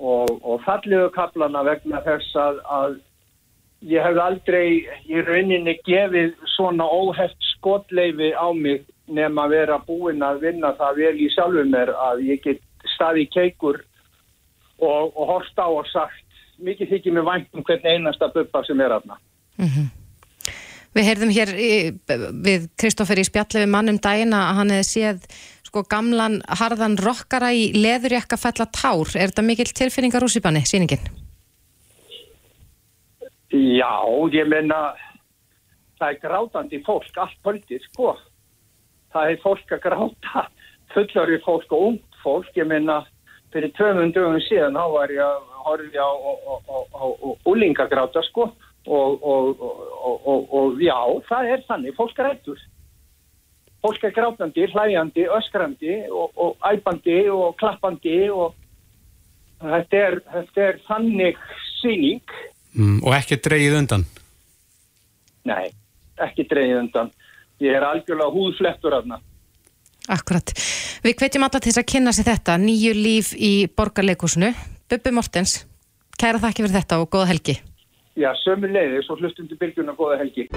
og, 0.00 0.30
og 0.40 0.62
falliðu 0.64 1.10
kablana 1.12 1.64
vegna 1.66 2.00
þess 2.06 2.36
að, 2.40 2.60
að 2.64 2.96
ég 3.80 4.04
hef 4.04 4.18
aldrei 4.20 4.86
í 5.08 5.20
rauninni 5.24 5.76
gefið 5.86 6.34
svona 6.56 6.84
óheft 6.84 7.38
skotleifi 7.54 8.32
á 8.36 8.48
mig 8.52 8.84
nema 9.10 9.46
að 9.46 9.54
vera 9.56 9.78
búinn 9.86 10.22
að 10.22 10.42
vinna 10.44 10.74
það 10.78 10.98
vel 11.00 11.14
í 11.18 11.30
sjálfum 11.34 11.70
mér 11.72 11.94
að 11.96 12.26
ég 12.28 12.42
get 12.44 12.60
staði 12.94 13.26
keikur 13.32 13.80
og, 14.80 15.12
og 15.16 15.24
horst 15.32 15.56
á 15.58 15.66
og 15.66 15.88
sagt 15.90 16.26
mikið 16.60 16.92
þykir 16.92 17.16
mér 17.16 17.26
vænt 17.28 17.56
um 17.56 17.64
hvern 17.64 17.88
einasta 17.88 18.28
bubba 18.34 18.62
sem 18.66 18.80
er 18.84 18.94
aðna. 18.98 19.16
Við 20.90 21.06
heyrðum 21.06 21.32
hér 21.32 21.54
í, 21.54 21.72
við 22.44 22.68
Kristoffer 22.80 23.20
í 23.20 23.24
spjalli 23.24 23.62
við 23.62 23.72
mann 23.72 23.92
um 23.92 24.00
daginn 24.02 24.34
að 24.34 24.54
hann 24.58 24.72
hefði 24.74 24.88
séð 24.88 25.40
sko 25.70 25.84
gamlan 25.86 26.40
harðan 26.60 26.98
rockara 26.98 27.52
í 27.54 27.70
leðurjakka 27.78 28.36
fella 28.40 28.66
tár. 28.66 29.06
Er 29.14 29.30
þetta 29.30 29.46
mikill 29.46 29.70
tilfinningar 29.70 30.26
úr 30.26 30.32
sípanni, 30.32 30.64
síningin? 30.66 31.04
Já, 33.50 34.06
ég 34.30 34.46
menna 34.46 34.94
það 35.98 36.12
er 36.12 36.18
grátandi 36.22 36.80
fólk 36.86 37.16
allt 37.18 37.38
kvöldið, 37.42 37.82
sko. 37.90 38.14
Það 39.10 39.32
er 39.32 39.40
fólk 39.42 39.72
að 39.74 39.82
gráta, 39.84 40.44
fullari 40.94 41.38
fólk 41.44 41.72
og 41.74 41.86
ungt 41.88 42.20
fólk. 42.22 42.50
Ég 42.54 42.68
menna, 42.70 43.02
fyrir 43.50 43.72
200 43.74 44.14
dögum 44.14 44.38
síðan 44.46 44.78
þá 44.78 44.84
var 44.94 45.14
ég 45.14 45.24
að 45.26 45.48
horfja 45.66 46.06
á, 46.06 47.04
úlingagráta, 47.50 48.22
sko. 48.30 48.52
Og, 48.86 49.18
og, 49.20 49.60
og, 49.60 50.54
og, 50.56 50.78
já, 50.80 50.96
það 51.28 51.50
er 51.52 51.66
þannig, 51.66 51.96
fólk 51.98 52.22
er 52.22 52.30
rættur. 52.30 52.62
Fólk 53.84 54.06
er 54.06 54.14
grátandi, 54.16 54.64
hlæjandi, 54.72 55.26
öskrandi 55.36 55.98
og 56.12 56.56
æpandi 56.68 57.18
og 57.32 57.54
klappandi 57.60 58.16
og 58.32 58.54
þetta 59.60 60.00
er, 60.06 60.16
þetta 60.32 60.64
er 60.64 60.80
þannig 60.86 61.44
síning. 61.80 62.34
Mm, 62.76 63.00
og 63.02 63.16
ekki 63.16 63.40
dreigið 63.42 63.78
undan? 63.80 64.04
Nei, 65.48 65.70
ekki 66.20 66.46
dreigið 66.50 66.82
undan. 66.84 67.10
Ég 67.60 67.76
er 67.76 67.84
algjörlega 67.84 68.32
húðflettur 68.34 68.96
aðna. 69.00 69.20
Akkurat. 70.10 70.52
Við 71.04 71.16
hvetjum 71.20 71.44
alla 71.46 71.60
til 71.60 71.70
þess 71.70 71.82
að 71.82 71.90
kynna 71.92 72.12
sér 72.16 72.30
þetta, 72.32 72.56
nýju 72.60 72.92
líf 72.96 73.32
í 73.36 73.52
borgarleikusinu. 73.76 74.52
Bubbi 74.90 75.12
Mortens, 75.14 75.60
kæra 76.18 76.40
þakki 76.42 76.64
fyrir 76.64 76.78
þetta 76.80 77.00
og 77.02 77.10
góða 77.12 77.30
helgi. 77.30 77.60
Já, 78.18 78.32
sömu 78.42 78.68
leiði, 78.68 79.04
svo 79.06 79.16
hlustum 79.20 79.46
til 79.48 79.58
byrjun 79.60 79.92
og 79.92 80.00
góða 80.00 80.18
helgi. 80.24 80.48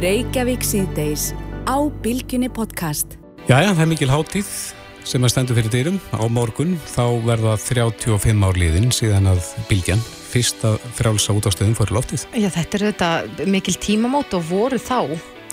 Reykjavík 0.00 0.66
síðdeis 0.66 1.30
á 1.70 1.78
Bilginni 2.02 2.50
podcast. 2.50 3.16
Jæja, 3.48 3.72
það 3.72 3.84
er 3.84 3.90
mikil 3.92 4.10
hátíð 4.10 4.50
sem 5.06 5.24
að 5.24 5.32
stendur 5.32 5.58
fyrir 5.58 5.72
dyrum. 5.72 6.00
Á 6.12 6.24
morgun 6.30 6.76
þá 6.90 7.04
verða 7.24 7.56
35 7.62 8.44
ár 8.46 8.58
liðin 8.58 8.90
síðan 8.94 9.30
að 9.32 9.44
Bilgjan, 9.70 10.02
fyrsta 10.30 10.74
frjálsa 10.98 11.34
útástöðum 11.36 11.74
fyrir 11.78 11.94
loftið. 11.98 12.26
Já, 12.38 12.48
þetta 12.54 12.78
er 12.80 12.84
þetta 12.90 13.46
mikil 13.50 13.74
tímamót 13.82 14.34
og 14.38 14.46
voru 14.50 14.78
þá. 14.78 15.00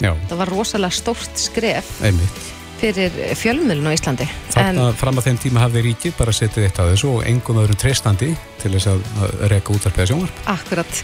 Já, 0.01 0.13
Það 0.29 0.37
var 0.43 0.51
rosalega 0.53 0.93
stórt 0.93 1.39
skref 1.41 1.87
einmitt. 2.05 2.43
fyrir 2.77 3.09
fjölmiðlun 3.33 3.89
á 3.89 3.97
Íslandi. 3.97 4.27
Þarna 4.53 4.91
fram 4.93 5.17
að 5.17 5.25
þeim 5.31 5.39
tíma 5.41 5.63
hafði 5.65 5.81
ríkið 5.87 6.13
bara 6.19 6.31
setið 6.37 6.67
eitt 6.67 6.77
að 6.83 6.91
þessu 6.93 7.09
og 7.15 7.23
engum 7.25 7.57
öðrum 7.63 7.79
treystandi 7.81 8.29
til 8.61 8.71
þess 8.75 8.91
að, 8.91 9.01
að 9.25 9.47
reka 9.55 9.73
útvarpið 9.73 10.03
að 10.05 10.09
sjónvarp. 10.11 10.43
Akkurat. 10.53 11.01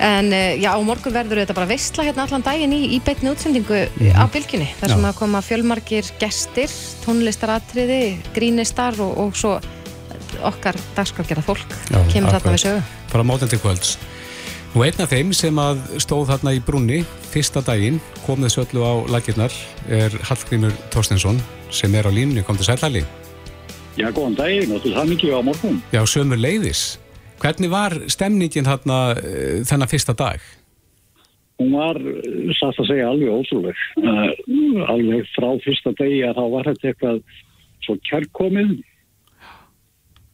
En 0.00 0.32
eh, 0.32 0.56
já, 0.58 0.72
á 0.74 0.80
morgun 0.80 1.12
verður 1.12 1.42
þetta 1.44 1.54
bara 1.54 1.68
veistla 1.68 2.06
hérna 2.08 2.24
allan 2.24 2.42
daginn 2.42 2.72
í, 2.72 2.80
í 2.96 3.00
beitni 3.04 3.30
útsendingu 3.30 3.82
Mhm. 4.00 4.16
á 4.16 4.24
bylginni. 4.32 4.68
Það 4.80 4.88
sem 4.96 5.02
Já. 5.04 5.08
að 5.12 5.18
koma 5.20 5.42
fjölmargir 5.44 6.10
gestir, 6.18 6.70
tónlistaratriði, 7.04 8.18
grínistar 8.34 8.98
og, 9.00 9.12
og 9.18 9.36
svo 9.36 9.60
okkar 10.46 10.78
dagskrafgerða 10.96 11.44
fólk 11.46 11.76
Já, 11.90 12.00
kemur 12.12 12.34
þarna 12.34 12.54
við 12.54 12.64
sögu. 12.64 12.82
Bara 13.12 13.26
mótandi 13.26 13.58
kvölds. 13.60 13.96
Nú 14.70 14.84
einn 14.86 15.02
af 15.02 15.10
þeim 15.10 15.32
sem 15.34 15.56
að 15.58 15.80
stóð 15.98 16.28
þarna 16.30 16.52
í 16.54 16.60
brúnni 16.62 17.00
fyrsta 17.32 17.62
daginn, 17.66 17.98
kom 18.22 18.44
þessu 18.44 18.62
öllu 18.62 18.84
á 18.86 18.94
lakirnar, 19.10 19.54
er 19.90 20.14
Hallgrímur 20.28 20.76
Þorstensson 20.94 21.40
sem 21.74 21.94
er 21.98 22.06
á 22.06 22.12
línunni, 22.14 22.44
kom 22.46 22.58
til 22.58 22.68
sælhæli. 22.68 23.02
Já, 23.98 24.06
góðan 24.14 24.38
daginn 24.38 24.76
og 24.76 24.84
til 24.84 24.94
það 24.94 25.10
mikið 25.10 25.34
á 25.34 25.40
morgun. 25.48 25.82
Já, 25.90 26.00
sömur 26.06 26.38
leiðis. 26.38 26.84
Hvernig 27.42 27.72
var 27.72 27.96
stemningin 28.12 28.68
þarna 28.68 29.00
uh, 29.18 29.60
þennan 29.66 29.90
fyrsta 29.90 30.14
dag? 30.14 30.44
Hún 31.60 31.74
var, 31.74 31.98
eh, 31.98 32.52
satt 32.56 32.78
að 32.80 32.92
segja, 32.92 33.10
alveg 33.10 33.34
ótrúleg. 33.34 33.82
Uh, 33.98 34.86
alveg 34.94 35.26
frá 35.34 35.50
fyrsta 35.64 35.92
degi 35.98 36.22
að 36.28 36.38
þá 36.38 36.44
var 36.54 36.70
þetta 36.70 36.92
eitthvað 36.92 37.20
svo 37.84 37.96
kærkomið 38.06 38.78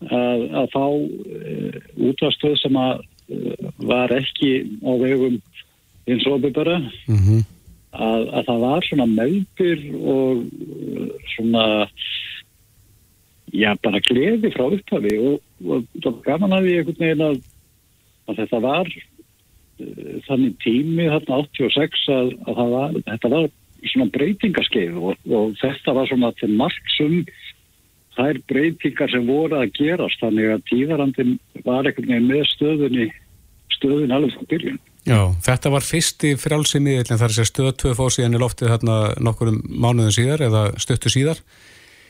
að, 0.05 0.47
að 0.61 0.67
þá 0.75 0.85
uh, 0.87 1.77
útastöð 2.11 2.57
sem 2.61 2.79
að 2.81 3.01
uh, 3.01 3.69
var 3.89 4.13
ekki 4.13 4.53
á 4.85 4.93
vegum 5.01 5.39
eins 6.07 6.27
og 6.29 6.45
bara 6.53 6.79
Mm 7.07 7.19
-hmm. 7.19 7.41
að, 7.93 8.23
að 8.37 8.47
það 8.47 8.61
var 8.61 8.85
svona 8.85 9.07
meðbyr 9.07 9.81
og 10.05 10.37
uh, 10.37 11.11
svona 11.35 11.89
já, 13.53 13.75
bara 13.83 14.01
gleði 14.01 14.53
frá 14.53 14.65
upphafi 14.69 15.19
og, 15.19 15.41
og 15.65 15.85
það 16.03 16.13
var 16.13 16.23
gaman 16.25 16.53
að 16.53 16.65
því 16.65 16.73
einhvern 16.77 17.03
veginn 17.05 17.27
að, 17.27 17.37
að 18.29 18.37
þetta 18.37 18.61
var 18.61 18.87
uh, 19.81 20.17
þannig 20.29 20.59
tími 20.65 21.09
þarna 21.09 21.41
86 21.47 22.09
að, 22.09 22.35
að 22.47 22.71
var, 22.77 23.01
þetta 23.07 23.29
var 23.29 23.49
svona 23.87 24.11
breytingaskeið 24.11 24.97
og, 24.99 25.19
og 25.31 25.57
þetta 25.61 25.95
var 25.97 26.09
svona 26.11 26.33
til 26.41 26.53
marksum 28.17 28.25
þær 28.25 28.41
breytingar 28.49 29.11
sem 29.11 29.27
voru 29.27 29.57
að 29.61 29.73
gerast 29.77 30.21
þannig 30.21 30.53
að 30.55 30.67
tíðarandin 30.71 31.39
var 31.65 31.85
veginn 31.85 32.29
með 32.29 32.45
stöðunni 32.55 33.09
stöðun 33.77 34.13
alveg 34.13 34.33
frá 34.33 34.47
byrjun. 34.49 34.79
Já, 35.07 35.21
þetta 35.45 35.71
var 35.71 35.85
fyrsti 35.87 36.33
það 37.21 37.29
er 37.29 37.35
sér 37.37 37.49
stöð 37.51 37.73
2 37.83 37.95
fór 37.95 38.11
síðan 38.11 38.35
í 38.35 38.41
loftið 38.43 38.73
þarna 38.73 38.97
nokkurum 39.23 39.61
mánuðum 39.69 40.15
síðar 40.17 40.43
eða 40.49 40.63
stöttu 40.83 41.13
síðar. 41.13 41.43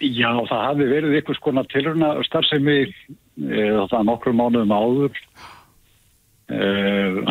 Já, 0.01 0.31
það 0.49 0.62
hafi 0.62 0.87
verið 0.92 1.19
einhvers 1.19 1.42
konar 1.45 1.69
tilhörna 1.73 2.12
starfsemi 2.25 2.79
e, 2.85 3.66
það 3.90 4.09
nokkru 4.09 4.33
mánuðum 4.37 4.73
áður 4.73 5.21
e, 6.53 6.59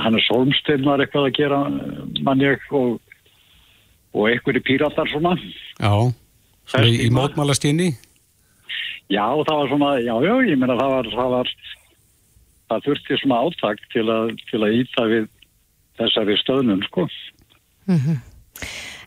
hann 0.01 0.17
er 0.17 0.25
Solmstein 0.25 0.85
var 0.85 1.01
eitthvað 1.01 1.29
að 1.29 1.37
gera 1.37 1.61
mann 2.25 2.41
ég 2.43 2.65
og, 2.73 2.97
og 4.13 4.29
einhverju 4.31 4.65
píratar 4.65 5.09
svona 5.13 5.37
Já, 5.37 5.93
í, 6.81 7.09
mótmálastíni. 7.13 7.93
Já, 9.13 9.25
það 9.45 9.57
var 9.59 9.71
svona, 9.71 9.89
já, 10.01 10.13
já, 10.25 10.33
ég 10.49 10.57
meina 10.57 10.77
það 10.79 10.93
var 10.95 11.09
það, 11.13 11.33
var, 11.35 11.49
það 12.71 12.85
þurfti 12.87 13.17
svona 13.21 13.41
áttak 13.45 13.83
til 13.93 14.05
að, 14.09 14.31
til 14.49 14.61
að 14.65 14.77
íta 14.81 15.09
við 15.11 15.27
þessari 15.99 16.37
stöðnum, 16.41 16.81
sko 16.89 17.05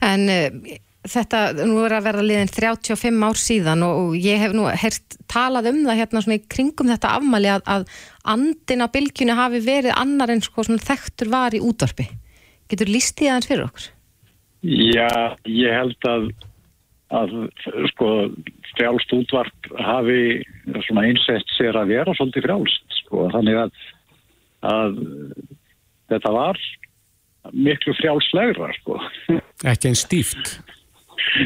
En 0.06 0.28
uh, 0.30 0.76
þetta, 1.08 1.40
nú 1.66 1.80
er 1.82 1.96
að 1.96 2.06
vera 2.08 2.24
liðin 2.24 2.52
35 2.52 3.26
ár 3.26 3.40
síðan 3.40 3.84
og, 3.86 4.00
og 4.02 4.16
ég 4.22 4.40
hef 4.42 4.54
nú 4.56 4.68
heyrt 4.70 5.18
talað 5.30 5.70
um 5.72 5.82
það 5.86 6.00
hérna 6.02 6.22
svona 6.24 6.38
í 6.38 6.46
kringum 6.54 6.90
þetta 6.92 7.14
afmæli 7.18 7.52
að, 7.52 7.64
að 7.66 7.86
andin 8.34 8.84
á 8.84 8.88
bylgjunni 8.94 9.38
hafi 9.38 9.62
verið 9.64 9.96
annar 9.96 10.32
en 10.34 10.44
sko 10.44 10.66
svona 10.66 10.84
þekktur 10.84 11.32
var 11.32 11.56
í 11.56 11.62
útvarpi. 11.64 12.08
Getur 12.68 12.92
líst 12.92 13.20
í 13.24 13.30
aðeins 13.30 13.48
fyrir 13.48 13.66
okkur? 13.68 13.88
Já, 14.68 15.10
ég 15.46 15.74
held 15.74 16.08
að, 16.10 16.30
að 17.14 17.34
sko, 17.92 18.08
frjálst 18.78 19.14
útvarp 19.16 19.70
hafi 19.82 20.22
einsett 21.02 21.54
sér 21.58 21.78
að 21.80 21.92
vera 21.94 22.16
svolítið 22.16 22.48
frjálst, 22.48 22.98
sko, 23.02 23.28
þannig 23.34 23.60
að, 23.66 23.84
að 24.70 24.98
þetta 26.12 26.34
var 26.38 26.64
miklu 27.52 27.94
frjálslegra, 27.98 28.72
sko. 28.80 28.98
Ekki 29.66 29.90
einn 29.90 29.98
stíft. 29.98 30.58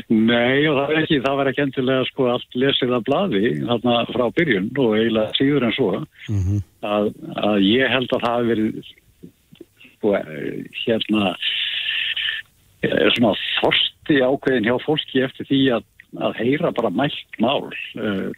Nei, 0.09 0.62
og 0.68 0.76
það 0.76 0.83
var 0.87 0.99
ekki, 1.01 1.18
það 1.24 1.39
var 1.39 1.51
ekki 1.51 1.62
endilega 1.64 2.09
sko 2.11 2.26
allt 2.33 2.57
lesið 2.59 2.95
af 2.97 3.05
blaði 3.07 3.53
þarna 3.66 3.95
frá 4.12 4.24
byrjun 4.37 4.68
og 4.78 4.97
eiginlega 4.99 5.37
síður 5.39 5.66
en 5.66 5.74
svo 5.76 5.89
að, 5.97 7.09
að 7.49 7.57
ég 7.66 7.93
held 7.93 8.12
að 8.12 8.24
það 8.24 8.28
hafi 8.28 8.51
verið 8.53 8.91
sko 9.87 10.14
hérna 10.83 11.33
eh, 12.85 13.09
svona 13.16 13.35
þorsti 13.61 14.20
ákveðin 14.22 14.68
hjá 14.68 14.76
fólki 14.85 15.24
eftir 15.26 15.49
því 15.51 15.62
að, 15.78 15.89
að 16.21 16.37
heyra 16.43 16.73
bara 16.77 16.91
mælt 16.93 17.39
mál 17.41 17.71
uh, 17.97 18.29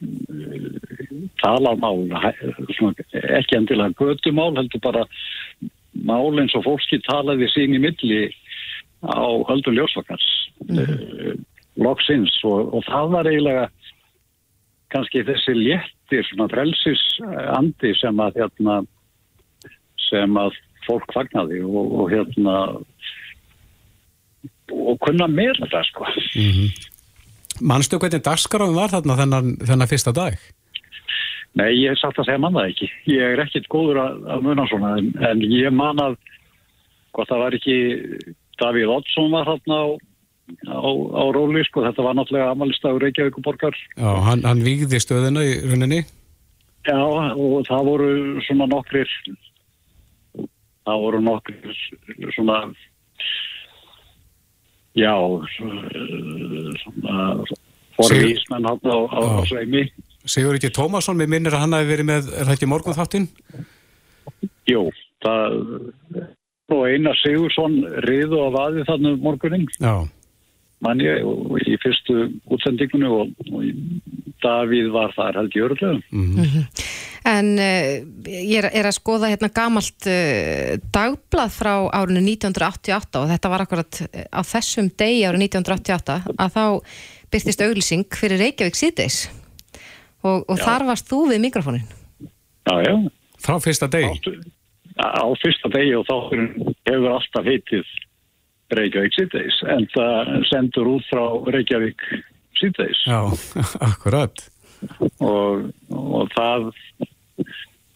tala 1.43 1.75
mál 1.81 2.05
ekki 2.15 3.59
endilega 3.59 3.97
götumál 3.99 4.55
heldur 4.59 4.83
bara 4.85 5.05
mál 5.95 6.39
eins 6.39 6.55
og 6.59 6.67
fólki 6.67 7.01
talaði 7.07 7.49
sín 7.53 7.75
í 7.77 7.83
milli 7.83 8.23
á 9.05 9.27
höldum 9.51 9.77
ljósvakars 9.77 10.29
mm. 10.69 11.43
loksins. 11.83 12.37
Og, 12.47 12.73
og 12.75 12.87
það 12.89 13.11
var 13.13 13.31
eiginlega 13.31 13.67
kannski 14.95 15.25
þessi 15.27 15.57
léttir 15.59 16.27
svona 16.31 16.49
frelsis 16.53 17.03
andi 17.57 17.95
sem 17.99 18.23
að 18.23 18.41
hérna 18.43 18.81
sem 20.09 20.39
að 20.39 20.57
fólk 20.87 21.15
fagnaði 21.17 21.63
og, 21.65 21.95
og 22.01 22.11
hérna 22.13 22.57
og 24.75 24.99
kunna 25.05 25.29
með 25.29 25.63
þetta 25.63 25.85
sko 25.91 26.09
Manstu 27.63 28.01
hvernig 28.03 28.25
dagskaráðum 28.25 28.79
var 28.79 28.95
þarna 28.95 29.19
þennan, 29.21 29.51
þennan 29.63 29.91
fyrsta 29.91 30.15
dag? 30.17 30.39
Nei, 31.55 31.71
ég 31.79 31.99
sagt 32.01 32.19
að 32.19 32.27
segja 32.29 32.41
mann 32.43 32.57
það 32.57 32.73
ekki. 32.73 32.89
Ég 33.13 33.35
er 33.35 33.43
ekkit 33.45 33.69
góður 33.71 34.01
að, 34.03 34.25
að 34.35 34.49
muna 34.49 34.65
svona, 34.71 34.97
en, 34.99 35.13
en 35.23 35.45
ég 35.47 35.71
man 35.75 36.03
að 36.03 36.17
hvort 37.15 37.31
það 37.31 37.45
var 37.45 37.57
ekki 37.61 37.77
Davíð 38.59 38.91
Oddsson 38.97 39.31
var 39.31 39.47
þarna 39.47 39.79
á, 39.79 39.87
á, 40.75 40.91
á 40.91 41.25
róli, 41.35 41.63
sko, 41.67 41.85
þetta 41.87 42.07
var 42.07 42.19
náttúrulega 42.19 42.51
amalistafur 42.55 43.07
Reykjavíkuborgar. 43.07 43.79
Já, 43.95 44.11
hann, 44.29 44.43
hann 44.47 44.63
vígði 44.67 45.01
stöðuna 45.03 45.47
í 45.47 45.57
rauninni. 45.63 46.03
Já, 46.85 46.99
og 46.99 47.63
það 47.69 47.87
voru 47.89 48.11
svona 48.45 48.69
nokkrir, 48.69 49.11
það 50.85 51.05
voru 51.07 51.23
nokkrir 51.25 51.79
svona, 52.37 52.59
já, 54.95 55.15
svona 55.55 57.37
forvísmenn 57.97 58.67
hann 58.67 58.81
á, 58.83 58.97
á, 59.11 59.19
á 59.19 59.43
sveimi. 59.49 59.85
Sigur 60.25 60.57
ekki 60.57 60.71
Tómasson, 60.75 61.19
mér 61.21 61.29
minnir 61.31 61.53
að 61.55 61.65
hann 61.67 61.77
hafi 61.77 61.91
verið 61.91 62.09
með, 62.09 62.31
er 62.33 62.49
það 62.49 62.55
ekki 62.57 62.69
morgun 62.71 62.97
þáttinn? 62.97 63.27
Jú, 64.71 64.87
það 65.25 65.59
og 66.75 66.85
Einar 66.89 67.19
Sigursson 67.21 67.75
riðu 68.07 68.39
á 68.41 68.49
vaði 68.55 68.87
þannig 68.89 69.19
morgunin 69.23 69.67
Já. 69.77 69.93
mann 70.83 71.03
ég 71.05 71.21
og 71.29 71.59
í 71.61 71.77
fyrstu 71.83 72.17
útsendingunni 72.51 73.11
og, 73.13 73.35
og 73.53 73.69
Davíð 74.43 74.89
var 74.95 75.13
þar 75.17 75.39
held 75.43 75.55
ég 75.57 75.69
örglega 75.69 76.01
Mhm. 76.11 76.65
En 77.25 77.47
uh, 77.57 77.93
ég 78.29 78.59
er, 78.61 78.69
er 78.69 78.89
að 78.89 78.99
skoða 78.99 79.31
hérna 79.33 79.49
gamalt 79.55 80.09
uh, 80.11 80.75
dagblað 80.93 81.55
frá 81.57 81.73
árinu 81.97 82.21
1988 82.21 83.23
og 83.23 83.31
þetta 83.33 83.53
var 83.53 83.65
akkurat 83.65 84.01
eh, 84.11 84.27
á 84.29 84.41
þessum 84.45 84.91
degi 84.93 85.23
árinu 85.25 85.49
1988 85.49 86.35
að 86.37 86.59
þá 86.59 86.65
byrtist 87.33 87.65
auglýsing 87.65 88.05
fyrir 88.13 88.43
Reykjavík 88.45 88.77
síðdeis 88.77 89.23
og, 90.25 90.45
og 90.45 90.61
þar 90.61 90.85
varst 90.91 91.09
þú 91.09 91.25
við 91.33 91.43
mikrofónin. 91.47 91.89
Já, 92.69 92.77
já. 92.85 92.95
Frá 93.45 93.57
fyrsta 93.61 93.89
degi? 93.93 94.37
Á 95.01 95.25
fyrsta 95.41 95.73
degi 95.73 95.97
og 95.99 96.05
þátturinn 96.09 96.75
hefur 96.87 97.17
alltaf 97.17 97.49
heitið 97.49 97.89
Reykjavík 98.75 99.17
síðdeis 99.17 99.59
en 99.73 99.89
það 99.93 100.31
sendur 100.53 100.93
út 100.95 101.09
frá 101.09 101.25
Reykjavík 101.57 102.05
síðdeis 102.61 103.01
Já, 103.09 103.21
akkurat. 103.91 104.45
og, 105.21 105.71
og 105.89 106.33
það 106.37 106.71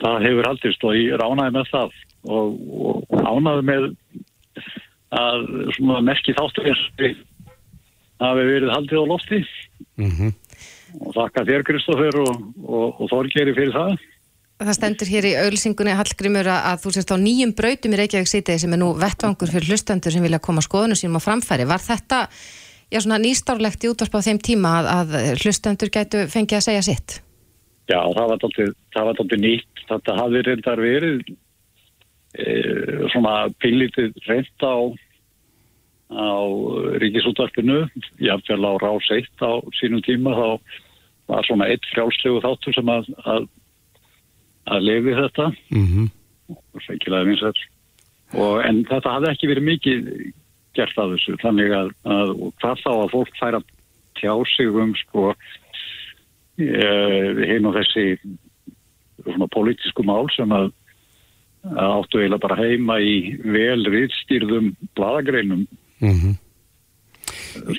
það 0.02 0.26
hefur 0.26 0.50
haldist 0.50 0.84
og 0.84 0.98
ég 0.98 1.22
ánæði 1.22 1.54
með 1.56 1.72
það 1.72 1.96
og, 2.28 2.58
og 2.88 3.24
ánæði 3.24 3.66
með 3.70 3.88
að 5.18 5.46
svona 5.78 6.02
merki 6.04 6.36
þáttur 6.36 6.68
hafi 8.18 8.44
verið 8.52 8.74
haldið 8.74 9.02
á 9.02 9.10
lofti 9.14 9.42
Mm 9.98 10.34
og 10.96 11.12
þakka 11.16 11.44
þér 11.48 11.64
Kristoffer 11.68 12.16
og, 12.22 12.44
og, 12.64 13.00
og 13.02 13.10
Þorgeri 13.12 13.54
fyrir 13.56 13.74
það 13.74 13.98
Það 14.58 14.74
stendur 14.74 15.10
hér 15.12 15.26
í 15.28 15.34
auglýsingunni 15.38 15.92
Hallgrímur 15.94 16.48
að, 16.50 16.64
að 16.72 16.80
þú 16.82 16.92
sést 16.96 17.12
á 17.14 17.16
nýjum 17.22 17.52
brautum 17.54 17.92
í 17.94 17.98
Reykjavík 18.00 18.30
síðdeis 18.30 18.64
sem 18.64 18.72
er 18.74 18.80
nú 18.80 18.88
vettvangur 18.98 19.52
fyrir 19.52 19.70
hlustendur 19.70 20.14
sem 20.14 20.24
vilja 20.24 20.40
koma 20.42 20.64
skoðunum 20.64 20.98
sínum 20.98 21.20
á 21.20 21.22
framfæri. 21.22 21.68
Var 21.70 21.84
þetta 21.84 22.18
já, 22.90 22.98
svona 22.98 23.20
nýstárlegt 23.22 23.86
í 23.86 23.92
útvarp 23.92 24.18
á 24.18 24.26
þeim 24.26 24.40
tíma 24.42 24.72
að, 24.80 24.90
að 24.96 25.14
hlustendur 25.44 25.92
gætu 25.94 26.24
fengið 26.32 26.58
að 26.58 26.66
segja 26.66 26.82
sitt? 26.88 27.20
Já, 27.88 28.00
það 28.04 28.26
var 28.28 28.40
dálítið 29.18 29.40
nýtt. 29.42 29.84
Þetta 29.88 30.16
hafði 30.18 30.42
reyndar 30.44 30.82
verið 30.82 31.22
e, 32.36 32.48
svona 33.14 33.34
pillitið 33.64 34.18
reynd 34.28 34.66
á, 34.66 34.76
á 36.12 36.32
ríkisútvarpinu, 37.00 37.86
jáfnvel 38.20 38.60
á 38.68 38.72
rás 38.84 39.08
eitt 39.16 39.40
á 39.40 39.56
sínum 39.80 40.04
tíma, 40.04 40.36
þá 40.36 40.48
var 41.32 41.48
svona 41.48 41.68
eitt 41.72 41.88
frjálslegu 41.94 42.42
þáttur 42.44 42.76
sem 42.76 42.92
að, 42.92 43.08
að, 43.24 43.48
að 44.68 44.86
lefi 44.90 45.16
þetta 45.16 45.50
Mm 45.72 45.84
vinsætt. 47.28 47.60
Og 48.36 48.60
en 48.64 48.84
þetta 48.84 49.14
hafði 49.14 49.30
ekki 49.32 49.48
verið 49.48 49.68
mikið 49.68 50.08
gert 50.76 50.98
af 51.00 51.14
þessu, 51.14 51.36
þannig 51.40 51.72
að, 51.72 51.88
að 52.04 52.32
hvað 52.60 52.82
þá 52.84 52.90
að 52.92 53.12
fólk 53.12 53.32
færa 53.40 53.60
tjá 54.20 54.32
sig 54.56 54.68
um 54.68 54.94
sko 54.94 55.32
hinn 56.58 57.68
og 57.68 57.76
þessi 57.78 58.04
svona 59.22 59.48
pólitísku 59.54 60.04
mál 60.06 60.28
sem 60.34 60.52
að, 60.54 60.70
áttu 61.68 62.20
eiginlega 62.20 62.44
bara 62.44 62.58
heima 62.58 62.98
í 63.02 63.14
vel 63.42 63.82
riðstýrðum 63.90 64.70
bladagreinum 64.96 65.66
-hmm. 66.00 66.34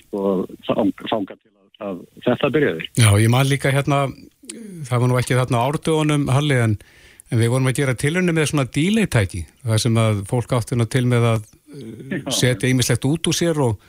sko 0.02 0.24
þang, 0.68 0.92
þanga 1.10 1.38
til 1.38 1.52
að, 1.52 1.68
að 1.88 2.02
þetta 2.26 2.52
byrjaði. 2.56 2.90
Já, 3.00 3.10
ég 3.24 3.30
man 3.30 3.50
líka 3.50 3.72
hérna, 3.72 4.08
það 4.88 5.00
var 5.00 5.12
nú 5.12 5.20
ekki 5.20 5.40
þarna 5.40 5.64
árdugunum 5.68 6.28
Halli 6.34 6.60
en, 6.60 6.76
en 7.32 7.40
við 7.40 7.54
vorum 7.54 7.72
að 7.72 7.80
gera 7.82 7.96
tilunni 7.96 8.36
með 8.36 8.52
svona 8.52 8.68
díleitæki, 8.68 9.46
það 9.64 9.84
sem 9.86 10.02
að 10.04 10.26
fólk 10.30 10.54
átti 10.58 10.76
nú 10.76 10.86
til 10.86 11.06
með 11.06 11.30
að 11.34 11.48
uh, 11.48 12.32
setja 12.32 12.70
ýmislegt 12.70 13.06
út 13.10 13.32
úr 13.32 13.36
sér 13.36 13.64
og, 13.64 13.80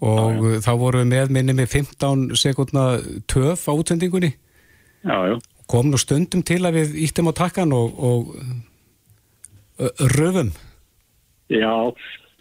og 0.00 0.32
já, 0.32 0.54
já. 0.56 0.60
þá 0.66 0.72
vorum 0.80 1.04
við 1.04 1.12
með 1.12 1.34
minni 1.36 1.56
með 1.56 1.76
15 1.76 2.26
sekundna 2.40 2.84
töf 3.30 3.66
á 3.68 3.72
útsendingunni. 3.72 4.32
Já, 5.04 5.16
já. 5.30 5.36
Kom 5.70 5.92
nú 5.92 6.00
stundum 6.00 6.42
til 6.42 6.64
að 6.66 6.80
við 6.80 6.96
íttum 7.06 7.30
á 7.30 7.32
takkan 7.36 7.72
og, 7.76 7.94
og 7.94 8.34
röfum. 10.16 10.50
Já, 11.50 11.72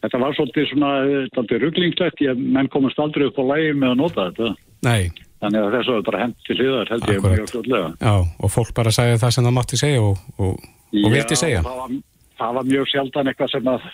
þetta 0.03 0.21
var 0.21 0.35
svolítið 0.37 0.69
svona, 0.71 0.91
er 1.05 1.63
rugglingslegt, 1.63 2.23
menn 2.37 2.69
komast 2.73 2.99
aldrei 3.01 3.27
upp 3.29 3.39
á 3.41 3.43
lægi 3.53 3.73
með 3.77 3.93
að 3.93 3.99
nota 4.01 4.27
þetta. 4.29 4.51
Nei. 4.85 5.11
Þannig 5.39 5.63
að 5.63 5.75
þessu 5.77 5.95
er 5.95 6.05
bara 6.09 6.21
hendt 6.25 6.41
til 6.43 6.57
hliðar, 6.57 6.89
held 6.91 7.05
ég 7.07 7.23
mjög 7.23 7.51
fljóðlega. 7.53 7.89
Já, 8.03 8.13
og 8.43 8.51
fólk 8.51 8.73
bara 8.75 8.91
sagði 8.91 9.19
það 9.21 9.35
sem 9.35 9.45
það 9.47 9.55
mátti 9.55 9.79
segja 9.79 10.01
og, 10.03 10.23
og, 10.35 10.65
og 10.99 11.13
vildi 11.13 11.37
segja. 11.39 11.61
Já, 11.61 11.67
það 11.69 11.79
var, 11.79 11.93
það 12.41 12.57
var 12.57 12.67
mjög 12.73 12.89
sjaldan 12.91 13.31
eitthvað 13.31 13.53
sem 13.53 13.69
að, 13.71 13.87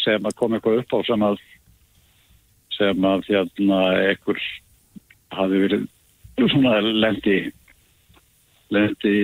sem 0.00 0.30
að 0.30 0.36
kom 0.40 0.56
eitthvað 0.56 0.80
upp 0.80 0.96
á 0.96 0.98
sem 1.10 1.26
að, 1.28 1.42
sem 2.76 3.06
að 3.10 3.28
hérna 3.30 3.80
ekkur 4.12 4.40
hafi 5.36 5.62
verið 5.64 5.86
svona 6.36 6.78
lendi, 6.84 7.38
lendi 8.74 9.14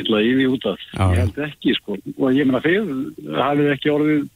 illa 0.00 0.22
því 0.24 0.48
út 0.52 0.66
af. 0.72 0.82
Já. 0.92 1.04
Ég 1.04 1.20
held 1.22 1.40
ekki, 1.48 1.76
sko. 1.78 1.98
Og 2.16 2.36
ég 2.36 2.48
meina 2.48 2.62
fyrir, 2.64 2.90
hafið 3.38 3.72
ekki 3.76 3.94
orðið 3.94 4.26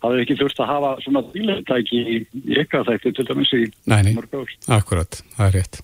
hafið 0.00 0.22
ekki 0.24 0.36
þurft 0.40 0.60
að 0.62 0.70
hafa 0.70 0.90
svona 1.04 1.22
bílættæki 1.34 2.00
í 2.00 2.18
ykkar 2.60 2.86
þætti 2.88 3.14
til 3.16 3.26
dæmis 3.28 3.52
í 3.56 3.62
nei, 3.90 4.00
nei. 4.06 4.12
mörg 4.16 4.36
ár. 4.36 4.52
Akkurat, 4.78 5.20
það 5.36 5.48
er 5.48 5.56
rétt. 5.58 5.80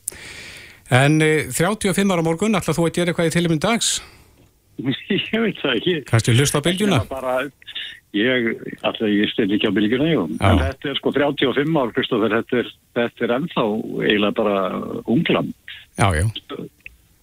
En 0.96 1.18
e, 1.24 1.30
35 1.52 2.14
ára 2.14 2.24
morgun, 2.24 2.56
ætla 2.56 2.76
þú 2.76 2.86
að 2.86 2.94
gera 2.96 3.12
eitthvað 3.12 3.28
í 3.28 3.34
tiluminn 3.34 3.62
dags? 3.62 3.96
ég 5.10 5.36
veit 5.42 5.60
það 5.60 5.78
ekki. 5.80 5.96
Kannski 6.08 6.36
hlusta 6.36 6.62
á 6.62 6.66
bylgjuna? 6.66 7.02
Bara, 7.10 7.38
ég, 8.16 8.48
alltaf 8.80 9.10
ég 9.10 9.30
styrði 9.32 9.58
ekki 9.58 9.70
á 9.70 9.76
bylgjuna, 9.76 10.08
jú. 10.10 10.24
Já. 10.36 10.48
En 10.48 10.62
þetta 10.62 10.90
er 10.90 10.98
sko 11.00 11.12
35 11.14 11.78
ár, 11.80 11.92
Kristófur, 11.96 12.34
þetta 12.34 12.58
er, 12.62 12.72
þetta 12.98 13.26
er 13.26 13.34
ennþá 13.36 13.66
eiginlega 14.06 14.36
bara 14.40 14.56
unglam. 15.04 15.52
Já, 15.96 16.08
já. 16.16 16.26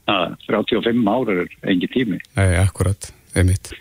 Það, 0.04 0.38
35 0.48 1.12
ár 1.14 1.34
er 1.34 1.44
engi 1.74 1.90
tími. 1.94 2.20
Nei, 2.40 2.48
akkurat, 2.62 3.10
einmitt. 3.38 3.72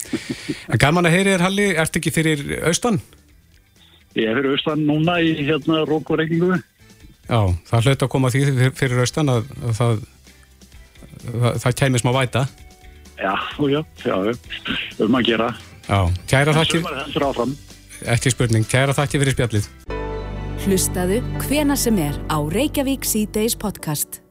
En 0.69 0.81
gaman 0.83 1.09
að 1.09 1.17
heyri 1.17 1.35
þér, 1.35 1.47
Halli, 1.49 1.69
ert 1.85 1.99
ekki 1.99 2.15
fyrir 2.15 2.45
austan? 2.69 3.01
Ég 4.19 4.29
er 4.29 4.39
fyrir 4.39 4.57
austan 4.57 4.85
núna 4.89 5.19
í 5.25 5.35
hérna 5.41 5.83
Rókurengingu. 5.89 6.59
Já, 7.31 7.41
það 7.69 7.87
hlaut 7.87 8.05
að 8.05 8.13
koma 8.13 8.31
því 8.33 8.71
fyrir 8.77 9.01
austan 9.03 9.33
að, 9.33 9.49
að 9.63 9.79
það, 9.79 10.03
það, 11.25 11.53
það 11.65 11.77
kemur 11.81 12.03
smá 12.03 12.13
væta. 12.19 12.47
Já, 13.23 13.35
já, 13.71 13.81
já, 14.03 14.17
um 15.07 15.17
að 15.21 15.29
gera. 15.29 15.53
Kæra 16.31 16.55
þakki 16.57 16.83
Ekki 18.03 18.33
spurning, 18.35 18.67
kæra 18.67 18.95
þakki 18.97 19.21
fyrir 19.23 19.37
spjallið. 19.37 19.69
Hlustaðu 20.63 21.21
hvena 21.45 21.77
sem 21.79 21.99
er 22.03 22.19
á 22.31 22.39
Reykjavík 22.39 23.07
C-Days 23.07 23.59
podcast. 23.59 24.22